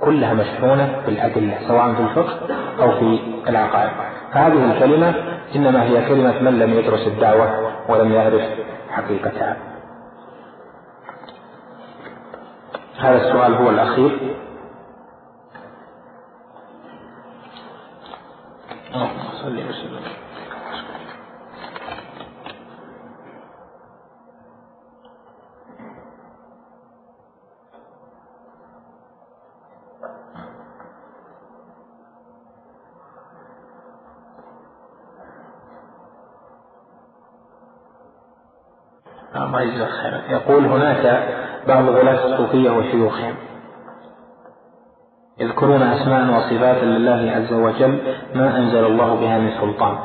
كلها 0.00 0.34
مشحونة 0.34 1.02
بالأدلة 1.06 1.58
سواء 1.68 1.94
في 1.94 2.00
الفقه 2.00 2.38
أو 2.82 2.92
في 2.92 3.20
العقائد. 3.48 3.90
فهذه 4.32 4.72
الكلمة 4.72 5.14
إنما 5.56 5.82
هي 5.82 6.08
كلمة 6.08 6.38
من 6.42 6.58
لم 6.58 6.78
يدرس 6.78 7.06
الدعوة 7.06 7.72
ولم 7.88 8.12
يعرف 8.12 8.42
حقيقتها. 8.90 9.56
هذا 13.00 13.16
السؤال 13.16 13.54
هو 13.54 13.70
الأخير. 13.70 14.36
صلي 19.42 19.64
وسلم. 19.68 20.00
الله 39.46 39.60
يجزاك 39.60 39.88
خيرا 39.88 40.20
يقول 40.30 40.64
هناك 40.64 41.22
بعض 41.68 41.88
غلاة 41.88 42.26
الصوفية 42.26 42.70
وشيوخهم. 42.70 43.34
يذكرون 45.40 45.82
أسماء 45.82 46.36
وصفات 46.36 46.84
لله 46.84 47.32
عز 47.36 47.52
وجل 47.52 47.98
ما 48.34 48.58
أنزل 48.58 48.86
الله 48.86 49.14
بها 49.14 49.38
من 49.38 49.50
سلطان 49.60 49.98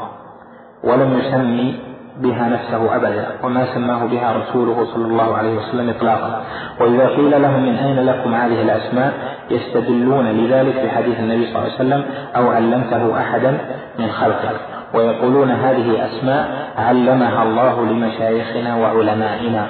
ولم 0.83 1.19
يسمي 1.19 1.79
بها 2.17 2.49
نفسه 2.49 2.95
أبدا 2.95 3.27
وما 3.43 3.73
سماه 3.73 4.05
بها 4.05 4.33
رسوله 4.33 4.85
صلى 4.93 5.05
الله 5.05 5.37
عليه 5.37 5.57
وسلم 5.57 5.89
إطلاقا. 5.89 6.43
وإذا 6.79 7.07
قيل 7.07 7.41
لهم 7.41 7.63
من 7.63 7.75
أين 7.75 8.05
لكم 8.05 8.33
هذه 8.33 8.61
الأسماء 8.61 9.13
يستدلون 9.49 10.25
لذلك 10.25 10.85
بحديث 10.85 11.19
النبي 11.19 11.45
صلى 11.45 11.55
الله 11.55 11.71
عليه 11.71 11.75
وسلم 11.75 12.03
أو 12.35 12.51
علمته 12.51 13.19
أحدا 13.19 13.57
من 13.99 14.09
خلقه. 14.11 14.74
ويقولون 14.93 15.51
هذه 15.51 16.05
أسماء 16.05 16.71
علمها 16.77 17.43
الله 17.43 17.85
لمشايخنا 17.85 18.75
وعلمائنا. 18.75 19.67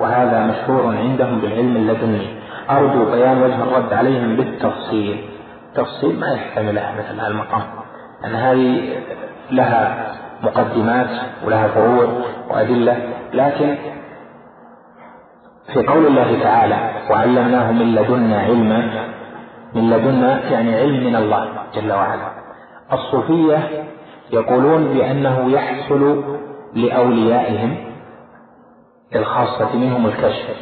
وهذا 0.00 0.46
مشهور 0.46 0.96
عندهم 0.96 1.40
بالعلم 1.40 1.76
اللدني. 1.76 2.26
أرجو 2.70 3.04
بيان 3.04 3.42
وجه 3.42 3.62
الرد 3.62 3.92
عليهم 3.92 4.36
بالتفصيل. 4.36 5.24
تفصيل 5.74 6.20
ما 6.20 6.32
يحتمله 6.32 6.94
مثل 6.98 7.20
هذا 7.20 7.28
المقام. 7.28 7.62
أن 8.24 8.34
هذه 8.34 8.96
لها 9.50 10.12
مقدمات 10.42 11.10
ولها 11.46 11.68
فروع 11.68 12.08
وأدلة. 12.50 12.96
لكن 13.32 13.76
في 15.72 15.82
قول 15.86 16.06
الله 16.06 16.42
تعالى 16.42 16.90
وعلمناه 17.10 17.72
من 17.72 17.94
لدنا 17.94 18.40
علما. 18.40 18.90
من 19.74 19.90
لدنا 19.90 20.50
يعني 20.50 20.76
علم 20.76 21.04
من 21.04 21.16
الله 21.16 21.48
جل 21.74 21.92
وعلا. 21.92 22.28
الصوفية 22.92 23.58
يقولون 24.32 24.84
بأنه 24.94 25.50
يحصل 25.50 26.24
لأوليائهم 26.74 27.76
الخاصة 29.14 29.76
منهم 29.76 30.06
الكشف. 30.06 30.56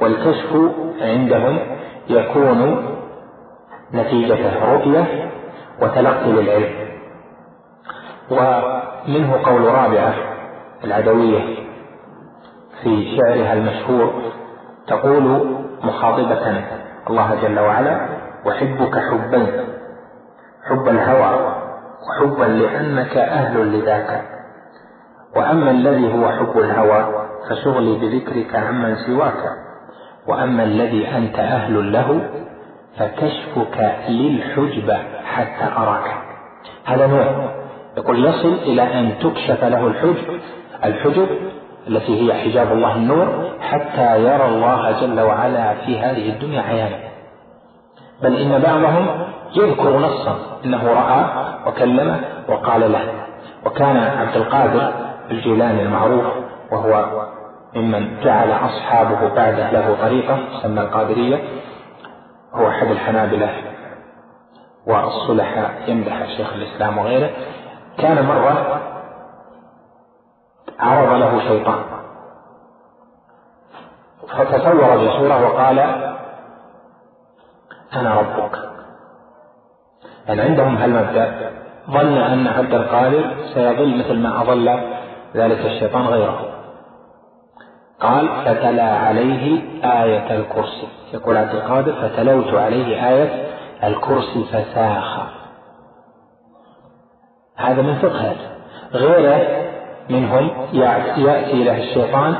والكشف 0.00 0.56
عندهم 1.00 1.58
يكون 2.08 2.84
نتيجة 3.94 4.64
رؤية 4.72 5.30
وتلقي 5.82 6.32
للعلم. 6.32 6.88
ومنه 8.30 9.42
قول 9.44 9.62
رابعة 9.62 10.14
العدوية 10.84 11.56
في 12.82 13.16
شعرها 13.16 13.52
المشهور 13.52 14.22
تقول 14.86 15.56
مخاطبة 15.82 16.62
الله 17.10 17.34
جل 17.42 17.58
وعلا 17.58 18.08
أحبك 18.48 18.98
حبين 18.98 19.46
حب 20.64 20.88
الهوى. 20.88 21.54
وحبا 22.06 22.44
لأنك 22.44 23.16
أهل 23.16 23.78
لذاك. 23.78 24.24
وأما 25.36 25.70
الذي 25.70 26.12
هو 26.12 26.28
حب 26.28 26.58
الهوى 26.58 27.28
فشغلي 27.50 27.94
بذكرك 27.98 28.54
عمن 28.54 28.96
سواك. 28.96 29.42
وأما 30.26 30.62
الذي 30.62 31.08
أنت 31.08 31.38
أهل 31.38 31.92
له 31.92 32.20
فكشفك 32.98 33.96
للحجب 34.08 34.92
حتى 35.24 35.72
أراك. 35.76 36.14
هذا 36.84 37.06
نوع. 37.06 37.50
يقول 37.96 38.24
يصل 38.24 38.52
إلى 38.54 38.82
أن 38.82 39.12
تكشف 39.18 39.64
له 39.64 39.86
الحجب 39.86 40.40
الحجب 40.84 41.28
التي 41.88 42.22
هي 42.22 42.34
حجاب 42.34 42.72
الله 42.72 42.96
النور 42.96 43.50
حتى 43.60 44.22
يرى 44.22 44.46
الله 44.46 45.00
جل 45.00 45.20
وعلا 45.20 45.74
في 45.74 45.98
هذه 45.98 46.30
الدنيا 46.30 46.62
عيانا. 46.62 47.07
بل 48.22 48.36
إن 48.36 48.62
بعضهم 48.62 49.06
يذكر 49.56 49.98
نصا 49.98 50.36
إنه 50.64 50.86
رأى 50.86 51.24
وكلمه 51.66 52.20
وقال 52.48 52.92
له. 52.92 53.12
وكان 53.66 53.96
عبد 53.96 54.36
القادر 54.36 54.92
الجيلاني 55.30 55.82
المعروف 55.82 56.24
وهو 56.72 57.26
ممن 57.74 58.20
جعل 58.20 58.52
أصحابه 58.52 59.34
بعده 59.34 59.70
له 59.70 59.96
طريقة 60.02 60.38
تسمى 60.52 60.80
القادرية. 60.80 61.42
هو 62.54 62.68
أحد 62.68 62.86
الحنابلة 62.86 63.50
والصلحاء 64.86 65.82
يمدح 65.86 66.26
شيخ 66.36 66.52
الإسلام 66.52 66.98
وغيره. 66.98 67.30
كان 67.98 68.26
مرة 68.26 68.80
عرض 70.80 71.12
له 71.12 71.40
شيطان 71.48 71.82
فتصور 74.28 74.96
بصورة 74.96 75.46
وقال 75.46 76.07
أنا 77.96 78.14
ربك. 78.14 78.58
يعني 80.28 80.40
عندهم 80.40 80.76
هالمبدأ. 80.76 81.50
ظن 81.90 82.16
أن 82.16 82.46
عبد 82.46 82.74
القادر 82.74 83.30
سيظل 83.54 83.98
مثل 83.98 84.18
ما 84.18 84.42
أظل 84.42 84.80
ذلك 85.36 85.66
الشيطان 85.66 86.06
غيره. 86.06 86.40
قال 88.00 88.28
فتلا 88.44 88.96
عليه 88.96 89.62
آية 89.84 90.36
الكرسي. 90.36 90.88
يقول 91.14 91.36
عبد 91.36 91.54
القادر 91.54 91.92
فتلوت 91.92 92.54
عليه 92.54 93.08
آية 93.08 93.46
الكرسي 93.84 94.44
فساخ. 94.44 95.20
هذا 97.56 97.82
من 97.82 97.94
فقه. 97.94 98.36
غيره 98.92 99.68
منهم 100.10 100.50
يأتي 100.72 101.64
له 101.64 101.78
الشيطان 101.78 102.34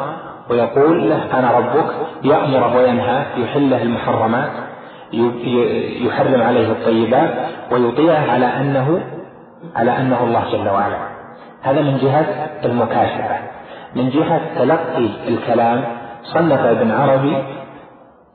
ويقول 0.51 1.11
له 1.11 1.39
أنا 1.39 1.51
ربك. 1.59 1.95
يأمره 2.23 2.77
وينهى 2.77 3.43
يحل 3.43 3.71
له 3.71 3.83
المحرمات. 3.83 4.68
يحرم 6.07 6.43
عليه 6.43 6.73
الطيبات 6.73 7.31
ويطيعه 7.73 8.31
على 8.33 8.47
أنه 8.47 9.01
على 9.77 9.97
أنه 9.97 10.25
الله 10.25 10.53
جل 10.53 10.69
وعلا. 10.69 10.99
هذا 11.63 11.83
من 11.83 11.99
جهة 11.99 12.27
المكاشفة. 12.65 13.37
من 13.97 14.11
جهة 14.11 14.41
تلقي 14.59 15.09
الكلام 15.29 15.85
صنف 16.23 16.61
ابن 16.61 16.91
عربي 16.91 17.37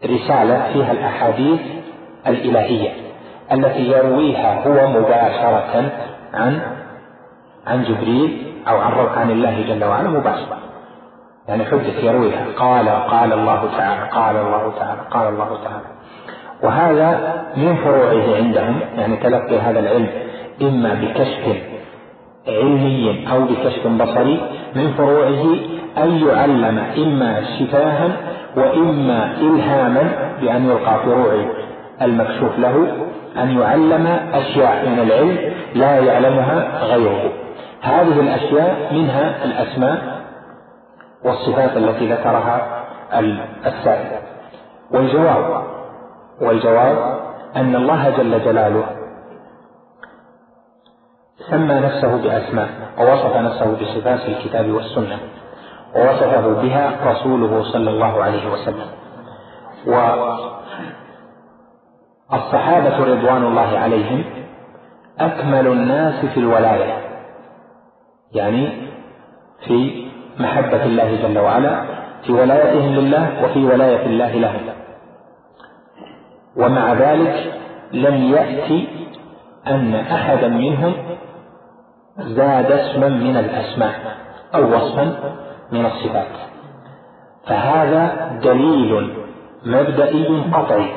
رسالة 0.06 0.74
فيها 0.74 0.91
الأحاديث 0.91 1.60
الإلهية 2.28 2.91
التي 3.52 3.91
يرويها 3.91 4.68
هو 4.68 4.88
مباشرة 4.88 5.91
عن 6.34 6.62
عن 7.68 7.84
جبريل 7.84 8.54
أو 8.68 8.78
عن 8.78 8.94
عن 9.18 9.32
الله 9.32 9.66
جل 9.68 9.84
وعلا 9.84 10.10
مباشرة. 10.10 10.58
يعني 11.48 11.66
حجة 11.66 12.00
يرويها. 12.00 12.45
قال 12.58 12.90
قال 12.90 13.34
الله 13.34 13.70
تعالى 13.78 14.10
قال 14.12 14.36
الله 14.36 14.74
تعالى 14.80 15.02
قال 15.12 15.28
الله 15.28 15.58
تعالى. 15.64 15.93
وهذا 16.64 17.34
من 17.57 17.76
فروعه 17.76 18.35
عندهم 18.35 18.80
يعني 18.98 19.18
تلقي 19.18 19.57
هذا 19.60 19.80
العلم 19.80 20.07
إما 20.61 20.94
بكشف 20.94 21.57
علمي 22.48 23.27
أو 23.31 23.41
بكشف 23.41 23.88
بصري 23.88 24.41
من 24.76 24.94
فروعه 24.98 25.44
أن 25.98 26.27
يعلم 26.27 26.84
إما 26.98 27.41
شفاها 27.60 28.10
وإما 28.57 29.38
إلهاما 29.38 30.03
بأن 30.41 30.65
يلقى 30.65 30.99
في 31.03 31.45
المكشوف 32.02 32.60
له 32.60 32.88
أن 33.38 33.60
يعلم 33.60 34.07
أشياء 34.34 34.90
من 34.90 34.99
العلم 34.99 35.38
لا 35.76 35.99
يعلمها 35.99 36.85
غيره. 36.85 37.31
هذه 37.81 38.19
الأشياء 38.19 38.94
منها 38.94 39.45
الأسماء 39.45 40.23
والصفات 41.26 41.77
التي 41.77 42.07
ذكرها 42.14 42.84
السائل. 43.65 44.07
والجواب 44.91 45.64
والجواب 46.42 47.20
أن 47.56 47.76
الله 47.76 48.10
جل 48.10 48.44
جلاله 48.46 48.86
سمى 51.50 51.74
نفسه 51.76 52.18
بأسماء 52.24 52.70
ووصف 53.00 53.38
نفسه 53.38 53.72
بصفات 53.82 54.20
الكتاب 54.20 54.70
والسنة 54.72 55.20
ووصفه 55.96 56.62
بها 56.62 57.12
رسوله 57.12 57.64
صلى 57.64 57.90
الله 57.90 58.24
عليه 58.24 58.52
وسلم. 58.52 58.88
والصحابة 62.32 62.98
رضوان 62.98 63.44
الله 63.44 63.80
عليهم 63.80 64.24
أكمل 65.20 65.68
الناس 65.68 66.26
في 66.26 66.40
الولاية 66.40 66.94
يعني 68.32 68.88
في 69.68 70.08
محبة 70.40 70.84
الله 70.84 71.16
جل 71.24 71.40
وعلا 71.40 71.86
في 72.26 72.32
ولايتهم 72.34 72.96
لله 72.96 73.44
وفي 73.46 73.66
ولاية 73.66 74.06
الله 74.06 74.36
لهم. 74.36 74.83
ومع 76.58 76.94
ذلك 76.94 77.54
لم 77.94 78.16
يأتي 78.34 78.88
أن 79.68 79.96
أحدا 79.96 80.48
منهم 80.48 80.94
زاد 82.18 82.72
اسما 82.72 83.10
من 83.10 83.38
الأسماء 83.38 83.94
أو 84.56 84.76
وصفا 84.76 85.16
من 85.72 85.86
الصفات. 85.86 86.36
فهذا 87.48 88.32
دليل 88.44 89.14
مبدئي 89.66 90.44
قطعي 90.54 90.90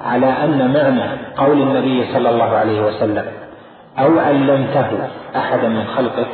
على 0.00 0.26
أن 0.26 0.72
معنى 0.72 1.34
قول 1.36 1.62
النبي 1.62 2.12
صلى 2.12 2.30
الله 2.30 2.56
عليه 2.56 2.86
وسلم 2.86 3.24
أو 3.98 4.18
علمته 4.18 4.88
أحدا 5.36 5.68
من 5.68 5.84
خلقك 5.84 6.28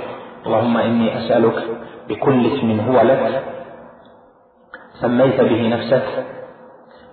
اللهم 0.47 0.76
إني 0.76 1.18
أسألك 1.18 1.64
بكل 2.09 2.47
اسم 2.47 2.80
هو 2.80 3.01
لك 3.02 3.43
سميت 5.01 5.40
به 5.40 5.68
نفسك 5.68 6.05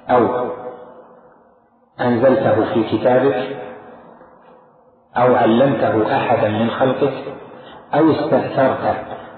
أو 0.10 0.50
أنزلته 2.02 2.74
في 2.74 2.84
كتابك 2.84 3.58
أو 5.18 5.36
علمته 5.36 6.18
أحدا 6.18 6.48
من 6.48 6.70
خلقك 6.70 7.14
أو 7.94 8.12
استأثرت 8.12 8.96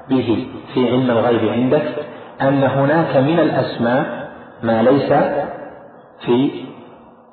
به 0.09 0.47
في 0.73 0.89
علم 0.89 1.11
الغيب 1.11 1.49
عندك 1.49 1.93
أن 2.41 2.63
هناك 2.63 3.17
من 3.17 3.39
الأسماء 3.39 4.31
ما 4.63 4.81
ليس 4.83 5.13
في 6.25 6.65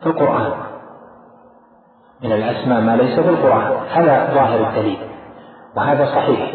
القرآن. 0.06 0.52
من 2.22 2.32
الأسماء 2.32 2.80
ما 2.80 2.96
ليس 2.96 3.20
في 3.20 3.28
القرآن. 3.28 3.72
هذا 3.90 4.34
ظاهر 4.34 4.68
الدليل. 4.68 4.98
وهذا 5.76 6.04
صحيح. 6.04 6.54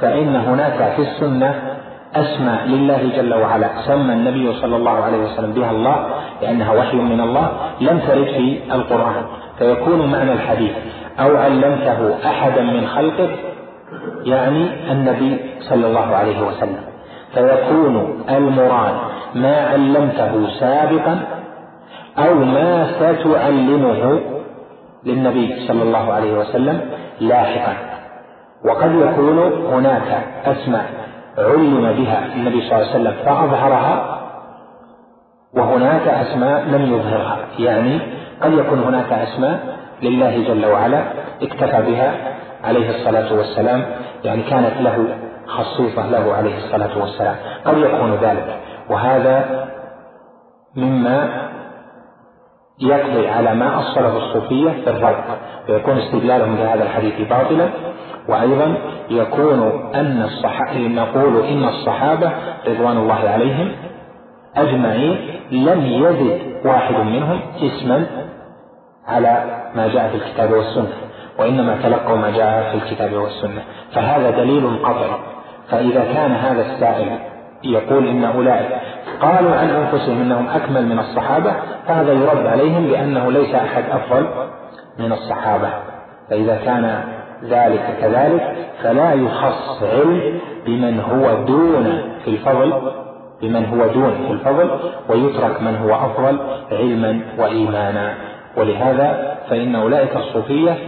فإن 0.00 0.36
هناك 0.36 0.94
في 0.96 1.02
السنة 1.02 1.76
أسماء 2.14 2.66
لله 2.66 3.16
جل 3.16 3.34
وعلا. 3.34 3.68
سمى 3.86 4.12
النبي 4.12 4.60
صلى 4.60 4.76
الله 4.76 5.04
عليه 5.04 5.18
وسلم 5.18 5.52
بها 5.52 5.70
الله. 5.70 6.10
لأنها 6.42 6.72
وحي 6.72 6.96
من 6.96 7.20
الله 7.20 7.50
لم 7.80 7.98
ترد 7.98 8.24
في 8.24 8.60
القرآن 8.72 9.22
فيكون 9.58 10.12
معنى 10.12 10.32
الحديث. 10.32 10.72
أو 11.20 11.36
علمته 11.36 12.14
أحدا 12.26 12.62
من 12.62 12.86
خلقك 12.86 13.30
يعني 14.24 14.92
النبي 14.92 15.38
صلى 15.60 15.86
الله 15.86 16.16
عليه 16.16 16.40
وسلم. 16.46 16.80
فيكون 17.34 18.24
المراد 18.30 18.94
ما 19.34 19.56
علمته 19.56 20.48
سابقا 20.60 21.20
أو 22.18 22.34
ما 22.34 22.86
ستعلمه 22.92 24.20
للنبي 25.04 25.66
صلى 25.68 25.82
الله 25.82 26.12
عليه 26.12 26.38
وسلم 26.38 26.80
لاحقا. 27.20 27.76
وقد 28.64 28.94
يكون 28.94 29.38
هناك 29.72 30.24
أسماء 30.44 30.86
علم 31.38 31.92
بها 31.92 32.26
النبي 32.34 32.60
صلى 32.60 32.76
الله 32.76 32.90
عليه 32.90 33.00
وسلم 33.00 33.14
فأظهرها 33.24 34.15
وهناك 35.56 36.08
أسماء 36.08 36.64
لم 36.64 36.94
يظهرها. 36.94 37.38
يعني 37.58 38.00
قد 38.42 38.52
يكون 38.52 38.78
هناك 38.78 39.12
أسماء 39.12 39.76
لله 40.02 40.44
جل 40.48 40.66
وعلا 40.66 41.02
اكتفى 41.42 41.82
بها 41.82 42.14
عليه 42.64 42.90
الصلاة 42.90 43.32
والسلام 43.34 43.84
يعني 44.24 44.42
كانت 44.42 44.80
له 44.80 45.06
خصيصة 45.46 46.10
له 46.10 46.34
عليه 46.34 46.56
الصلاة 46.56 46.98
والسلام. 46.98 47.36
قد 47.64 47.78
يكون 47.78 48.14
ذلك. 48.14 48.60
وهذا 48.90 49.66
مما 50.76 51.48
يقضي 52.80 53.28
على 53.28 53.54
ما 53.54 53.78
أصله 53.78 54.16
الصوفية 54.16 54.70
في 54.70 54.90
الرد. 54.90 55.24
ويكون 55.68 55.98
استدلالهم 55.98 56.56
بهذا 56.56 56.82
الحديث 56.82 57.28
باطلا. 57.28 57.68
وأيضا 58.28 58.74
يكون 59.10 59.90
أن 59.94 60.22
الصحابة 60.22 60.78
نقول 60.88 61.44
إن 61.46 61.64
الصحابة 61.64 62.32
رضوان 62.68 62.96
الله 62.96 63.28
عليهم 63.28 63.72
أجمعين 64.56 65.40
لم 65.50 65.86
يزد 65.86 66.40
واحد 66.64 66.94
منهم 66.94 67.40
اسما 67.56 68.06
على 69.06 69.44
ما 69.74 69.88
جاء 69.88 70.08
في 70.08 70.16
الكتاب 70.16 70.50
والسنة 70.50 70.92
وإنما 71.38 71.76
تلقوا 71.82 72.16
ما 72.16 72.30
جاء 72.30 72.70
في 72.70 72.74
الكتاب 72.74 73.12
والسنة 73.12 73.62
فهذا 73.92 74.30
دليل 74.30 74.78
قطعي 74.84 75.18
فإذا 75.70 76.04
كان 76.04 76.32
هذا 76.32 76.62
السائل 76.62 77.18
يقول 77.64 78.08
إن 78.08 78.24
أولئك 78.24 78.68
قالوا 79.20 79.56
عن 79.56 79.70
أنفسهم 79.70 80.20
أنهم 80.20 80.48
أكمل 80.48 80.86
من 80.86 80.98
الصحابة 80.98 81.52
فهذا 81.88 82.12
يرد 82.12 82.46
عليهم 82.46 82.86
بأنه 82.86 83.32
ليس 83.32 83.54
أحد 83.54 83.84
أفضل 83.90 84.26
من 84.98 85.12
الصحابة. 85.12 85.68
فإذا 86.30 86.56
كان 86.64 87.04
ذلك 87.44 87.96
كذلك 88.00 88.56
فلا 88.82 89.12
يخص 89.12 89.82
علم 89.82 90.40
بمن 90.66 91.00
هو 91.00 91.44
دون 91.44 92.02
في 92.24 92.30
الفضل 92.30 92.72
بمن 93.42 93.64
هو 93.64 93.86
دون 93.86 94.14
في 94.26 94.32
الفضل 94.32 94.70
ويترك 95.08 95.62
من 95.62 95.76
هو 95.76 95.94
أفضل 95.94 96.38
علما 96.72 97.20
وإيمانا. 97.38 98.14
ولهذا 98.56 99.36
فإن 99.50 99.74
أولئك 99.74 100.16
الصوفية 100.16 100.78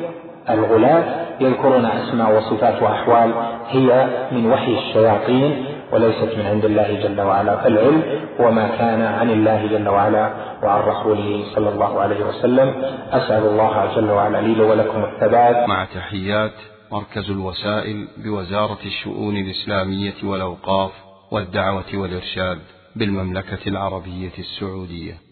الغلاة 0.50 1.04
يذكرون 1.40 1.84
أسماء 1.84 2.36
وصفات 2.36 2.82
وأحوال 2.82 3.32
هي 3.68 4.06
من 4.32 4.52
وحي 4.52 4.78
الشياطين 4.78 5.64
وليست 5.92 6.38
من 6.38 6.46
عند 6.46 6.64
الله 6.64 7.00
جل 7.02 7.20
وعلا 7.20 7.56
فالعلم 7.56 8.02
هو 8.40 8.50
ما 8.50 8.68
كان 8.78 9.02
عن 9.02 9.30
الله 9.30 9.66
جل 9.66 9.88
وعلا 9.88 10.30
وعن 10.62 10.80
رسوله 10.80 11.44
صلى 11.54 11.68
الله 11.68 12.00
عليه 12.00 12.24
وسلم. 12.24 12.74
أسأل 13.12 13.46
الله 13.46 13.94
جل 13.96 14.10
وعلا 14.10 14.40
لي 14.40 14.62
ولكم 14.62 15.04
الثبات. 15.04 15.68
مع 15.68 15.84
تحيات 15.84 16.54
مركز 16.92 17.30
الوسائل 17.30 18.08
بوزارة 18.24 18.78
الشؤون 18.86 19.36
الإسلامية 19.36 20.14
والأوقاف. 20.24 21.07
والدعوة 21.30 21.94
والإرشاد 21.94 22.58
بالمملكة 22.96 23.68
العربية 23.68 24.32
السعودية. 24.38 25.27